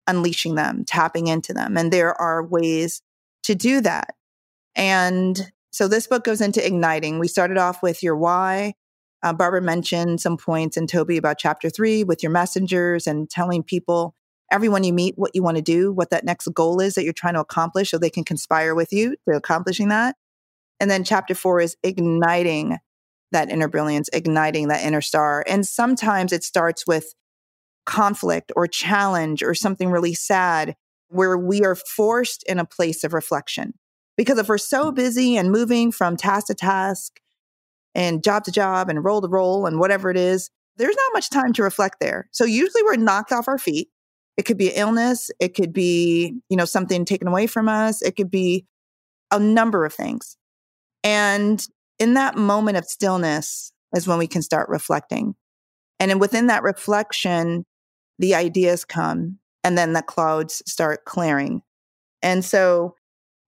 unleashing 0.07 0.55
them, 0.55 0.83
tapping 0.85 1.27
into 1.27 1.53
them. 1.53 1.77
And 1.77 1.91
there 1.91 2.19
are 2.19 2.45
ways 2.45 3.01
to 3.43 3.55
do 3.55 3.81
that. 3.81 4.15
And 4.75 5.51
so 5.71 5.87
this 5.87 6.07
book 6.07 6.23
goes 6.23 6.41
into 6.41 6.65
igniting. 6.65 7.19
We 7.19 7.27
started 7.27 7.57
off 7.57 7.83
with 7.83 8.03
your 8.03 8.15
why. 8.15 8.73
Uh, 9.23 9.33
Barbara 9.33 9.61
mentioned 9.61 10.19
some 10.19 10.37
points 10.37 10.77
in 10.77 10.87
Toby 10.87 11.17
about 11.17 11.37
chapter 11.37 11.69
three 11.69 12.03
with 12.03 12.23
your 12.23 12.31
messengers 12.31 13.05
and 13.05 13.29
telling 13.29 13.63
people, 13.63 14.15
everyone 14.51 14.83
you 14.83 14.93
meet, 14.93 15.15
what 15.17 15.31
you 15.33 15.41
want 15.41 15.57
to 15.57 15.63
do, 15.63 15.91
what 15.91 16.09
that 16.11 16.25
next 16.25 16.47
goal 16.53 16.79
is 16.79 16.95
that 16.95 17.03
you're 17.03 17.13
trying 17.13 17.33
to 17.33 17.39
accomplish 17.39 17.91
so 17.91 17.97
they 17.97 18.09
can 18.09 18.23
conspire 18.23 18.75
with 18.75 18.91
you 18.91 19.15
to 19.27 19.35
accomplishing 19.35 19.89
that. 19.89 20.15
And 20.79 20.89
then 20.89 21.03
chapter 21.03 21.33
four 21.33 21.61
is 21.61 21.77
igniting 21.83 22.77
that 23.31 23.49
inner 23.49 23.67
brilliance, 23.67 24.09
igniting 24.13 24.67
that 24.67 24.83
inner 24.83 25.01
star. 25.01 25.43
And 25.47 25.65
sometimes 25.65 26.33
it 26.33 26.43
starts 26.43 26.85
with 26.85 27.13
conflict 27.85 28.51
or 28.55 28.67
challenge 28.67 29.41
or 29.41 29.53
something 29.53 29.89
really 29.89 30.13
sad 30.13 30.75
where 31.07 31.37
we 31.37 31.63
are 31.63 31.75
forced 31.75 32.43
in 32.43 32.59
a 32.59 32.65
place 32.65 33.03
of 33.03 33.13
reflection. 33.13 33.73
Because 34.17 34.37
if 34.37 34.49
we're 34.49 34.57
so 34.57 34.91
mm. 34.91 34.95
busy 34.95 35.37
and 35.37 35.51
moving 35.51 35.91
from 35.91 36.17
task 36.17 36.47
to 36.47 36.53
task 36.53 37.19
and 37.95 38.23
job 38.23 38.43
to 38.45 38.51
job 38.51 38.89
and 38.89 39.03
role 39.03 39.21
to 39.21 39.27
role 39.27 39.65
and 39.65 39.79
whatever 39.79 40.09
it 40.09 40.17
is, 40.17 40.49
there's 40.77 40.95
not 40.95 41.13
much 41.13 41.29
time 41.29 41.53
to 41.53 41.63
reflect 41.63 41.97
there. 41.99 42.27
So 42.31 42.45
usually 42.45 42.83
we're 42.83 42.95
knocked 42.95 43.31
off 43.31 43.47
our 43.47 43.57
feet. 43.57 43.89
It 44.37 44.43
could 44.43 44.57
be 44.57 44.69
illness, 44.69 45.29
it 45.39 45.53
could 45.53 45.73
be, 45.73 46.33
you 46.49 46.57
know, 46.57 46.65
something 46.65 47.05
taken 47.05 47.27
away 47.27 47.47
from 47.47 47.67
us, 47.67 48.01
it 48.01 48.15
could 48.15 48.31
be 48.31 48.65
a 49.29 49.39
number 49.39 49.85
of 49.85 49.93
things. 49.93 50.37
And 51.03 51.65
in 51.99 52.13
that 52.15 52.37
moment 52.37 52.77
of 52.77 52.85
stillness 52.85 53.71
is 53.95 54.07
when 54.07 54.17
we 54.17 54.27
can 54.27 54.41
start 54.41 54.69
reflecting. 54.69 55.35
And 55.99 56.09
then 56.09 56.19
within 56.19 56.47
that 56.47 56.63
reflection, 56.63 57.65
the 58.19 58.35
ideas 58.35 58.85
come 58.85 59.39
and 59.63 59.77
then 59.77 59.93
the 59.93 60.01
clouds 60.01 60.63
start 60.65 61.05
clearing. 61.05 61.61
And 62.21 62.43
so 62.43 62.95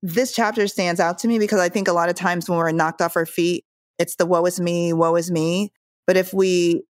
this 0.01 0.36
chapter 0.36 0.67
stands 0.67 0.99
out 0.99 1.17
to 1.19 1.27
me 1.27 1.39
because 1.39 1.59
I 1.59 1.69
think 1.69 1.88
a 1.88 1.93
lot 1.93 2.09
of 2.09 2.15
times 2.15 2.49
when 2.49 2.57
we're 2.57 2.71
knocked 2.71 3.01
off 3.01 3.15
our 3.15 3.25
feet, 3.25 3.65
it's 3.97 4.15
the 4.15 4.25
woe 4.25 4.45
is 4.45 4.59
me, 4.59 4.93
woe 4.93 5.15
is 5.15 5.31
me. 5.31 5.71
But 6.05 6.17
if 6.17 6.34
we 6.34 6.84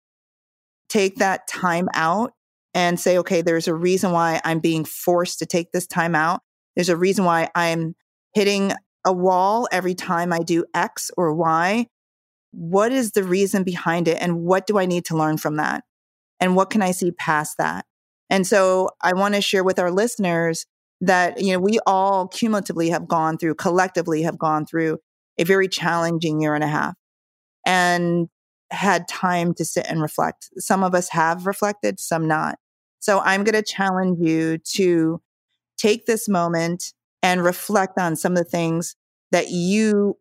take 0.88 1.16
that 1.16 1.47
time 1.47 1.88
out 1.95 2.32
and 2.75 2.99
say, 2.99 3.18
okay, 3.18 3.43
there's 3.43 3.68
a 3.68 3.75
reason 3.75 4.12
why 4.12 4.41
I'm 4.45 4.61
being 4.61 4.85
forced 4.85 5.39
to 5.41 5.47
take 5.47 5.73
this 5.73 5.87
time 5.87 6.14
out. 6.14 6.41
There's 6.75 6.89
a 6.89 6.97
reason 6.97 7.25
why 7.25 7.51
I'm 7.55 7.95
hitting 8.35 8.73
a 9.05 9.12
wall 9.12 9.68
every 9.73 9.95
time 9.95 10.33
I 10.33 10.39
do 10.39 10.64
X 10.75 11.11
or 11.16 11.35
Y. 11.35 11.87
What 12.53 12.93
is 12.93 13.12
the 13.12 13.25
reason 13.25 13.64
behind 13.64 14.09
it? 14.09 14.18
And 14.20 14.43
what 14.43 14.66
do 14.66 14.79
I 14.79 14.87
need 14.87 15.05
to 15.07 15.16
learn 15.16 15.37
from 15.37 15.57
that? 15.57 15.85
And 16.41 16.57
what 16.57 16.70
can 16.70 16.83
I 16.83 16.93
see 16.93 17.12
past 17.12 17.59
that? 17.59 17.85
And 18.31 18.47
so 18.47 18.91
I 19.03 19.12
want 19.12 19.35
to 19.35 19.43
share 19.43 19.64
with 19.64 19.79
our 19.79 19.91
listeners 19.91 20.66
that, 21.03 21.41
you 21.41 21.53
know, 21.53 21.59
we 21.59 21.79
all 21.87 22.29
cumulatively 22.29 22.91
have 22.91 23.09
gone 23.09 23.37
through, 23.37 23.57
collectively 23.57 24.23
have 24.23 24.39
gone 24.39 24.64
through 24.64 24.99
a 25.39 25.45
very 25.45 25.68
challenging 25.68 26.41
year 26.41 26.55
and 26.55 26.64
a 26.64 26.68
half 26.68 26.95
and 27.66 28.29
had 28.70 29.07
time 29.09 29.55
to 29.55 29.64
sit 29.64 29.87
and 29.89 30.01
reflect. 30.01 30.49
Some 30.59 30.83
of 30.83 30.95
us 30.95 31.11
have 31.11 31.47
reflected, 31.47 32.01
some 32.01 32.27
not. 32.27 32.59
So 33.03 33.19
I'm 33.25 33.43
going 33.43 33.61
to 33.61 33.65
challenge 33.65 34.21
you 34.21 34.59
to 34.59 35.21
take 35.77 36.07
this 36.07 36.29
moment 36.29 36.95
and 37.21 37.43
reflect 37.43 37.99
on 37.99 38.15
some 38.15 38.33
of 38.33 38.39
the 38.39 38.45
things 38.45 38.95
that 39.33 39.51
you 39.51 40.17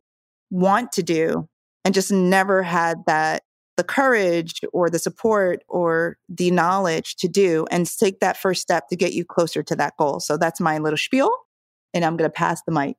want 0.50 0.92
to 0.94 1.04
do 1.04 1.48
and 1.86 1.94
just 1.94 2.12
never 2.12 2.64
had 2.64 2.98
that 3.06 3.44
the 3.78 3.84
courage 3.84 4.62
or 4.74 4.90
the 4.90 4.98
support 4.98 5.64
or 5.68 6.18
the 6.28 6.50
knowledge 6.50 7.16
to 7.18 7.28
do 7.28 7.68
and 7.70 7.88
take 8.00 8.20
that 8.20 8.36
first 8.36 8.62
step 8.62 8.88
to 8.90 8.96
get 8.96 9.14
you 9.14 9.24
closer 9.24 9.62
to 9.62 9.76
that 9.76 9.96
goal. 9.98 10.20
So 10.20 10.36
that's 10.36 10.60
my 10.60 10.80
little 10.80 10.98
spiel 10.98 11.32
and 11.94 12.04
I'm 12.04 12.18
going 12.18 12.30
to 12.30 12.34
pass 12.34 12.64
the 12.64 12.72
mic. 12.72 12.98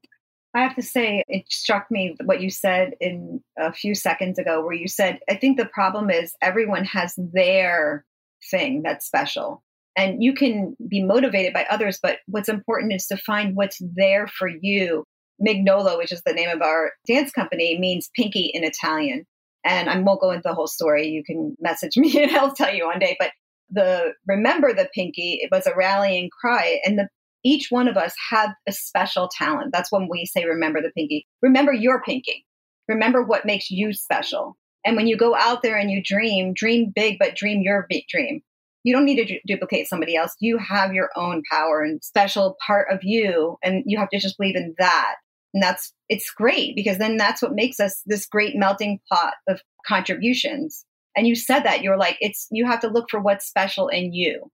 I 0.55 0.61
have 0.61 0.77
to 0.77 0.83
say, 0.83 1.25
it 1.27 1.51
struck 1.51 1.91
me 1.91 2.17
what 2.25 2.41
you 2.41 2.51
said 2.51 2.95
in 3.01 3.43
a 3.59 3.73
few 3.73 3.95
seconds 3.97 4.39
ago, 4.39 4.65
where 4.65 4.75
you 4.75 4.87
said, 4.87 5.19
I 5.29 5.35
think 5.35 5.57
the 5.57 5.67
problem 5.67 6.09
is 6.09 6.35
everyone 6.41 6.85
has 6.85 7.15
their 7.17 8.05
thing 8.51 8.83
that's 8.83 9.07
special 9.07 9.63
and 9.97 10.23
you 10.23 10.35
can 10.35 10.77
be 10.89 11.03
motivated 11.03 11.53
by 11.53 11.67
others 11.71 11.99
but 12.03 12.19
what's 12.27 12.49
important 12.49 12.93
is 12.93 13.07
to 13.07 13.17
find 13.17 13.57
what's 13.57 13.81
there 13.95 14.27
for 14.27 14.49
you. 14.49 15.05
Mignolo 15.45 15.99
which 15.99 16.13
is 16.13 16.23
the 16.25 16.33
name 16.33 16.51
of 16.51 16.63
our 16.63 16.93
dance 17.07 17.33
company 17.33 17.79
means 17.79 18.11
pinky 18.15 18.51
in 18.53 18.65
italian. 18.65 19.25
And 19.65 19.89
i 19.89 19.99
won't 19.99 20.21
go 20.21 20.31
into 20.31 20.43
the 20.45 20.55
whole 20.55 20.67
story. 20.67 21.09
You 21.09 21.25
can 21.25 21.57
message 21.61 21.93
me 21.97 22.23
and 22.23 22.37
i'll 22.37 22.55
tell 22.55 22.75
you 22.75 22.87
one 22.87 22.99
day. 22.99 23.17
But 23.19 23.31
the 23.71 24.13
remember 24.27 24.73
the 24.73 24.89
pinky 24.95 25.41
it 25.43 25.51
was 25.51 25.67
a 25.67 25.75
rallying 25.75 26.31
cry. 26.31 26.81
And 26.85 26.99
the 26.99 27.09
each 27.45 27.69
one 27.71 27.89
of 27.89 27.97
us 27.97 28.15
had 28.31 28.53
a 28.69 28.73
special 28.73 29.29
talent. 29.29 29.73
That's 29.73 29.91
when 29.91 30.09
we 30.09 30.27
say 30.27 30.45
remember 30.45 30.81
the 30.81 30.93
pinky. 30.97 31.27
Remember 31.43 31.73
your 31.73 32.01
pinky. 32.03 32.47
Remember 32.89 33.23
what 33.23 33.47
makes 33.47 33.71
you 33.71 33.93
special. 33.93 34.57
And 34.85 34.97
when 34.97 35.07
you 35.07 35.17
go 35.17 35.35
out 35.35 35.63
there 35.63 35.77
and 35.77 35.91
you 35.91 36.03
dream, 36.05 36.53
dream 36.55 36.93
big, 36.95 37.19
but 37.19 37.37
dream 37.37 37.63
your 37.63 37.87
big 37.89 38.05
dream. 38.09 38.43
You 38.85 38.95
don't 38.95 39.05
need 39.05 39.17
to 39.17 39.25
du- 39.25 39.41
duplicate 39.47 39.89
somebody 39.89 40.17
else. 40.17 40.35
You 40.41 40.59
have 40.59 40.93
your 40.93 41.11
own 41.17 41.43
power 41.51 41.83
and 41.83 42.03
special 42.03 42.57
part 42.67 42.89
of 42.91 43.01
you, 43.03 43.59
and 43.63 43.83
you 43.87 43.99
have 43.99 44.09
to 44.11 44.19
just 44.19 44.39
believe 44.39 44.57
in 44.57 44.75
that. 44.79 45.17
And 45.55 45.63
that's 45.63 45.93
it's 46.09 46.31
great 46.31 46.75
because 46.75 46.99
then 46.99 47.17
that's 47.17 47.43
what 47.43 47.55
makes 47.55 47.79
us 47.79 48.03
this 48.07 48.27
great 48.27 48.57
melting 48.57 49.01
pot 49.11 49.35
of 49.49 49.61
contributions. 49.87 50.85
And 51.17 51.27
you 51.27 51.35
said 51.35 51.61
that 51.61 51.83
you're 51.83 51.99
like 51.99 52.17
it's 52.21 52.47
you 52.51 52.67
have 52.67 52.81
to 52.81 52.89
look 52.89 53.11
for 53.11 53.21
what's 53.21 53.47
special 53.47 53.89
in 53.89 54.13
you, 54.13 54.51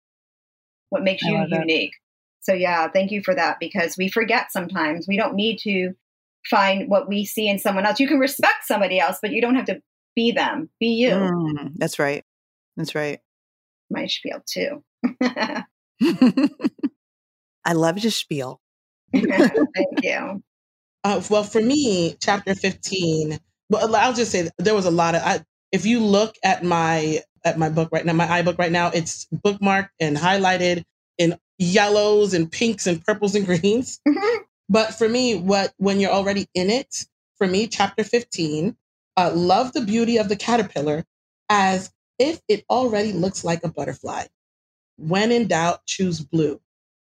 what 0.91 1.05
makes 1.05 1.23
you 1.23 1.47
unique. 1.49 1.93
So 2.41 2.53
yeah, 2.53 2.89
thank 2.89 3.11
you 3.11 3.23
for 3.23 3.35
that 3.35 3.59
because 3.61 3.97
we 3.97 4.09
forget 4.09 4.51
sometimes. 4.51 5.07
We 5.07 5.17
don't 5.17 5.35
need 5.35 5.59
to 5.61 5.93
find 6.49 6.89
what 6.89 7.09
we 7.09 7.25
see 7.25 7.49
in 7.49 7.59
someone 7.59 7.87
else. 7.87 8.01
You 8.01 8.09
can 8.09 8.19
respect 8.19 8.65
somebody 8.65 8.99
else, 8.99 9.19
but 9.21 9.33
you 9.33 9.41
don't 9.41 9.55
have 9.55 9.67
to 9.67 9.81
be 10.17 10.33
them. 10.33 10.71
Be 10.81 10.89
you. 10.89 11.11
Mm, 11.11 11.73
that's 11.77 11.99
right. 11.99 12.25
That's 12.77 12.95
right. 12.95 13.21
My 13.91 14.07
spiel 14.07 14.43
too. 14.47 14.83
I 17.65 17.73
love 17.73 17.99
your 17.99 18.11
spiel. 18.11 18.61
Thank 19.13 20.03
you. 20.03 20.43
Uh, 21.05 21.23
well, 21.31 21.45
for 21.45 21.61
me, 21.61 22.17
chapter 22.21 22.55
15, 22.55 23.39
well, 23.71 23.95
I'll 23.97 24.13
just 24.13 24.33
say 24.33 24.49
there 24.59 24.75
was 24.75 24.87
a 24.87 24.91
lot 24.91 25.15
of, 25.15 25.23
I, 25.23 25.45
if 25.73 25.87
you 25.87 26.01
look 26.01 26.35
at 26.43 26.65
my, 26.65 27.21
at 27.45 27.59
my 27.59 27.69
book 27.69 27.91
right 27.93 28.05
now, 28.05 28.13
my 28.13 28.27
iBook 28.27 28.59
right 28.59 28.73
now, 28.73 28.91
it's 28.91 29.27
bookmarked 29.45 29.91
and 30.01 30.17
highlighted 30.17 30.85
in 31.19 31.39
yellows 31.59 32.35
and 32.35 32.51
pinks 32.51 32.87
and 32.87 33.05
purples 33.05 33.35
and 33.35 33.47
greens. 33.47 34.01
Mm-hmm. 34.07 34.43
But 34.69 34.95
for 34.95 35.09
me, 35.09 35.37
what, 35.37 35.73
when 35.79 36.01
you're 36.01 36.11
already 36.11 36.47
in 36.55 36.71
it, 36.71 37.07
for 37.39 37.47
me, 37.47 37.69
chapter 37.69 38.05
15, 38.05 38.77
uh, 39.17 39.33
love 39.35 39.73
the 39.73 39.81
beauty 39.81 40.19
of 40.19 40.29
the 40.29 40.37
caterpillar 40.37 41.05
as 41.49 41.91
if 42.19 42.41
it 42.49 42.65
already 42.71 43.13
looks 43.13 43.45
like 43.45 43.65
a 43.65 43.69
butterfly. 43.69 44.25
When 44.97 45.31
in 45.31 45.47
doubt, 45.49 45.87
choose 45.87 46.21
blue. 46.21 46.61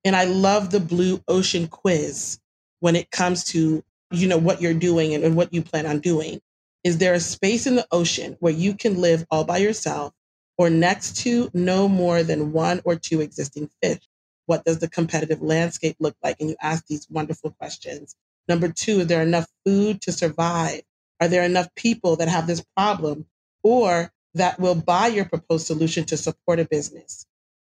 And 0.03 0.15
I 0.15 0.25
love 0.25 0.71
the 0.71 0.79
blue 0.79 1.21
ocean 1.27 1.67
quiz 1.67 2.39
when 2.79 2.95
it 2.95 3.11
comes 3.11 3.43
to, 3.45 3.83
you 4.11 4.27
know, 4.27 4.37
what 4.37 4.61
you're 4.61 4.73
doing 4.73 5.13
and, 5.13 5.23
and 5.23 5.35
what 5.35 5.53
you 5.53 5.61
plan 5.61 5.85
on 5.85 5.99
doing. 5.99 6.39
Is 6.83 6.99
there 6.99 7.13
a 7.13 7.19
space 7.19 7.65
in 7.65 7.75
the 7.75 7.87
ocean 7.91 8.37
where 8.39 8.53
you 8.53 8.75
can 8.75 9.01
live 9.01 9.25
all 9.31 9.43
by 9.43 9.57
yourself 9.57 10.13
or 10.57 10.69
next 10.69 11.17
to 11.23 11.49
no 11.53 11.87
more 11.87 12.23
than 12.23 12.51
one 12.51 12.81
or 12.85 12.95
two 12.95 13.21
existing 13.21 13.69
fish? 13.81 14.01
What 14.45 14.63
does 14.63 14.79
the 14.79 14.89
competitive 14.89 15.41
landscape 15.41 15.95
look 15.99 16.15
like? 16.23 16.37
And 16.39 16.49
you 16.49 16.55
ask 16.61 16.85
these 16.85 17.07
wonderful 17.09 17.51
questions. 17.51 18.15
Number 18.47 18.69
two, 18.69 19.01
is 19.01 19.07
there 19.07 19.23
enough 19.23 19.47
food 19.65 20.01
to 20.01 20.11
survive? 20.11 20.81
Are 21.19 21.27
there 21.27 21.43
enough 21.43 21.73
people 21.75 22.17
that 22.17 22.27
have 22.27 22.45
this 22.45 22.63
problem 22.75 23.25
or 23.63 24.11
that 24.35 24.59
will 24.59 24.75
buy 24.75 25.07
your 25.07 25.25
proposed 25.25 25.67
solution 25.67 26.05
to 26.05 26.17
support 26.17 26.59
a 26.59 26.65
business? 26.65 27.25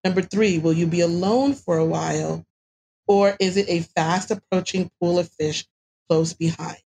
Number 0.03 0.21
three, 0.21 0.59
will 0.59 0.73
you 0.73 0.87
be 0.87 1.01
alone 1.01 1.53
for 1.55 1.77
a 1.77 1.85
while 1.85 2.45
or 3.07 3.35
is 3.39 3.57
it 3.57 3.69
a 3.69 3.81
fast 3.81 4.31
approaching 4.31 4.91
pool 5.01 5.19
of 5.19 5.29
fish 5.29 5.65
close 6.09 6.33
behind? 6.33 6.77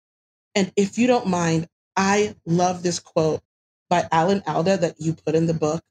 And 0.56 0.72
if 0.76 0.98
you 0.98 1.08
don't 1.08 1.28
mind, 1.28 1.68
I 1.96 2.36
love 2.46 2.84
this 2.84 3.00
quote 3.00 3.42
by 3.90 4.08
Alan 4.12 4.44
Alda 4.48 4.78
that 4.78 4.96
you 5.00 5.14
put 5.14 5.36
in 5.36 5.48
the 5.48 5.54
book, 5.54 5.84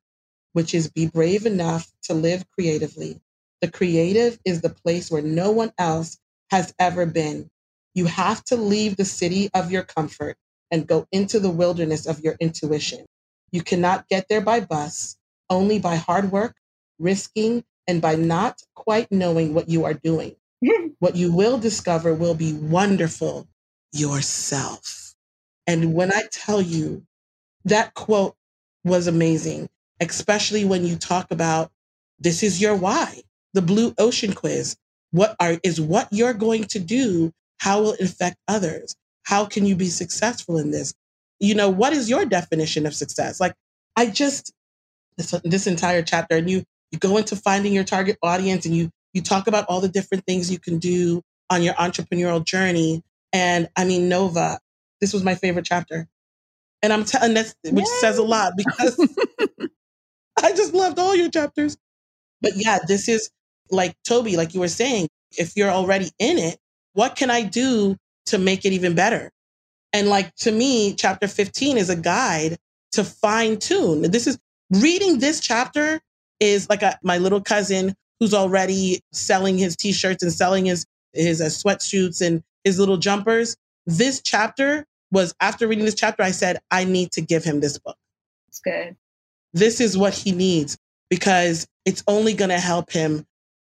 which 0.52 0.74
is 0.74 0.90
be 0.90 1.06
brave 1.06 1.46
enough 1.46 1.90
to 2.04 2.14
live 2.14 2.44
creatively. 2.50 3.20
The 3.60 3.70
creative 3.70 4.38
is 4.44 4.60
the 4.60 4.70
place 4.70 5.10
where 5.10 5.22
no 5.22 5.52
one 5.52 5.72
else 5.78 6.18
has 6.50 6.74
ever 6.78 7.06
been. 7.06 7.50
You 7.94 8.06
have 8.06 8.44
to 8.46 8.56
leave 8.56 8.96
the 8.96 9.04
city 9.04 9.50
of 9.54 9.72
your 9.72 9.82
comfort 9.82 10.36
and 10.70 10.86
go 10.86 11.06
into 11.12 11.40
the 11.40 11.50
wilderness 11.50 12.06
of 12.06 12.20
your 12.20 12.36
intuition. 12.40 13.06
You 13.52 13.62
cannot 13.62 14.08
get 14.08 14.28
there 14.28 14.40
by 14.40 14.60
bus, 14.60 15.16
only 15.50 15.78
by 15.78 15.96
hard 15.96 16.32
work, 16.32 16.56
risking, 16.98 17.64
and 17.86 18.02
by 18.02 18.16
not 18.16 18.60
quite 18.74 19.10
knowing 19.12 19.54
what 19.54 19.68
you 19.68 19.84
are 19.84 19.94
doing. 19.94 20.36
what 20.98 21.16
you 21.16 21.32
will 21.32 21.58
discover 21.58 22.14
will 22.14 22.34
be 22.34 22.52
wonderful 22.54 23.46
yourself. 23.92 25.14
And 25.66 25.94
when 25.94 26.12
I 26.12 26.24
tell 26.32 26.60
you 26.62 27.04
that 27.64 27.94
quote 27.94 28.36
was 28.84 29.06
amazing, 29.06 29.68
especially 30.00 30.64
when 30.64 30.84
you 30.84 30.96
talk 30.96 31.30
about 31.30 31.70
this 32.18 32.42
is 32.42 32.60
your 32.60 32.76
why, 32.76 33.22
the 33.54 33.62
blue 33.62 33.94
ocean 33.98 34.32
quiz. 34.32 34.76
What 35.12 35.36
are 35.40 35.58
is 35.62 35.80
what 35.80 36.08
you're 36.12 36.34
going 36.34 36.64
to 36.64 36.78
do? 36.78 37.32
How 37.58 37.82
will 37.82 37.92
it 37.92 38.00
affect 38.00 38.36
others? 38.48 38.96
How 39.24 39.46
can 39.46 39.66
you 39.66 39.76
be 39.76 39.88
successful 39.88 40.58
in 40.58 40.70
this? 40.70 40.94
You 41.40 41.54
know, 41.54 41.68
what 41.70 41.92
is 41.92 42.08
your 42.08 42.24
definition 42.24 42.86
of 42.86 42.94
success? 42.94 43.40
Like, 43.40 43.54
I 43.96 44.06
just, 44.06 44.52
this, 45.16 45.34
this 45.44 45.66
entire 45.66 46.02
chapter, 46.02 46.36
and 46.36 46.48
you, 46.48 46.64
you 46.92 46.98
go 46.98 47.16
into 47.16 47.36
finding 47.36 47.72
your 47.72 47.84
target 47.84 48.18
audience 48.22 48.66
and 48.66 48.74
you, 48.76 48.90
you 49.12 49.22
talk 49.22 49.46
about 49.46 49.66
all 49.68 49.80
the 49.80 49.88
different 49.88 50.24
things 50.26 50.50
you 50.50 50.58
can 50.58 50.78
do 50.78 51.22
on 51.50 51.62
your 51.62 51.74
entrepreneurial 51.74 52.44
journey. 52.44 53.02
And 53.32 53.68
I 53.76 53.84
mean, 53.84 54.08
Nova, 54.08 54.58
this 55.00 55.12
was 55.12 55.24
my 55.24 55.34
favorite 55.34 55.64
chapter. 55.64 56.06
And 56.82 56.92
I'm 56.92 57.04
telling 57.04 57.34
that, 57.34 57.54
which 57.64 57.86
Yay. 57.86 58.00
says 58.00 58.18
a 58.18 58.22
lot 58.22 58.52
because 58.56 58.98
I 60.42 60.52
just 60.52 60.74
loved 60.74 60.98
all 60.98 61.14
your 61.14 61.30
chapters. 61.30 61.76
But 62.40 62.52
yeah, 62.56 62.78
this 62.86 63.08
is 63.08 63.30
like 63.70 63.94
Toby, 64.06 64.36
like 64.36 64.54
you 64.54 64.60
were 64.60 64.68
saying, 64.68 65.08
if 65.38 65.56
you're 65.56 65.70
already 65.70 66.10
in 66.18 66.38
it, 66.38 66.58
what 66.92 67.16
can 67.16 67.30
I 67.30 67.42
do 67.42 67.96
to 68.26 68.38
make 68.38 68.64
it 68.64 68.72
even 68.72 68.94
better. 68.94 69.30
And 69.96 70.10
like 70.10 70.34
to 70.36 70.52
me, 70.52 70.92
chapter 70.92 71.26
15 71.26 71.78
is 71.78 71.88
a 71.88 71.96
guide 71.96 72.58
to 72.92 73.02
fine 73.02 73.58
tune. 73.58 74.02
This 74.02 74.26
is 74.26 74.38
reading 74.70 75.20
this 75.20 75.40
chapter 75.40 76.02
is 76.38 76.68
like 76.68 76.82
a, 76.82 76.98
my 77.02 77.16
little 77.16 77.40
cousin 77.40 77.94
who's 78.20 78.34
already 78.34 79.00
selling 79.12 79.56
his 79.56 79.74
t-shirts 79.74 80.22
and 80.22 80.30
selling 80.30 80.66
his 80.66 80.84
his 81.14 81.40
uh, 81.40 81.46
sweatsuits 81.46 82.20
and 82.20 82.42
his 82.62 82.78
little 82.78 82.98
jumpers. 82.98 83.56
This 83.86 84.20
chapter 84.20 84.84
was 85.12 85.34
after 85.40 85.66
reading 85.66 85.86
this 85.86 85.94
chapter, 85.94 86.22
I 86.22 86.30
said, 86.30 86.58
I 86.70 86.84
need 86.84 87.10
to 87.12 87.22
give 87.22 87.42
him 87.42 87.60
this 87.60 87.78
book. 87.78 87.96
It's 88.48 88.60
good. 88.60 88.96
This 89.54 89.80
is 89.80 89.96
what 89.96 90.12
he 90.12 90.32
needs 90.32 90.76
because 91.08 91.66
it's 91.86 92.04
only 92.06 92.34
going 92.34 92.50
to 92.50 92.60
help 92.60 92.92
him 92.92 93.24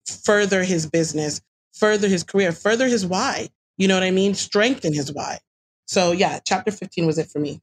further 0.06 0.66
his 0.66 0.90
business, 0.90 1.40
further 1.72 2.10
his 2.10 2.24
career, 2.24 2.52
further 2.52 2.88
his 2.90 3.06
why. 3.06 3.48
You 3.78 3.88
know 3.88 3.94
what 3.94 4.04
I 4.04 4.12
mean? 4.12 4.34
Strengthen 4.34 4.94
his 4.94 5.14
why. 5.14 5.40
So 5.88 6.12
yeah, 6.12 6.40
chapter 6.46 6.72
15 6.72 7.06
was 7.06 7.18
it 7.18 7.30
for 7.30 7.40
me. 7.40 7.62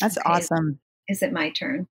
That's 0.00 0.18
okay. 0.18 0.28
awesome. 0.28 0.80
Is 1.08 1.22
it 1.22 1.32
my 1.32 1.50
turn? 1.50 1.86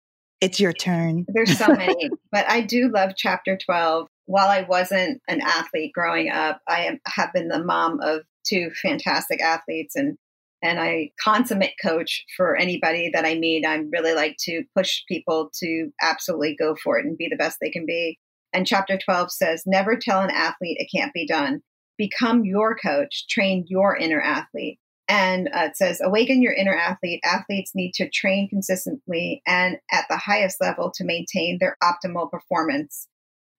It's 0.41 0.61
your 0.61 0.73
turn. 0.73 1.25
There's 1.29 1.57
so 1.59 1.67
many, 1.77 2.11
but 2.31 2.49
I 2.49 2.61
do 2.61 2.89
love 2.89 3.13
chapter 3.17 3.59
12. 3.65 4.09
While 4.27 4.49
I 4.49 4.63
wasn't 4.63 5.21
an 5.29 5.41
athlete 5.41 5.93
growing 5.93 6.31
up, 6.31 6.61
I 6.69 6.83
am, 6.83 7.01
have 7.07 7.33
been 7.33 7.49
the 7.49 7.63
mom 7.63 8.01
of 8.01 8.23
two 8.47 8.71
fantastic 8.83 9.43
athletes 9.43 9.97
and 9.97 10.17
and 10.63 10.81
I 10.81 11.11
consummate 11.23 11.75
coach 11.83 12.25
for 12.35 12.57
anybody 12.57 13.11
that 13.13 13.27
I 13.27 13.35
meet. 13.35 13.67
I 13.67 13.77
really 13.93 14.15
like 14.15 14.37
to 14.41 14.65
push 14.75 15.03
people 15.07 15.51
to 15.61 15.91
absolutely 16.01 16.57
go 16.59 16.75
for 16.83 16.99
it 16.99 17.05
and 17.05 17.17
be 17.17 17.29
the 17.29 17.37
best 17.37 17.59
they 17.61 17.71
can 17.71 17.85
be. 17.85 18.19
And 18.55 18.67
chapter 18.67 18.99
12 18.99 19.31
says, 19.31 19.65
never 19.67 19.97
tell 19.97 20.23
an 20.23 20.31
athlete 20.31 20.79
it 20.81 20.89
can't 20.97 21.13
be 21.13 21.27
done 21.27 21.61
become 21.99 22.45
your 22.45 22.77
coach, 22.77 23.27
train 23.29 23.65
your 23.69 23.97
inner 23.97 24.21
athlete. 24.21 24.79
And 25.09 25.49
uh, 25.49 25.67
it 25.67 25.77
says, 25.77 26.01
awaken 26.03 26.43
your 26.43 26.53
inner 26.53 26.77
athlete. 26.77 27.21
Athletes 27.25 27.73
need 27.75 27.93
to 27.95 28.11
train 28.11 28.49
consistently 28.49 29.41
and 29.47 29.79
at 29.93 30.07
the 30.11 30.17
highest 30.17 30.61
level 30.61 30.91
to 30.97 31.05
maintain 31.05 31.59
their 31.61 31.77
optimal 31.83 32.31
performance. 32.31 33.07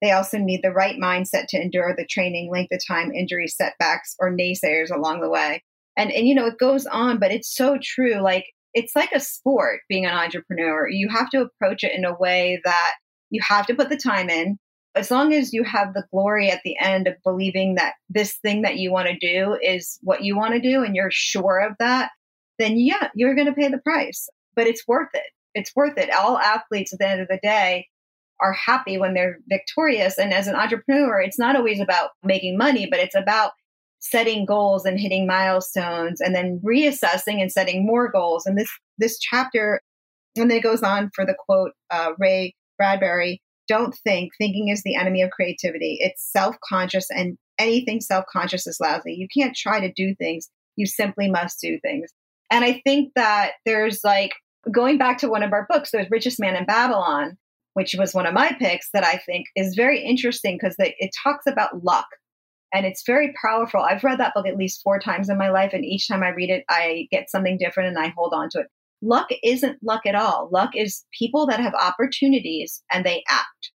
They 0.01 0.11
also 0.11 0.37
need 0.37 0.61
the 0.61 0.71
right 0.71 0.97
mindset 0.97 1.45
to 1.49 1.61
endure 1.61 1.95
the 1.95 2.05
training, 2.05 2.51
length 2.51 2.73
of 2.73 2.81
time, 2.85 3.13
injury, 3.13 3.47
setbacks, 3.47 4.15
or 4.19 4.31
naysayers 4.31 4.91
along 4.91 5.21
the 5.21 5.29
way. 5.29 5.63
And, 5.95 6.11
and, 6.11 6.27
you 6.27 6.35
know, 6.35 6.45
it 6.45 6.59
goes 6.59 6.85
on, 6.85 7.17
but 7.17 7.31
it's 7.31 7.55
so 7.55 7.77
true. 7.81 8.21
Like, 8.21 8.45
it's 8.73 8.95
like 8.95 9.11
a 9.11 9.19
sport 9.19 9.79
being 9.89 10.05
an 10.05 10.13
entrepreneur. 10.13 10.87
You 10.87 11.09
have 11.09 11.29
to 11.31 11.41
approach 11.41 11.83
it 11.83 11.95
in 11.95 12.05
a 12.05 12.15
way 12.15 12.61
that 12.63 12.95
you 13.31 13.41
have 13.47 13.65
to 13.67 13.73
put 13.73 13.89
the 13.89 13.97
time 13.97 14.29
in 14.29 14.59
as 14.97 15.11
long 15.11 15.33
as 15.33 15.53
you 15.53 15.63
have 15.63 15.93
the 15.93 16.05
glory 16.11 16.49
at 16.49 16.61
the 16.63 16.75
end 16.79 17.07
of 17.07 17.15
believing 17.23 17.75
that 17.75 17.93
this 18.09 18.35
thing 18.37 18.63
that 18.63 18.77
you 18.77 18.91
want 18.91 19.07
to 19.07 19.17
do 19.17 19.57
is 19.61 19.99
what 20.01 20.23
you 20.23 20.35
want 20.35 20.53
to 20.53 20.59
do 20.59 20.83
and 20.83 20.95
you're 20.95 21.11
sure 21.11 21.59
of 21.59 21.73
that, 21.79 22.11
then 22.59 22.77
yeah, 22.77 23.09
you're 23.15 23.35
going 23.35 23.47
to 23.47 23.53
pay 23.53 23.69
the 23.69 23.77
price. 23.79 24.27
But 24.55 24.67
it's 24.67 24.87
worth 24.87 25.09
it. 25.13 25.23
It's 25.53 25.75
worth 25.75 25.97
it. 25.97 26.11
All 26.13 26.37
athletes 26.37 26.93
at 26.93 26.99
the 26.99 27.07
end 27.07 27.21
of 27.21 27.27
the 27.27 27.39
day 27.41 27.87
are 28.41 28.53
happy 28.53 28.97
when 28.97 29.13
they're 29.13 29.37
victorious. 29.49 30.17
And 30.17 30.33
as 30.33 30.47
an 30.47 30.55
entrepreneur, 30.55 31.21
it's 31.21 31.39
not 31.39 31.55
always 31.55 31.79
about 31.79 32.11
making 32.23 32.57
money, 32.57 32.87
but 32.89 32.99
it's 32.99 33.15
about 33.15 33.51
setting 33.99 34.45
goals 34.45 34.85
and 34.85 34.99
hitting 34.99 35.25
milestones 35.25 36.21
and 36.21 36.35
then 36.35 36.61
reassessing 36.63 37.41
and 37.41 37.51
setting 37.51 37.85
more 37.85 38.11
goals. 38.11 38.45
And 38.45 38.57
this 38.57 38.69
this 38.97 39.19
chapter, 39.19 39.81
and 40.35 40.49
then 40.49 40.57
it 40.57 40.63
goes 40.63 40.83
on 40.83 41.09
for 41.15 41.25
the 41.25 41.35
quote, 41.37 41.71
uh, 41.89 42.11
Ray 42.19 42.55
Bradbury 42.77 43.41
don't 43.67 43.95
think. 44.03 44.31
Thinking 44.37 44.69
is 44.69 44.83
the 44.83 44.95
enemy 44.95 45.21
of 45.21 45.31
creativity. 45.31 45.97
It's 45.99 46.31
self 46.31 46.55
conscious, 46.67 47.07
and 47.09 47.37
anything 47.57 48.01
self 48.01 48.25
conscious 48.31 48.67
is 48.67 48.79
lousy. 48.79 49.13
You 49.13 49.27
can't 49.35 49.55
try 49.55 49.79
to 49.79 49.91
do 49.91 50.15
things. 50.15 50.49
You 50.75 50.85
simply 50.85 51.29
must 51.29 51.59
do 51.61 51.79
things. 51.79 52.11
And 52.51 52.63
I 52.63 52.81
think 52.85 53.13
that 53.15 53.53
there's 53.65 54.01
like 54.03 54.33
going 54.71 54.97
back 54.97 55.17
to 55.19 55.29
one 55.29 55.43
of 55.43 55.53
our 55.53 55.65
books, 55.69 55.91
there's 55.91 56.09
Richest 56.11 56.39
Man 56.39 56.55
in 56.55 56.65
Babylon, 56.65 57.37
which 57.73 57.95
was 57.97 58.13
one 58.13 58.25
of 58.25 58.33
my 58.33 58.55
picks 58.59 58.89
that 58.93 59.05
I 59.05 59.17
think 59.25 59.47
is 59.55 59.75
very 59.75 60.03
interesting 60.03 60.57
because 60.57 60.75
it 60.79 61.11
talks 61.23 61.45
about 61.47 61.83
luck 61.83 62.07
and 62.73 62.85
it's 62.85 63.03
very 63.05 63.33
powerful. 63.41 63.81
I've 63.81 64.03
read 64.03 64.19
that 64.19 64.33
book 64.33 64.47
at 64.47 64.57
least 64.57 64.81
four 64.83 64.99
times 64.99 65.29
in 65.29 65.37
my 65.37 65.49
life, 65.49 65.71
and 65.73 65.85
each 65.85 66.07
time 66.07 66.23
I 66.23 66.29
read 66.29 66.49
it, 66.49 66.63
I 66.69 67.07
get 67.11 67.29
something 67.29 67.57
different 67.57 67.89
and 67.89 67.99
I 67.99 68.13
hold 68.15 68.33
on 68.33 68.49
to 68.51 68.59
it. 68.59 68.67
Luck 69.01 69.27
isn't 69.43 69.77
luck 69.83 70.05
at 70.05 70.15
all. 70.15 70.49
Luck 70.51 70.71
is 70.75 71.05
people 71.17 71.45
that 71.47 71.59
have 71.59 71.73
opportunities 71.73 72.81
and 72.91 73.05
they 73.05 73.23
act. 73.29 73.71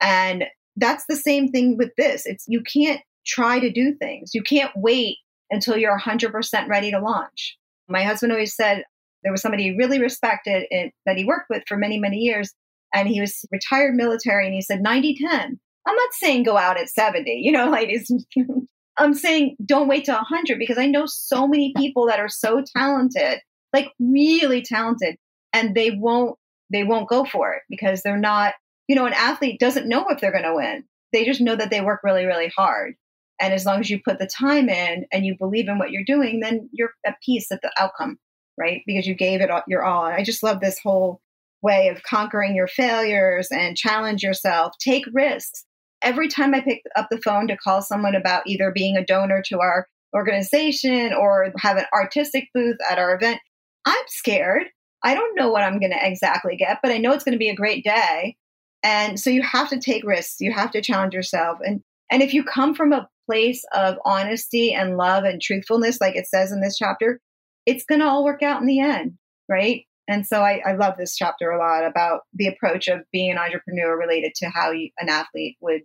And 0.00 0.44
that's 0.76 1.04
the 1.08 1.16
same 1.16 1.48
thing 1.48 1.76
with 1.76 1.90
this. 1.96 2.24
It's 2.24 2.44
you 2.46 2.62
can't 2.62 3.00
try 3.26 3.58
to 3.58 3.70
do 3.70 3.94
things. 3.94 4.30
You 4.34 4.42
can't 4.42 4.72
wait 4.76 5.18
until 5.50 5.76
you're 5.76 5.98
100% 5.98 6.68
ready 6.68 6.90
to 6.90 7.00
launch. 7.00 7.56
My 7.88 8.02
husband 8.02 8.32
always 8.32 8.54
said 8.54 8.84
there 9.22 9.32
was 9.32 9.42
somebody 9.42 9.64
he 9.64 9.76
really 9.76 10.00
respected 10.00 10.66
that 11.06 11.16
he 11.16 11.24
worked 11.24 11.50
with 11.50 11.64
for 11.66 11.76
many, 11.76 11.98
many 11.98 12.18
years. 12.18 12.54
And 12.94 13.08
he 13.08 13.20
was 13.20 13.44
retired 13.52 13.94
military 13.94 14.46
and 14.46 14.54
he 14.54 14.62
said 14.62 14.80
90 14.80 15.16
10. 15.28 15.60
I'm 15.86 15.96
not 15.96 16.12
saying 16.12 16.42
go 16.42 16.56
out 16.56 16.78
at 16.78 16.88
70, 16.88 17.30
you 17.30 17.52
know, 17.52 17.70
ladies. 17.70 18.10
I'm 18.98 19.14
saying 19.14 19.56
don't 19.64 19.88
wait 19.88 20.04
till 20.04 20.14
100 20.14 20.58
because 20.58 20.78
I 20.78 20.86
know 20.86 21.04
so 21.06 21.46
many 21.46 21.72
people 21.76 22.06
that 22.06 22.20
are 22.20 22.28
so 22.28 22.62
talented, 22.76 23.40
like 23.72 23.92
really 23.98 24.62
talented, 24.62 25.16
and 25.52 25.74
they 25.74 25.90
won't 25.90 26.36
they 26.72 26.84
won't 26.84 27.08
go 27.08 27.24
for 27.24 27.52
it 27.54 27.62
because 27.68 28.02
they're 28.02 28.16
not, 28.16 28.54
you 28.88 28.94
know, 28.94 29.06
an 29.06 29.12
athlete 29.12 29.58
doesn't 29.58 29.88
know 29.88 30.06
if 30.08 30.20
they're 30.20 30.32
going 30.32 30.44
to 30.44 30.54
win. 30.54 30.84
They 31.12 31.24
just 31.24 31.40
know 31.40 31.56
that 31.56 31.70
they 31.70 31.80
work 31.80 32.00
really 32.04 32.26
really 32.26 32.52
hard. 32.56 32.94
And 33.40 33.54
as 33.54 33.64
long 33.64 33.80
as 33.80 33.88
you 33.88 34.00
put 34.04 34.18
the 34.18 34.26
time 34.26 34.68
in 34.68 35.06
and 35.10 35.24
you 35.24 35.34
believe 35.38 35.68
in 35.68 35.78
what 35.78 35.90
you're 35.90 36.04
doing, 36.04 36.40
then 36.40 36.68
you're 36.72 36.92
at 37.06 37.16
peace 37.24 37.50
at 37.50 37.62
the 37.62 37.72
outcome, 37.78 38.18
right? 38.58 38.82
Because 38.86 39.06
you 39.06 39.14
gave 39.14 39.40
it 39.40 39.50
all, 39.50 39.62
your 39.66 39.82
all. 39.82 40.04
And 40.04 40.14
I 40.14 40.22
just 40.22 40.42
love 40.42 40.60
this 40.60 40.78
whole 40.78 41.22
way 41.62 41.88
of 41.88 42.02
conquering 42.02 42.54
your 42.54 42.68
failures 42.68 43.48
and 43.50 43.78
challenge 43.78 44.22
yourself, 44.22 44.74
take 44.78 45.06
risks 45.12 45.64
every 46.02 46.28
time 46.28 46.54
I 46.54 46.60
pick 46.60 46.82
up 46.96 47.08
the 47.10 47.20
phone 47.20 47.48
to 47.48 47.56
call 47.56 47.82
someone 47.82 48.14
about 48.14 48.46
either 48.46 48.70
being 48.70 48.96
a 48.96 49.04
donor 49.04 49.42
to 49.46 49.60
our 49.60 49.86
organization 50.14 51.12
or 51.12 51.52
have 51.58 51.76
an 51.76 51.84
artistic 51.94 52.48
booth 52.54 52.78
at 52.88 52.98
our 52.98 53.14
event, 53.14 53.40
I'm 53.84 54.04
scared. 54.08 54.66
I 55.02 55.14
don't 55.14 55.36
know 55.36 55.50
what 55.50 55.62
I'm 55.62 55.80
going 55.80 55.92
to 55.92 56.06
exactly 56.06 56.56
get, 56.56 56.78
but 56.82 56.92
I 56.92 56.98
know 56.98 57.12
it's 57.12 57.24
going 57.24 57.32
to 57.32 57.38
be 57.38 57.48
a 57.48 57.54
great 57.54 57.84
day. 57.84 58.36
And 58.82 59.18
so 59.18 59.30
you 59.30 59.42
have 59.42 59.68
to 59.70 59.80
take 59.80 60.04
risks. 60.04 60.40
You 60.40 60.52
have 60.52 60.70
to 60.72 60.82
challenge 60.82 61.14
yourself. 61.14 61.58
And 61.62 61.82
and 62.10 62.22
if 62.22 62.34
you 62.34 62.42
come 62.42 62.74
from 62.74 62.92
a 62.92 63.08
place 63.26 63.62
of 63.72 63.96
honesty 64.04 64.74
and 64.74 64.96
love 64.96 65.24
and 65.24 65.40
truthfulness, 65.40 66.00
like 66.00 66.16
it 66.16 66.26
says 66.26 66.50
in 66.50 66.60
this 66.60 66.76
chapter, 66.76 67.20
it's 67.66 67.84
going 67.84 68.00
to 68.00 68.06
all 68.06 68.24
work 68.24 68.42
out 68.42 68.60
in 68.60 68.66
the 68.66 68.80
end, 68.80 69.12
right? 69.48 69.84
And 70.08 70.26
so 70.26 70.40
I, 70.40 70.60
I, 70.66 70.72
love 70.72 70.94
this 70.98 71.14
chapter 71.16 71.50
a 71.50 71.58
lot 71.58 71.84
about 71.84 72.22
the 72.34 72.48
approach 72.48 72.88
of 72.88 73.02
being 73.12 73.30
an 73.30 73.38
entrepreneur 73.38 73.96
related 73.96 74.34
to 74.36 74.48
how 74.48 74.72
you, 74.72 74.90
an 74.98 75.08
athlete 75.08 75.56
would 75.60 75.82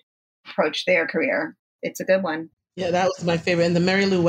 approach 0.50 0.86
their 0.86 1.06
career. 1.06 1.56
It's 1.84 2.00
a 2.00 2.06
good 2.06 2.24
one. 2.24 2.50
Yeah, 2.76 2.90
that 2.90 3.06
was 3.06 3.24
my 3.24 3.38
favorite. 3.38 3.66
And 3.66 3.76
the 3.76 3.82
Mary 3.82 4.08
Lou 4.08 4.28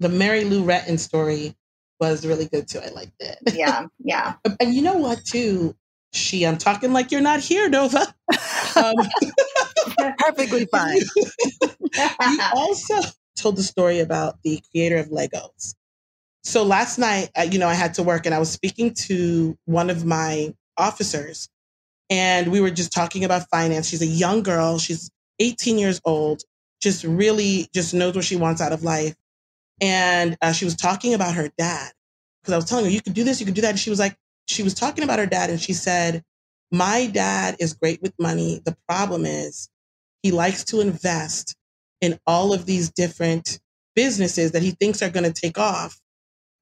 the 0.00 0.08
Mary 0.08 0.42
Lou 0.42 0.64
Retton 0.64 0.98
story 0.98 1.54
was 2.00 2.26
really 2.26 2.46
good 2.46 2.68
too. 2.68 2.80
I 2.80 2.88
liked 2.90 3.20
it. 3.20 3.38
Yeah, 3.54 3.86
yeah. 4.02 4.34
and 4.60 4.74
you 4.74 4.82
know 4.82 4.96
what 4.96 5.24
too? 5.24 5.76
She, 6.12 6.44
I'm 6.46 6.58
talking 6.58 6.92
like 6.92 7.12
you're 7.12 7.20
not 7.20 7.40
here, 7.40 7.68
Nova. 7.68 8.06
Um, 8.76 8.94
Perfectly 10.18 10.66
fine. 10.66 11.00
you 11.16 12.40
also 12.54 12.94
told 13.36 13.56
the 13.56 13.62
story 13.62 13.98
about 13.98 14.36
the 14.44 14.62
creator 14.70 14.96
of 14.98 15.08
Legos 15.08 15.74
so 16.42 16.62
last 16.64 16.98
night, 16.98 17.30
uh, 17.38 17.42
you 17.42 17.58
know, 17.58 17.68
I 17.68 17.74
had 17.74 17.94
to 17.94 18.02
work 18.02 18.26
and 18.26 18.34
I 18.34 18.38
was 18.38 18.50
speaking 18.50 18.94
to 18.94 19.56
one 19.66 19.90
of 19.90 20.04
my 20.04 20.54
officers 20.76 21.48
and 22.08 22.50
we 22.50 22.60
were 22.60 22.70
just 22.70 22.92
talking 22.92 23.24
about 23.24 23.48
finance. 23.50 23.88
She's 23.88 24.02
a 24.02 24.06
young 24.06 24.42
girl. 24.42 24.78
She's 24.78 25.10
18 25.38 25.78
years 25.78 26.00
old, 26.04 26.42
just 26.80 27.04
really 27.04 27.68
just 27.74 27.92
knows 27.94 28.14
what 28.14 28.24
she 28.24 28.36
wants 28.36 28.60
out 28.60 28.72
of 28.72 28.82
life. 28.82 29.14
And 29.80 30.36
uh, 30.42 30.52
she 30.52 30.64
was 30.64 30.76
talking 30.76 31.14
about 31.14 31.34
her 31.34 31.50
dad 31.58 31.92
because 32.42 32.52
I 32.52 32.56
was 32.56 32.66
telling 32.66 32.84
her, 32.86 32.90
you 32.90 33.02
could 33.02 33.14
do 33.14 33.24
this, 33.24 33.40
you 33.40 33.46
could 33.46 33.54
do 33.54 33.62
that. 33.62 33.70
And 33.70 33.78
she 33.78 33.90
was 33.90 33.98
like, 33.98 34.16
she 34.46 34.62
was 34.62 34.74
talking 34.74 35.04
about 35.04 35.18
her 35.18 35.26
dad 35.26 35.50
and 35.50 35.60
she 35.60 35.72
said, 35.72 36.22
my 36.70 37.06
dad 37.06 37.56
is 37.58 37.74
great 37.74 38.02
with 38.02 38.14
money. 38.18 38.60
The 38.64 38.76
problem 38.88 39.24
is 39.24 39.68
he 40.22 40.30
likes 40.32 40.64
to 40.66 40.80
invest 40.80 41.56
in 42.00 42.18
all 42.26 42.52
of 42.52 42.66
these 42.66 42.90
different 42.90 43.60
businesses 43.94 44.52
that 44.52 44.62
he 44.62 44.72
thinks 44.72 45.02
are 45.02 45.10
going 45.10 45.30
to 45.30 45.32
take 45.40 45.58
off 45.58 46.00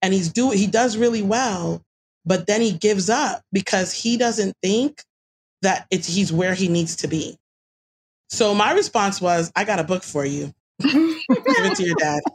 and 0.03 0.15
he's 0.15 0.33
do 0.33 0.51
he 0.51 0.67
does 0.67 0.97
really 0.97 1.23
well, 1.23 1.83
but 2.25 2.47
then 2.47 2.61
he 2.61 2.73
gives 2.73 3.11
up 3.11 3.43
because 3.53 3.93
he 3.93 4.17
doesn't 4.17 4.57
think 4.63 5.03
that 5.63 5.87
it's 5.91 6.07
he's 6.07 6.33
where 6.33 6.55
he 6.55 6.69
needs 6.69 6.97
to 6.97 7.09
be. 7.09 7.37
So 8.31 8.55
my 8.55 8.73
response 8.73 9.21
was, 9.21 9.53
I 9.57 9.65
got 9.65 9.81
a 9.81 9.85
book 9.85 10.03
for 10.03 10.25
you. 10.25 10.53
Give 11.57 11.65
it 11.65 11.75
to 11.77 11.85
your 11.85 11.95
dad. 11.97 12.21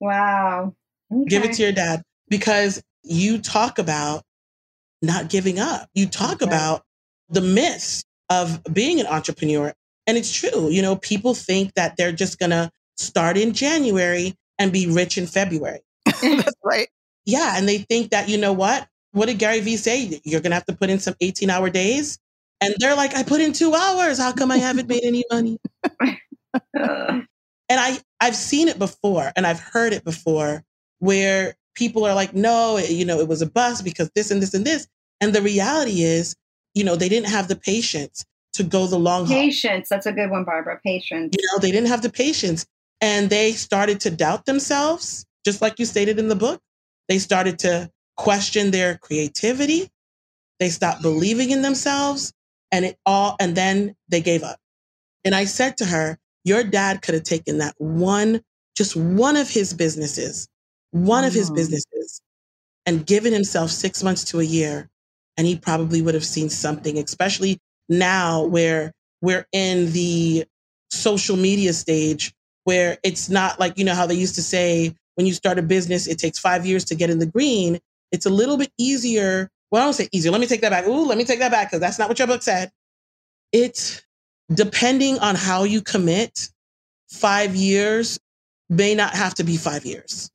Wow. 0.00 0.74
Okay. 1.12 1.24
Give 1.28 1.44
it 1.44 1.52
to 1.54 1.62
your 1.62 1.72
dad 1.72 2.02
because 2.28 2.82
you 3.02 3.38
talk 3.38 3.78
about 3.78 4.22
not 5.02 5.28
giving 5.28 5.58
up. 5.58 5.88
You 5.94 6.06
talk 6.06 6.42
about 6.42 6.82
the 7.28 7.40
myths 7.40 8.04
of 8.28 8.62
being 8.72 9.00
an 9.00 9.06
entrepreneur. 9.06 9.72
And 10.06 10.16
it's 10.16 10.32
true. 10.32 10.70
You 10.70 10.82
know, 10.82 10.96
people 10.96 11.34
think 11.34 11.74
that 11.74 11.96
they're 11.96 12.12
just 12.12 12.38
going 12.38 12.50
to 12.50 12.70
start 12.96 13.36
in 13.36 13.52
January 13.52 14.34
and 14.58 14.72
be 14.72 14.86
rich 14.86 15.18
in 15.18 15.26
February. 15.26 15.80
That's 16.04 16.52
right. 16.64 16.88
Yeah. 17.24 17.54
And 17.56 17.68
they 17.68 17.78
think 17.78 18.10
that, 18.10 18.28
you 18.28 18.38
know 18.38 18.52
what? 18.52 18.88
What 19.12 19.26
did 19.26 19.38
Gary 19.38 19.60
Vee 19.60 19.76
say? 19.76 20.20
You're 20.24 20.40
going 20.40 20.50
to 20.50 20.56
have 20.56 20.66
to 20.66 20.76
put 20.76 20.90
in 20.90 21.00
some 21.00 21.14
18 21.20 21.50
hour 21.50 21.70
days. 21.70 22.18
And 22.60 22.74
they're 22.78 22.94
like, 22.94 23.14
I 23.14 23.22
put 23.22 23.40
in 23.40 23.52
two 23.52 23.74
hours. 23.74 24.18
How 24.18 24.32
come 24.32 24.50
I 24.50 24.58
haven't 24.58 24.88
made 24.88 25.02
any 25.02 25.24
money? 25.30 25.58
and 27.70 27.80
I, 27.80 27.98
I've 28.20 28.36
seen 28.36 28.68
it 28.68 28.78
before 28.78 29.32
and 29.36 29.46
I've 29.46 29.60
heard 29.60 29.92
it 29.92 30.04
before 30.04 30.64
where 30.98 31.54
people 31.74 32.04
are 32.04 32.14
like, 32.14 32.34
no, 32.34 32.76
you 32.76 33.04
know, 33.04 33.20
it 33.20 33.28
was 33.28 33.40
a 33.40 33.46
bust 33.46 33.84
because 33.84 34.10
this 34.14 34.30
and 34.30 34.42
this 34.42 34.52
and 34.52 34.66
this. 34.66 34.88
And 35.20 35.32
the 35.32 35.40
reality 35.40 36.02
is, 36.02 36.34
you 36.74 36.84
know, 36.84 36.96
they 36.96 37.08
didn't 37.08 37.30
have 37.30 37.48
the 37.48 37.56
patience 37.56 38.26
to 38.54 38.64
go 38.64 38.88
the 38.88 38.98
long 38.98 39.26
haul. 39.26 39.36
Patience. 39.36 39.88
That's 39.88 40.06
a 40.06 40.12
good 40.12 40.30
one, 40.30 40.44
Barbara. 40.44 40.80
Patience. 40.84 41.34
You 41.38 41.46
know, 41.46 41.58
they 41.60 41.70
didn't 41.70 41.88
have 41.88 42.02
the 42.02 42.10
patience 42.10 42.66
and 43.00 43.30
they 43.30 43.52
started 43.52 44.00
to 44.00 44.10
doubt 44.10 44.46
themselves 44.46 45.24
just 45.44 45.62
like 45.62 45.78
you 45.78 45.86
stated 45.86 46.18
in 46.18 46.28
the 46.28 46.36
book. 46.36 46.60
They 47.08 47.18
started 47.18 47.60
to 47.60 47.90
question 48.16 48.72
their 48.72 48.98
creativity. 48.98 49.88
They 50.58 50.68
stopped 50.68 51.02
believing 51.02 51.50
in 51.50 51.62
themselves 51.62 52.34
and 52.72 52.84
it 52.84 52.98
all, 53.06 53.36
and 53.40 53.56
then 53.56 53.96
they 54.08 54.20
gave 54.20 54.42
up. 54.42 54.58
And 55.24 55.34
I 55.34 55.44
said 55.44 55.78
to 55.78 55.86
her, 55.86 56.19
your 56.44 56.64
dad 56.64 57.02
could 57.02 57.14
have 57.14 57.24
taken 57.24 57.58
that 57.58 57.74
one, 57.78 58.40
just 58.76 58.96
one 58.96 59.36
of 59.36 59.48
his 59.48 59.74
businesses, 59.74 60.48
one 60.90 61.24
of 61.24 61.32
his 61.32 61.50
mm. 61.50 61.56
businesses 61.56 62.22
and 62.86 63.06
given 63.06 63.32
himself 63.32 63.70
six 63.70 64.02
months 64.02 64.24
to 64.24 64.40
a 64.40 64.44
year. 64.44 64.88
And 65.36 65.46
he 65.46 65.56
probably 65.56 66.02
would 66.02 66.14
have 66.14 66.24
seen 66.24 66.50
something, 66.50 66.98
especially 66.98 67.58
now 67.88 68.44
where 68.44 68.92
we're 69.22 69.46
in 69.52 69.92
the 69.92 70.44
social 70.90 71.36
media 71.36 71.72
stage 71.72 72.32
where 72.64 72.98
it's 73.02 73.28
not 73.28 73.58
like, 73.58 73.78
you 73.78 73.84
know, 73.84 73.94
how 73.94 74.06
they 74.06 74.14
used 74.14 74.34
to 74.34 74.42
say, 74.42 74.94
when 75.14 75.26
you 75.26 75.32
start 75.32 75.58
a 75.58 75.62
business, 75.62 76.06
it 76.06 76.18
takes 76.18 76.38
five 76.38 76.66
years 76.66 76.84
to 76.86 76.94
get 76.94 77.10
in 77.10 77.18
the 77.18 77.26
green. 77.26 77.78
It's 78.12 78.26
a 78.26 78.30
little 78.30 78.56
bit 78.56 78.70
easier. 78.78 79.50
Well, 79.70 79.82
I 79.82 79.86
don't 79.86 79.94
say 79.94 80.08
easier. 80.12 80.32
Let 80.32 80.40
me 80.40 80.46
take 80.46 80.60
that 80.62 80.70
back. 80.70 80.86
Ooh, 80.86 81.06
let 81.06 81.18
me 81.18 81.24
take 81.24 81.38
that 81.40 81.50
back 81.50 81.68
because 81.68 81.80
that's 81.80 81.98
not 81.98 82.08
what 82.08 82.18
your 82.18 82.28
book 82.28 82.42
said. 82.42 82.70
It's 83.52 84.02
depending 84.52 85.18
on 85.18 85.34
how 85.34 85.64
you 85.64 85.80
commit, 85.80 86.48
five 87.08 87.54
years 87.54 88.18
may 88.68 88.94
not 88.94 89.14
have 89.14 89.34
to 89.34 89.44
be 89.44 89.56
five 89.56 89.84
years. 89.84 90.30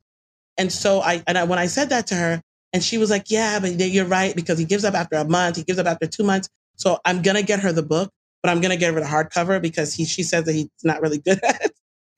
And 0.58 0.72
so 0.72 1.00
I, 1.00 1.22
and 1.26 1.36
I, 1.38 1.44
when 1.44 1.58
I 1.58 1.66
said 1.66 1.90
that 1.90 2.06
to 2.08 2.14
her, 2.14 2.42
and 2.72 2.82
she 2.82 2.98
was 2.98 3.10
like, 3.10 3.30
yeah, 3.30 3.58
but 3.58 3.78
you're 3.78 4.04
right 4.04 4.34
because 4.36 4.58
he 4.58 4.64
gives 4.64 4.84
up 4.84 4.94
after 4.94 5.16
a 5.16 5.24
month. 5.24 5.56
He 5.56 5.62
gives 5.62 5.78
up 5.78 5.86
after 5.86 6.06
two 6.06 6.24
months. 6.24 6.48
So 6.74 6.98
I'm 7.04 7.22
going 7.22 7.36
to 7.36 7.42
get 7.42 7.60
her 7.60 7.72
the 7.72 7.82
book, 7.82 8.10
but 8.42 8.50
I'm 8.50 8.60
going 8.60 8.72
to 8.72 8.76
get 8.76 8.92
her 8.92 9.00
the 9.00 9.06
hardcover 9.06 9.62
because 9.62 9.94
he, 9.94 10.04
she 10.04 10.22
says 10.22 10.44
that 10.44 10.52
he's 10.52 10.68
not 10.84 11.00
really 11.00 11.18
good 11.18 11.40
at, 11.44 11.70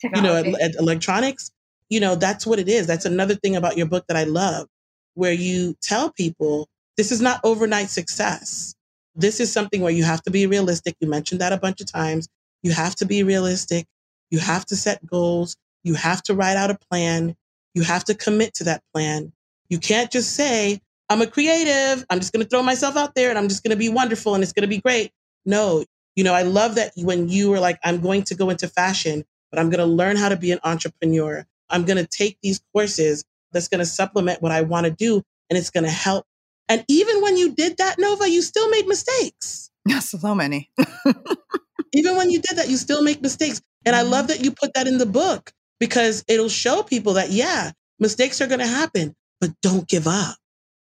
you 0.02 0.22
know, 0.22 0.34
at, 0.34 0.46
at 0.60 0.74
electronics 0.76 1.52
you 1.88 2.00
know, 2.00 2.14
that's 2.14 2.46
what 2.46 2.58
it 2.58 2.68
is. 2.68 2.86
That's 2.86 3.04
another 3.04 3.34
thing 3.34 3.56
about 3.56 3.76
your 3.76 3.86
book 3.86 4.04
that 4.08 4.16
I 4.16 4.24
love, 4.24 4.68
where 5.14 5.32
you 5.32 5.74
tell 5.82 6.12
people 6.12 6.68
this 6.96 7.12
is 7.12 7.20
not 7.20 7.40
overnight 7.44 7.90
success. 7.90 8.74
This 9.18 9.40
is 9.40 9.52
something 9.52 9.82
where 9.82 9.92
you 9.92 10.04
have 10.04 10.22
to 10.22 10.30
be 10.30 10.46
realistic. 10.46 10.94
You 11.00 11.08
mentioned 11.08 11.40
that 11.40 11.52
a 11.52 11.58
bunch 11.58 11.80
of 11.80 11.90
times. 11.90 12.28
You 12.62 12.72
have 12.72 12.94
to 12.96 13.04
be 13.04 13.24
realistic. 13.24 13.86
You 14.30 14.38
have 14.38 14.64
to 14.66 14.76
set 14.76 15.04
goals. 15.04 15.56
You 15.82 15.94
have 15.94 16.22
to 16.24 16.34
write 16.34 16.56
out 16.56 16.70
a 16.70 16.78
plan. 16.90 17.36
You 17.74 17.82
have 17.82 18.04
to 18.04 18.14
commit 18.14 18.54
to 18.54 18.64
that 18.64 18.82
plan. 18.94 19.32
You 19.68 19.78
can't 19.78 20.10
just 20.10 20.34
say, 20.34 20.80
I'm 21.08 21.20
a 21.20 21.26
creative. 21.26 22.04
I'm 22.10 22.20
just 22.20 22.32
going 22.32 22.44
to 22.44 22.48
throw 22.48 22.62
myself 22.62 22.96
out 22.96 23.14
there 23.16 23.28
and 23.30 23.38
I'm 23.38 23.48
just 23.48 23.64
going 23.64 23.70
to 23.70 23.76
be 23.76 23.88
wonderful 23.88 24.34
and 24.34 24.42
it's 24.42 24.52
going 24.52 24.62
to 24.62 24.68
be 24.68 24.80
great. 24.80 25.10
No, 25.44 25.84
you 26.16 26.24
know, 26.24 26.34
I 26.34 26.42
love 26.42 26.76
that 26.76 26.92
when 26.96 27.28
you 27.28 27.50
were 27.50 27.60
like, 27.60 27.78
I'm 27.84 28.00
going 28.00 28.22
to 28.24 28.34
go 28.34 28.50
into 28.50 28.68
fashion, 28.68 29.24
but 29.50 29.58
I'm 29.58 29.70
going 29.70 29.80
to 29.80 29.86
learn 29.86 30.16
how 30.16 30.28
to 30.28 30.36
be 30.36 30.52
an 30.52 30.60
entrepreneur. 30.64 31.44
I'm 31.70 31.84
going 31.84 31.98
to 31.98 32.06
take 32.06 32.38
these 32.42 32.60
courses 32.72 33.24
that's 33.52 33.68
going 33.68 33.80
to 33.80 33.86
supplement 33.86 34.42
what 34.42 34.52
I 34.52 34.62
want 34.62 34.86
to 34.86 34.92
do 34.92 35.22
and 35.50 35.58
it's 35.58 35.70
going 35.70 35.84
to 35.84 35.90
help 35.90 36.26
And 36.68 36.84
even 36.88 37.22
when 37.22 37.36
you 37.36 37.54
did 37.54 37.78
that, 37.78 37.98
Nova, 37.98 38.28
you 38.28 38.42
still 38.42 38.68
made 38.70 38.86
mistakes. 38.86 39.70
Yes, 39.86 40.10
so 40.20 40.34
many. 40.34 40.70
even 41.92 42.16
when 42.16 42.30
you 42.30 42.40
did 42.40 42.58
that, 42.58 42.68
you 42.68 42.76
still 42.76 43.02
make 43.02 43.22
mistakes. 43.22 43.60
And 43.86 43.96
I 43.96 44.02
love 44.02 44.28
that 44.28 44.44
you 44.44 44.52
put 44.52 44.74
that 44.74 44.86
in 44.86 44.98
the 44.98 45.06
book 45.06 45.52
because 45.80 46.24
it'll 46.28 46.48
show 46.48 46.82
people 46.82 47.14
that, 47.14 47.30
yeah, 47.30 47.72
mistakes 47.98 48.40
are 48.40 48.46
going 48.46 48.60
to 48.60 48.66
happen, 48.66 49.14
but 49.40 49.50
don't 49.62 49.88
give 49.88 50.06
up. 50.06 50.36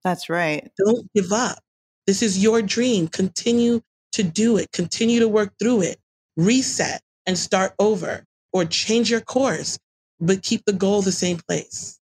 That's 0.05 0.29
right. 0.29 0.71
Don't 0.79 1.07
give 1.14 1.33
up. 1.33 1.59
This 2.07 2.23
is 2.23 2.43
your 2.43 2.62
dream. 2.62 3.09
Continue 3.09 3.81
to 4.12 4.23
do 4.23 4.57
it, 4.57 4.73
continue 4.73 5.21
to 5.21 5.29
work 5.29 5.53
through 5.61 5.83
it, 5.83 5.99
reset 6.37 7.01
and 7.27 7.39
start 7.39 7.75
over 7.79 8.25
or 8.53 8.64
change 8.64 9.11
your 9.11 9.21
course, 9.21 9.79
but 10.21 10.43
keep 10.43 10.64
the 10.64 10.73
goal 10.73 11.03
the 11.03 11.12
same 11.12 11.39
place. 11.49 12.01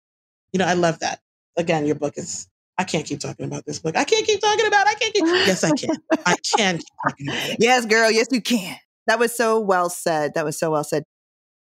You 0.52 0.58
know, 0.58 0.66
I 0.66 0.74
love 0.74 1.00
that. 1.00 1.20
Again, 1.58 1.86
your 1.86 1.96
book 1.96 2.14
is 2.18 2.48
I 2.80 2.84
can't 2.84 3.04
keep 3.04 3.20
talking 3.20 3.44
about 3.44 3.66
this 3.66 3.78
book. 3.78 3.94
I 3.94 4.04
can't 4.04 4.26
keep 4.26 4.40
talking 4.40 4.66
about. 4.66 4.86
it. 4.86 4.90
I 4.90 4.94
can't 4.94 5.12
keep. 5.14 5.24
Yes, 5.46 5.62
I 5.62 5.70
can. 5.72 5.90
I 6.24 6.34
can 6.56 6.78
keep 6.78 6.86
talking 7.04 7.28
about 7.28 7.50
it. 7.50 7.56
Yes, 7.60 7.84
girl. 7.84 8.10
Yes, 8.10 8.28
you 8.30 8.40
can. 8.40 8.74
That 9.06 9.18
was 9.18 9.36
so 9.36 9.60
well 9.60 9.90
said. 9.90 10.32
That 10.32 10.46
was 10.46 10.58
so 10.58 10.70
well 10.70 10.82
said. 10.82 11.02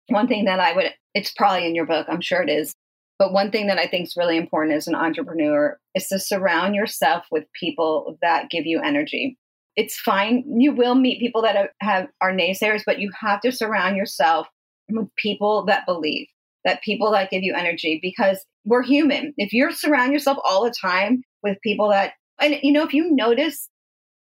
One 0.09 0.27
thing 0.27 0.43
that 0.43 0.59
I 0.59 0.73
would, 0.73 0.93
it's 1.13 1.31
probably 1.31 1.65
in 1.67 1.73
your 1.73 1.85
book. 1.85 2.05
I'm 2.09 2.19
sure 2.19 2.41
it 2.41 2.49
is. 2.49 2.75
But 3.17 3.31
one 3.31 3.49
thing 3.49 3.67
that 3.67 3.77
I 3.77 3.87
think 3.87 4.07
is 4.07 4.17
really 4.17 4.35
important 4.35 4.75
as 4.75 4.89
an 4.89 4.95
entrepreneur 4.95 5.79
is 5.93 6.09
to 6.09 6.19
surround 6.19 6.75
yourself 6.75 7.23
with 7.31 7.45
people 7.57 8.17
that 8.21 8.49
give 8.49 8.65
you 8.65 8.81
energy. 8.81 9.37
It's 9.77 9.97
fine. 9.97 10.43
You 10.59 10.73
will 10.73 10.95
meet 10.95 11.21
people 11.21 11.43
that 11.43 11.55
have, 11.55 11.69
have 11.79 12.07
are 12.19 12.33
naysayers, 12.33 12.81
but 12.85 12.99
you 12.99 13.09
have 13.21 13.39
to 13.41 13.53
surround 13.53 13.95
yourself 13.95 14.47
with 14.89 15.07
people 15.15 15.63
that 15.67 15.85
believe, 15.85 16.27
that 16.65 16.83
people 16.83 17.11
that 17.13 17.29
give 17.29 17.41
you 17.41 17.55
energy 17.55 17.99
because 18.01 18.45
we're 18.65 18.83
human. 18.83 19.33
If 19.37 19.53
you're 19.53 19.71
surround 19.71 20.11
yourself 20.11 20.37
all 20.43 20.63
the 20.63 20.73
time 20.79 21.23
with 21.43 21.57
people 21.61 21.89
that, 21.89 22.13
and 22.39 22.57
you 22.63 22.73
know, 22.73 22.83
if 22.83 22.93
you 22.93 23.11
notice, 23.11 23.69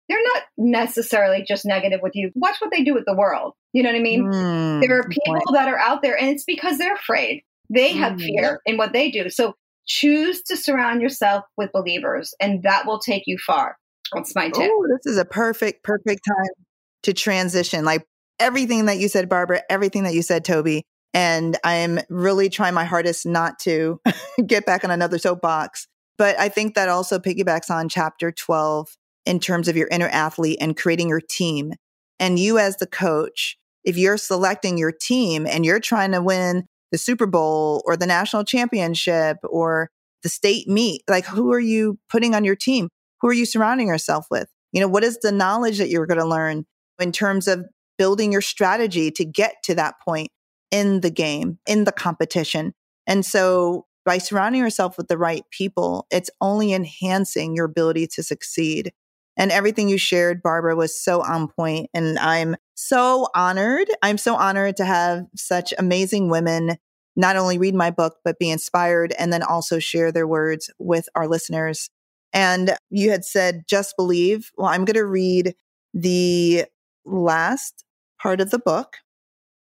they're 0.09 0.21
not 0.21 0.43
necessarily 0.57 1.43
just 1.47 1.65
negative 1.65 2.01
with 2.03 2.13
you. 2.15 2.31
Watch 2.35 2.57
what 2.59 2.71
they 2.71 2.83
do 2.83 2.93
with 2.93 3.05
the 3.05 3.15
world. 3.15 3.53
You 3.71 3.83
know 3.83 3.89
what 3.89 3.97
I 3.97 4.01
mean? 4.01 4.25
Mm, 4.25 4.81
there 4.81 4.99
are 4.99 5.07
people 5.07 5.53
that 5.53 5.67
are 5.67 5.79
out 5.79 6.01
there, 6.01 6.17
and 6.17 6.29
it's 6.29 6.43
because 6.43 6.77
they're 6.77 6.93
afraid. 6.93 7.43
They 7.69 7.93
have 7.93 8.13
mm. 8.13 8.25
fear 8.25 8.59
in 8.65 8.77
what 8.77 8.93
they 8.93 9.09
do. 9.09 9.29
So 9.29 9.55
choose 9.87 10.41
to 10.43 10.57
surround 10.57 11.01
yourself 11.01 11.45
with 11.57 11.71
believers, 11.71 12.33
and 12.39 12.61
that 12.63 12.85
will 12.85 12.99
take 12.99 13.23
you 13.25 13.37
far. 13.37 13.77
That's 14.13 14.35
my 14.35 14.49
tip. 14.49 14.69
Oh, 14.71 14.85
this 14.89 15.11
is 15.11 15.17
a 15.17 15.25
perfect, 15.25 15.83
perfect 15.83 16.21
time 16.27 16.65
to 17.03 17.13
transition. 17.13 17.85
Like 17.85 18.05
everything 18.39 18.85
that 18.85 18.99
you 18.99 19.07
said, 19.07 19.29
Barbara, 19.29 19.61
everything 19.69 20.03
that 20.03 20.13
you 20.13 20.21
said, 20.21 20.45
Toby. 20.45 20.85
And 21.13 21.57
I'm 21.63 21.99
really 22.09 22.49
trying 22.49 22.73
my 22.73 22.85
hardest 22.85 23.25
not 23.25 23.59
to 23.59 24.01
get 24.45 24.65
back 24.65 24.83
on 24.83 24.91
another 24.91 25.17
soapbox. 25.17 25.87
But 26.17 26.39
I 26.39 26.49
think 26.49 26.75
that 26.75 26.89
also 26.89 27.19
piggybacks 27.19 27.69
on 27.69 27.89
chapter 27.89 28.31
12 28.31 28.95
in 29.25 29.39
terms 29.39 29.67
of 29.67 29.75
your 29.75 29.87
inner 29.87 30.09
athlete 30.09 30.57
and 30.61 30.77
creating 30.77 31.09
your 31.09 31.21
team. 31.21 31.73
And 32.19 32.37
you, 32.37 32.57
as 32.57 32.77
the 32.77 32.87
coach, 32.87 33.57
if 33.83 33.97
you're 33.97 34.17
selecting 34.17 34.77
your 34.77 34.91
team 34.91 35.45
and 35.45 35.65
you're 35.65 35.79
trying 35.79 36.11
to 36.11 36.21
win 36.21 36.65
the 36.91 36.97
Super 36.97 37.25
Bowl 37.25 37.81
or 37.85 37.97
the 37.97 38.05
national 38.05 38.43
championship 38.43 39.37
or 39.43 39.89
the 40.21 40.29
state 40.29 40.67
meet, 40.67 41.01
like 41.09 41.25
who 41.25 41.51
are 41.51 41.59
you 41.59 41.97
putting 42.09 42.35
on 42.35 42.45
your 42.45 42.55
team? 42.55 42.89
Who 43.21 43.27
are 43.29 43.33
you 43.33 43.45
surrounding 43.45 43.87
yourself 43.87 44.27
with? 44.29 44.47
You 44.71 44.81
know, 44.81 44.87
what 44.87 45.03
is 45.03 45.19
the 45.19 45.31
knowledge 45.31 45.77
that 45.77 45.89
you're 45.89 46.05
going 46.05 46.19
to 46.19 46.25
learn 46.25 46.65
in 46.99 47.11
terms 47.11 47.47
of 47.47 47.65
building 47.97 48.31
your 48.31 48.41
strategy 48.41 49.11
to 49.11 49.25
get 49.25 49.55
to 49.65 49.75
that 49.75 49.95
point? 50.05 50.29
In 50.73 51.01
the 51.01 51.11
game, 51.11 51.59
in 51.67 51.83
the 51.83 51.91
competition. 51.91 52.73
And 53.05 53.23
so 53.23 53.85
by 54.05 54.17
surrounding 54.17 54.59
yourself 54.59 54.97
with 54.97 55.07
the 55.07 55.19
right 55.19 55.43
people, 55.51 56.07
it's 56.09 56.31
only 56.41 56.73
enhancing 56.73 57.55
your 57.55 57.65
ability 57.65 58.07
to 58.07 58.23
succeed. 58.23 58.91
And 59.37 59.51
everything 59.51 59.87
you 59.87 59.99
shared, 59.99 60.41
Barbara, 60.41 60.75
was 60.75 60.99
so 60.99 61.21
on 61.21 61.47
point. 61.47 61.91
And 61.93 62.17
I'm 62.17 62.55
so 62.73 63.27
honored. 63.35 63.87
I'm 64.01 64.17
so 64.17 64.35
honored 64.35 64.75
to 64.77 64.85
have 64.85 65.25
such 65.35 65.75
amazing 65.77 66.29
women 66.29 66.77
not 67.15 67.35
only 67.35 67.59
read 67.59 67.75
my 67.75 67.91
book, 67.91 68.17
but 68.25 68.39
be 68.39 68.49
inspired 68.49 69.13
and 69.19 69.31
then 69.31 69.43
also 69.43 69.77
share 69.77 70.11
their 70.11 70.27
words 70.27 70.71
with 70.79 71.07
our 71.13 71.27
listeners. 71.27 71.91
And 72.33 72.75
you 72.89 73.11
had 73.11 73.23
said, 73.23 73.65
just 73.67 73.95
believe. 73.95 74.51
Well, 74.57 74.69
I'm 74.69 74.85
going 74.85 74.95
to 74.95 75.05
read 75.05 75.53
the 75.93 76.65
last 77.05 77.85
part 78.19 78.41
of 78.41 78.49
the 78.49 78.57
book 78.57 78.97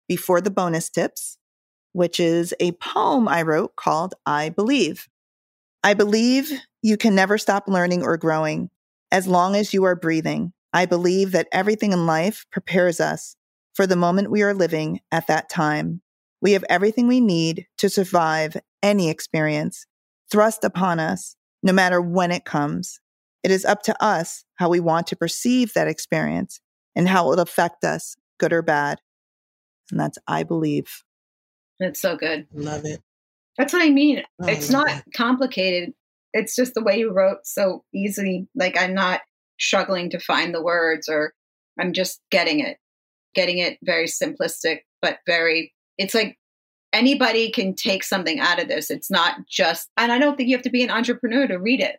before 0.08 0.42
the 0.42 0.52
bonus 0.52 0.90
tips, 0.90 1.38
which 1.94 2.20
is 2.20 2.54
a 2.60 2.74
poem 2.74 3.28
I 3.28 3.42
wrote 3.42 3.76
called 3.76 4.16
I 4.26 4.50
Believe. 4.50 5.08
I 5.84 5.94
believe 5.94 6.52
you 6.82 6.98
can 6.98 7.16
never 7.16 7.38
stop 7.38 7.68
learning 7.68 8.04
or 8.04 8.18
growing 8.18 8.70
as 9.12 9.28
long 9.28 9.56
as 9.56 9.74
you 9.74 9.84
are 9.84 9.96
breathing. 9.96 10.54
I 10.74 10.86
believe 10.86 11.32
that 11.32 11.48
everything 11.52 11.94
in 11.94 12.06
life 12.06 12.46
prepares 12.52 13.00
us 13.00 13.36
for 13.74 13.88
the 13.88 13.96
moment 13.96 14.32
we 14.32 14.42
are 14.42 14.54
living 14.54 15.00
at 15.12 15.28
that 15.28 15.50
time. 15.50 16.02
We 16.42 16.52
have 16.54 16.66
everything 16.70 17.08
we 17.08 17.22
need 17.22 17.68
to 17.78 17.90
survive 17.90 18.58
any 18.84 19.10
experience 19.10 19.86
thrust 20.30 20.64
upon 20.64 21.00
us, 21.00 21.36
no 21.64 21.72
matter 21.72 22.02
when 22.02 22.32
it 22.32 22.46
comes. 22.46 23.00
It 23.44 23.52
is 23.52 23.66
up 23.66 23.82
to 23.84 24.04
us 24.04 24.44
how 24.56 24.70
we 24.70 24.80
want 24.80 25.08
to 25.08 25.16
perceive 25.16 25.74
that 25.74 25.88
experience 25.88 26.60
and 26.96 27.08
how 27.08 27.28
it 27.28 27.30
will 27.30 27.40
affect 27.40 27.84
us, 27.84 28.16
good 28.40 28.52
or 28.52 28.62
bad. 28.62 29.00
And 29.92 30.00
that's 30.00 30.18
I 30.28 30.44
believe. 30.44 31.04
It's 31.80 32.02
so 32.02 32.16
good. 32.18 32.48
Love 32.54 32.86
it. 32.86 33.02
That's 33.58 33.74
what 33.74 33.84
I 33.84 33.90
mean. 33.90 34.24
Oh, 34.42 34.48
it's 34.48 34.70
not 34.70 34.88
that. 34.88 35.06
complicated. 35.16 35.94
It's 36.34 36.56
just 36.56 36.74
the 36.74 36.84
way 36.84 37.00
you 37.00 37.12
wrote 37.12 37.40
so 37.46 37.84
easily. 37.94 38.48
Like 38.56 38.78
I'm 38.78 38.94
not 38.94 39.22
struggling 39.60 40.10
to 40.12 40.20
find 40.20 40.54
the 40.54 40.62
words 40.62 41.10
or 41.10 41.34
I'm 41.80 41.94
just 41.94 42.22
getting 42.32 42.60
it. 42.60 42.78
Getting 43.34 43.60
it 43.60 43.78
very 43.84 44.06
simplistic, 44.06 44.80
but 45.02 45.20
very, 45.28 45.74
it's 45.98 46.16
like 46.16 46.38
anybody 46.92 47.52
can 47.52 47.76
take 47.76 48.04
something 48.04 48.40
out 48.40 48.62
of 48.62 48.68
this. 48.68 48.90
It's 48.90 49.12
not 49.12 49.36
just, 49.48 49.90
and 49.98 50.12
I 50.12 50.18
don't 50.18 50.36
think 50.36 50.50
you 50.50 50.56
have 50.56 50.64
to 50.64 50.72
be 50.72 50.84
an 50.84 50.90
entrepreneur 50.90 51.48
to 51.48 51.58
read 51.58 51.80
it. 51.80 51.98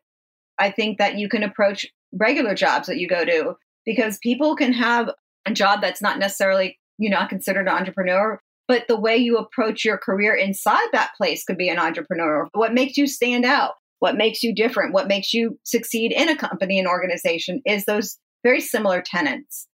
I 0.58 0.70
think 0.70 0.98
that 0.98 1.16
you 1.16 1.28
can 1.28 1.44
approach 1.44 1.86
regular 2.12 2.54
jobs 2.54 2.88
that 2.88 2.98
you 2.98 3.06
go 3.06 3.24
to 3.24 3.56
because 3.84 4.18
people 4.18 4.56
can 4.56 4.72
have 4.72 5.10
a 5.46 5.52
job 5.52 5.80
that's 5.80 6.02
not 6.02 6.18
necessarily 6.18 6.78
you're 6.98 7.10
not 7.10 7.28
considered 7.28 7.68
an 7.68 7.74
entrepreneur 7.74 8.40
but 8.66 8.86
the 8.86 9.00
way 9.00 9.16
you 9.16 9.38
approach 9.38 9.82
your 9.82 9.96
career 9.96 10.34
inside 10.34 10.86
that 10.92 11.12
place 11.16 11.42
could 11.42 11.56
be 11.56 11.70
an 11.70 11.78
entrepreneur. 11.78 12.46
What 12.52 12.74
makes 12.74 12.98
you 12.98 13.06
stand 13.06 13.46
out? 13.46 13.76
What 13.98 14.14
makes 14.14 14.42
you 14.42 14.54
different? 14.54 14.92
What 14.92 15.08
makes 15.08 15.32
you 15.32 15.58
succeed 15.64 16.12
in 16.12 16.28
a 16.28 16.36
company 16.36 16.78
and 16.78 16.86
organization 16.86 17.62
is 17.64 17.86
those 17.86 18.18
very 18.44 18.60
similar 18.60 19.00
tenants 19.02 19.66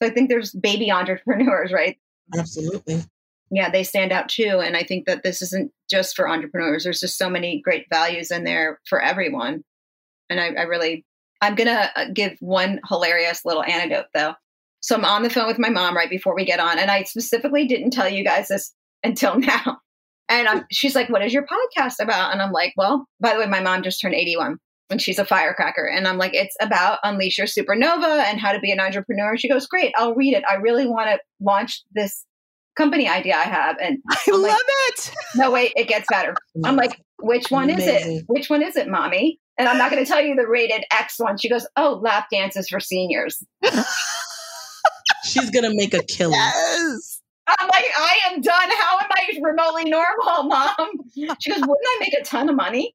so 0.00 0.06
i 0.06 0.10
think 0.10 0.28
there's 0.28 0.52
baby 0.52 0.90
entrepreneurs 0.90 1.72
right? 1.72 1.98
Absolutely. 2.36 3.02
Yeah 3.50 3.70
they 3.70 3.82
stand 3.82 4.12
out 4.12 4.28
too 4.28 4.60
and 4.64 4.76
i 4.76 4.82
think 4.82 5.06
that 5.06 5.22
this 5.22 5.42
isn't 5.42 5.72
just 5.90 6.16
for 6.16 6.28
entrepreneurs. 6.28 6.84
There's 6.84 7.00
just 7.00 7.18
so 7.18 7.28
many 7.28 7.60
great 7.60 7.86
values 7.90 8.30
in 8.30 8.44
there 8.44 8.80
for 8.88 9.00
everyone. 9.00 9.64
And 10.30 10.40
i, 10.40 10.48
I 10.48 10.62
really 10.62 11.04
i'm 11.40 11.54
gonna 11.54 11.90
uh, 11.94 12.06
give 12.12 12.36
one 12.40 12.80
hilarious 12.88 13.44
little 13.44 13.62
anecdote 13.62 14.06
though 14.14 14.34
so 14.84 14.94
I'm 14.94 15.04
on 15.06 15.22
the 15.22 15.30
phone 15.30 15.46
with 15.46 15.58
my 15.58 15.70
mom 15.70 15.96
right 15.96 16.10
before 16.10 16.34
we 16.34 16.44
get 16.44 16.60
on. 16.60 16.78
And 16.78 16.90
I 16.90 17.04
specifically 17.04 17.66
didn't 17.66 17.92
tell 17.92 18.06
you 18.06 18.22
guys 18.22 18.48
this 18.48 18.70
until 19.02 19.38
now. 19.40 19.78
And 20.28 20.46
I'm, 20.46 20.66
she's 20.70 20.94
like, 20.94 21.08
What 21.08 21.24
is 21.24 21.32
your 21.32 21.46
podcast 21.46 21.94
about? 22.00 22.32
And 22.32 22.42
I'm 22.42 22.52
like, 22.52 22.74
Well, 22.76 23.06
by 23.18 23.32
the 23.32 23.38
way, 23.38 23.46
my 23.46 23.60
mom 23.60 23.82
just 23.82 23.98
turned 24.02 24.14
81 24.14 24.58
and 24.90 25.00
she's 25.00 25.18
a 25.18 25.24
firecracker. 25.24 25.86
And 25.86 26.06
I'm 26.06 26.18
like, 26.18 26.34
It's 26.34 26.54
about 26.60 26.98
Unleash 27.02 27.38
Your 27.38 27.46
Supernova 27.46 28.24
and 28.24 28.38
how 28.38 28.52
to 28.52 28.60
be 28.60 28.72
an 28.72 28.78
entrepreneur. 28.78 29.38
She 29.38 29.48
goes, 29.48 29.66
Great, 29.66 29.94
I'll 29.96 30.14
read 30.14 30.34
it. 30.34 30.44
I 30.46 30.56
really 30.56 30.86
want 30.86 31.08
to 31.08 31.18
launch 31.40 31.82
this 31.94 32.22
company 32.76 33.08
idea 33.08 33.36
I 33.36 33.44
have. 33.44 33.76
And 33.80 34.00
I 34.10 34.18
I'm 34.28 34.34
love 34.34 34.50
like, 34.50 34.60
it. 34.88 35.12
No, 35.34 35.50
wait, 35.50 35.72
it 35.76 35.88
gets 35.88 36.06
better. 36.10 36.34
I'm 36.62 36.76
like, 36.76 37.00
Which 37.22 37.50
one 37.50 37.70
Amazing. 37.70 37.94
is 37.94 38.18
it? 38.18 38.24
Which 38.26 38.50
one 38.50 38.62
is 38.62 38.76
it, 38.76 38.86
mommy? 38.86 39.40
And 39.56 39.66
I'm 39.66 39.78
not 39.78 39.90
going 39.90 40.04
to 40.04 40.10
tell 40.10 40.20
you 40.20 40.34
the 40.34 40.46
rated 40.46 40.84
X 40.92 41.14
one. 41.16 41.38
She 41.38 41.48
goes, 41.48 41.66
Oh, 41.74 42.00
lap 42.02 42.26
dances 42.30 42.68
for 42.68 42.80
seniors. 42.80 43.42
She's 45.24 45.50
gonna 45.50 45.74
make 45.74 45.94
a 45.94 46.02
killing. 46.02 46.34
Yes. 46.34 47.20
I'm 47.46 47.68
like, 47.68 47.84
I 47.96 48.16
am 48.30 48.40
done. 48.40 48.70
How 48.70 48.98
am 49.00 49.08
I 49.10 49.38
remotely 49.42 49.90
normal, 49.90 50.44
mom? 50.44 50.90
She 51.40 51.50
goes, 51.50 51.60
wouldn't 51.60 51.68
I 51.70 51.96
make 52.00 52.14
a 52.14 52.24
ton 52.24 52.48
of 52.48 52.56
money? 52.56 52.94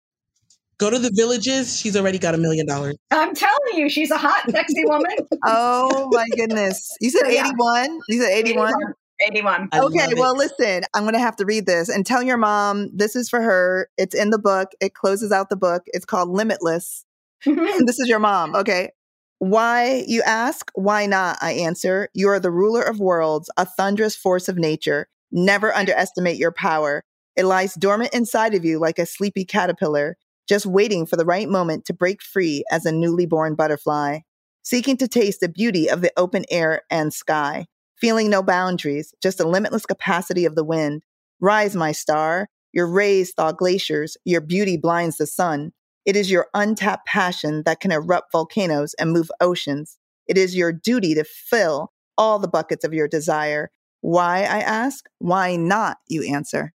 Go 0.77 0.89
to 0.89 0.97
the 0.97 1.11
villages. 1.13 1.79
She's 1.79 1.95
already 1.95 2.17
got 2.17 2.35
a 2.35 2.37
million 2.37 2.65
dollars. 2.65 2.95
I'm 3.11 3.35
telling 3.35 3.73
you, 3.75 3.89
she's 3.89 4.11
a 4.11 4.17
hot, 4.17 4.49
sexy 4.49 4.85
woman. 4.85 5.11
oh 5.45 6.09
my 6.11 6.25
goodness. 6.35 6.95
You 7.01 7.09
said 7.09 7.27
81? 7.27 7.99
You 8.07 8.21
said 8.21 8.31
81? 8.31 8.73
81. 9.21 9.69
okay, 9.73 10.13
well, 10.15 10.35
listen, 10.35 10.83
I'm 10.93 11.03
going 11.03 11.13
to 11.13 11.19
have 11.19 11.35
to 11.37 11.45
read 11.45 11.65
this 11.65 11.89
and 11.89 12.05
tell 12.05 12.23
your 12.23 12.37
mom 12.37 12.89
this 12.95 13.15
is 13.15 13.29
for 13.29 13.41
her. 13.41 13.89
It's 13.97 14.15
in 14.15 14.29
the 14.29 14.39
book. 14.39 14.69
It 14.79 14.93
closes 14.93 15.33
out 15.33 15.49
the 15.49 15.57
book. 15.57 15.83
It's 15.87 16.05
called 16.05 16.29
Limitless. 16.29 17.05
this 17.45 17.99
is 17.99 18.07
your 18.07 18.19
mom. 18.19 18.55
Okay. 18.55 18.91
Why, 19.39 20.03
you 20.07 20.21
ask? 20.23 20.69
Why 20.75 21.05
not? 21.05 21.37
I 21.41 21.53
answer. 21.53 22.09
You 22.13 22.29
are 22.29 22.39
the 22.39 22.51
ruler 22.51 22.81
of 22.81 22.99
worlds, 22.99 23.49
a 23.57 23.65
thunderous 23.65 24.15
force 24.15 24.49
of 24.49 24.57
nature. 24.57 25.07
Never 25.31 25.73
underestimate 25.73 26.37
your 26.37 26.51
power. 26.51 27.03
It 27.35 27.45
lies 27.45 27.73
dormant 27.75 28.13
inside 28.13 28.53
of 28.53 28.65
you 28.65 28.79
like 28.79 28.99
a 28.99 29.05
sleepy 29.05 29.45
caterpillar. 29.45 30.17
just 30.49 30.65
waiting 30.65 31.05
for 31.05 31.15
the 31.15 31.25
right 31.25 31.47
moment 31.47 31.85
to 31.85 31.93
break 31.93 32.23
free 32.23 32.63
as 32.71 32.83
a 32.85 32.91
newly 32.91 33.27
born 33.27 33.53
butterfly, 33.53 34.19
seeking 34.63 34.97
to 34.97 35.07
taste 35.07 35.39
the 35.41 35.47
beauty 35.47 35.87
of 35.87 36.01
the 36.01 36.11
open 36.17 36.43
air 36.49 36.81
and 36.89 37.13
sky, 37.13 37.67
feeling 38.01 38.29
no 38.29 38.41
boundaries, 38.41 39.13
just 39.21 39.39
a 39.39 39.47
limitless 39.47 39.85
capacity 39.85 40.45
of 40.45 40.55
the 40.55 40.63
wind. 40.63 41.03
Rise, 41.39 41.75
my 41.75 41.91
star. 41.91 42.49
Your 42.73 42.87
rays 42.87 43.31
thaw 43.33 43.51
glaciers. 43.51 44.17
Your 44.25 44.41
beauty 44.41 44.75
blinds 44.75 45.17
the 45.17 45.27
sun. 45.27 45.71
It 46.05 46.15
is 46.15 46.31
your 46.31 46.47
untapped 46.53 47.07
passion 47.07 47.63
that 47.65 47.79
can 47.79 47.91
erupt 47.91 48.31
volcanoes 48.31 48.93
and 48.99 49.11
move 49.11 49.29
oceans. 49.41 49.97
It 50.27 50.37
is 50.37 50.55
your 50.55 50.71
duty 50.71 51.13
to 51.15 51.23
fill 51.23 51.91
all 52.17 52.39
the 52.39 52.47
buckets 52.47 52.83
of 52.83 52.93
your 52.93 53.07
desire. 53.07 53.71
Why, 54.01 54.39
I 54.39 54.59
ask? 54.59 55.05
Why 55.19 55.55
not, 55.55 55.97
you 56.07 56.23
answer. 56.23 56.73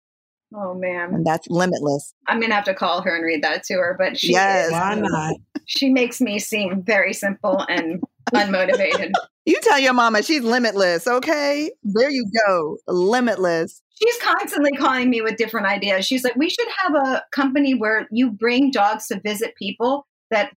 Oh 0.54 0.74
man. 0.74 1.14
And 1.14 1.26
that's 1.26 1.48
limitless. 1.48 2.14
I'm 2.28 2.40
gonna 2.40 2.54
have 2.54 2.64
to 2.64 2.74
call 2.74 3.02
her 3.02 3.14
and 3.16 3.24
read 3.24 3.42
that 3.42 3.64
to 3.64 3.74
her. 3.74 3.96
But 3.98 4.18
she 4.18 4.32
Yes. 4.32 4.66
is- 4.66 4.72
Why 4.72 4.94
not? 4.94 5.34
she 5.66 5.88
makes 5.90 6.20
me 6.20 6.38
seem 6.38 6.82
very 6.82 7.12
simple 7.12 7.64
and 7.68 8.02
unmotivated. 8.34 9.12
You 9.46 9.60
tell 9.60 9.78
your 9.78 9.92
mama 9.92 10.22
she's 10.22 10.42
limitless, 10.42 11.06
okay? 11.06 11.70
There 11.82 12.08
you 12.08 12.24
go. 12.46 12.78
Limitless. 12.88 13.82
She's 14.02 14.16
constantly 14.20 14.72
calling 14.72 15.08
me 15.10 15.20
with 15.20 15.36
different 15.36 15.66
ideas. 15.66 16.04
She's 16.06 16.24
like, 16.24 16.36
we 16.36 16.50
should 16.50 16.66
have 16.78 16.94
a 16.94 17.22
company 17.32 17.74
where 17.74 18.08
you 18.10 18.30
bring 18.30 18.70
dogs 18.70 19.06
to 19.08 19.20
visit 19.20 19.54
people 19.56 20.06
that 20.30 20.52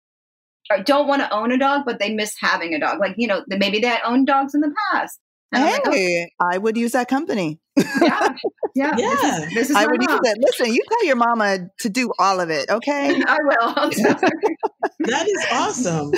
don't 0.84 1.06
want 1.08 1.20
to 1.22 1.30
own 1.34 1.50
a 1.52 1.58
dog, 1.58 1.82
but 1.84 1.98
they 1.98 2.14
miss 2.14 2.34
having 2.40 2.74
a 2.74 2.80
dog. 2.80 2.98
Like, 3.00 3.14
you 3.18 3.26
know, 3.26 3.42
maybe 3.48 3.80
they 3.80 3.96
owned 4.04 4.26
dogs 4.26 4.54
in 4.54 4.60
the 4.60 4.72
past. 4.92 5.18
And 5.52 5.62
I'm 5.64 5.70
like, 5.72 5.82
oh. 5.86 5.90
Hey, 5.92 6.30
I 6.40 6.58
would 6.58 6.76
use 6.76 6.92
that 6.92 7.08
company. 7.08 7.60
"Oh, 7.78 7.84
yeah, 8.02 8.28
yeah, 8.74 8.94
This 8.96 9.22
Yeah. 9.22 9.38
is, 9.46 9.54
this 9.54 9.70
is 9.70 9.76
I 9.76 9.84
my 9.84 9.92
would 9.92 10.00
use 10.02 10.08
mom. 10.10 10.20
it. 10.24 10.38
Listen, 10.40 10.72
you 10.74 10.82
tell 10.88 11.04
your 11.04 11.16
mama 11.16 11.58
to 11.80 11.88
do 11.88 12.12
all 12.18 12.40
of 12.40 12.50
it, 12.50 12.68
okay? 12.70 13.20
I 13.26 13.38
will. 13.42 13.56
I'll 13.76 13.90
tell 13.90 14.14
her. 14.14 14.30
That 15.00 15.26
is 15.28 15.46
awesome. 15.52 16.12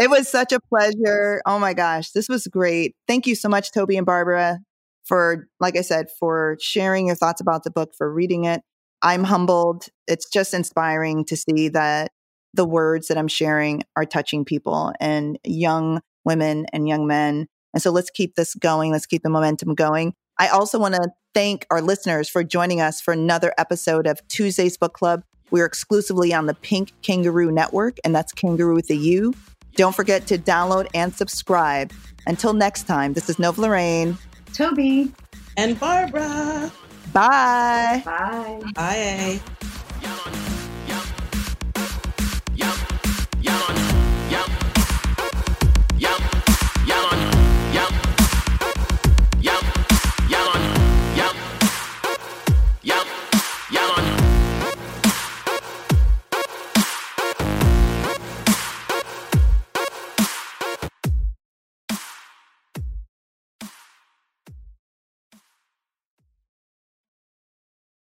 It 0.00 0.08
was 0.08 0.26
such 0.28 0.52
a 0.52 0.58
pleasure. 0.68 1.42
Oh 1.44 1.58
my 1.58 1.74
gosh, 1.74 2.12
this 2.12 2.28
was 2.28 2.46
great. 2.46 2.94
Thank 3.06 3.26
you 3.26 3.34
so 3.34 3.48
much, 3.48 3.72
Toby 3.72 3.96
and 3.96 4.06
Barbara, 4.06 4.58
for, 5.04 5.48
like 5.60 5.76
I 5.76 5.82
said, 5.82 6.06
for 6.18 6.56
sharing 6.60 7.06
your 7.06 7.16
thoughts 7.16 7.40
about 7.40 7.64
the 7.64 7.70
book, 7.70 7.94
for 7.96 8.12
reading 8.12 8.44
it. 8.44 8.62
I'm 9.02 9.24
humbled. 9.24 9.86
It's 10.06 10.30
just 10.30 10.54
inspiring 10.54 11.24
to 11.24 11.36
see 11.36 11.68
that 11.70 12.12
the 12.54 12.66
words 12.66 13.08
that 13.08 13.18
I'm 13.18 13.28
sharing 13.28 13.82
are 13.96 14.04
touching 14.04 14.44
people 14.44 14.92
and 15.00 15.38
young 15.44 16.00
women 16.24 16.66
and 16.72 16.86
young 16.86 17.06
men. 17.06 17.46
And 17.74 17.82
so 17.82 17.90
let's 17.90 18.10
keep 18.10 18.34
this 18.34 18.54
going. 18.54 18.92
Let's 18.92 19.06
keep 19.06 19.22
the 19.22 19.30
momentum 19.30 19.74
going. 19.74 20.14
I 20.38 20.48
also 20.48 20.78
want 20.78 20.94
to 20.94 21.10
thank 21.34 21.66
our 21.70 21.80
listeners 21.80 22.28
for 22.28 22.44
joining 22.44 22.80
us 22.80 23.00
for 23.00 23.12
another 23.12 23.52
episode 23.58 24.06
of 24.06 24.20
Tuesday's 24.28 24.76
Book 24.76 24.92
Club. 24.92 25.22
We're 25.50 25.66
exclusively 25.66 26.32
on 26.32 26.46
the 26.46 26.54
Pink 26.54 26.92
Kangaroo 27.02 27.50
Network, 27.50 27.98
and 28.04 28.14
that's 28.14 28.32
Kangaroo 28.32 28.74
with 28.74 28.90
a 28.90 28.96
U. 28.96 29.34
Don't 29.74 29.94
forget 29.94 30.26
to 30.28 30.38
download 30.38 30.86
and 30.94 31.14
subscribe. 31.14 31.92
Until 32.26 32.52
next 32.52 32.84
time, 32.84 33.14
this 33.14 33.28
is 33.28 33.38
Nova 33.38 33.60
Lorraine. 33.60 34.16
Toby, 34.52 35.12
and 35.56 35.78
Barbara. 35.78 36.70
Bye. 37.12 38.02
Bye. 38.04 38.62
Bye. 38.74 40.42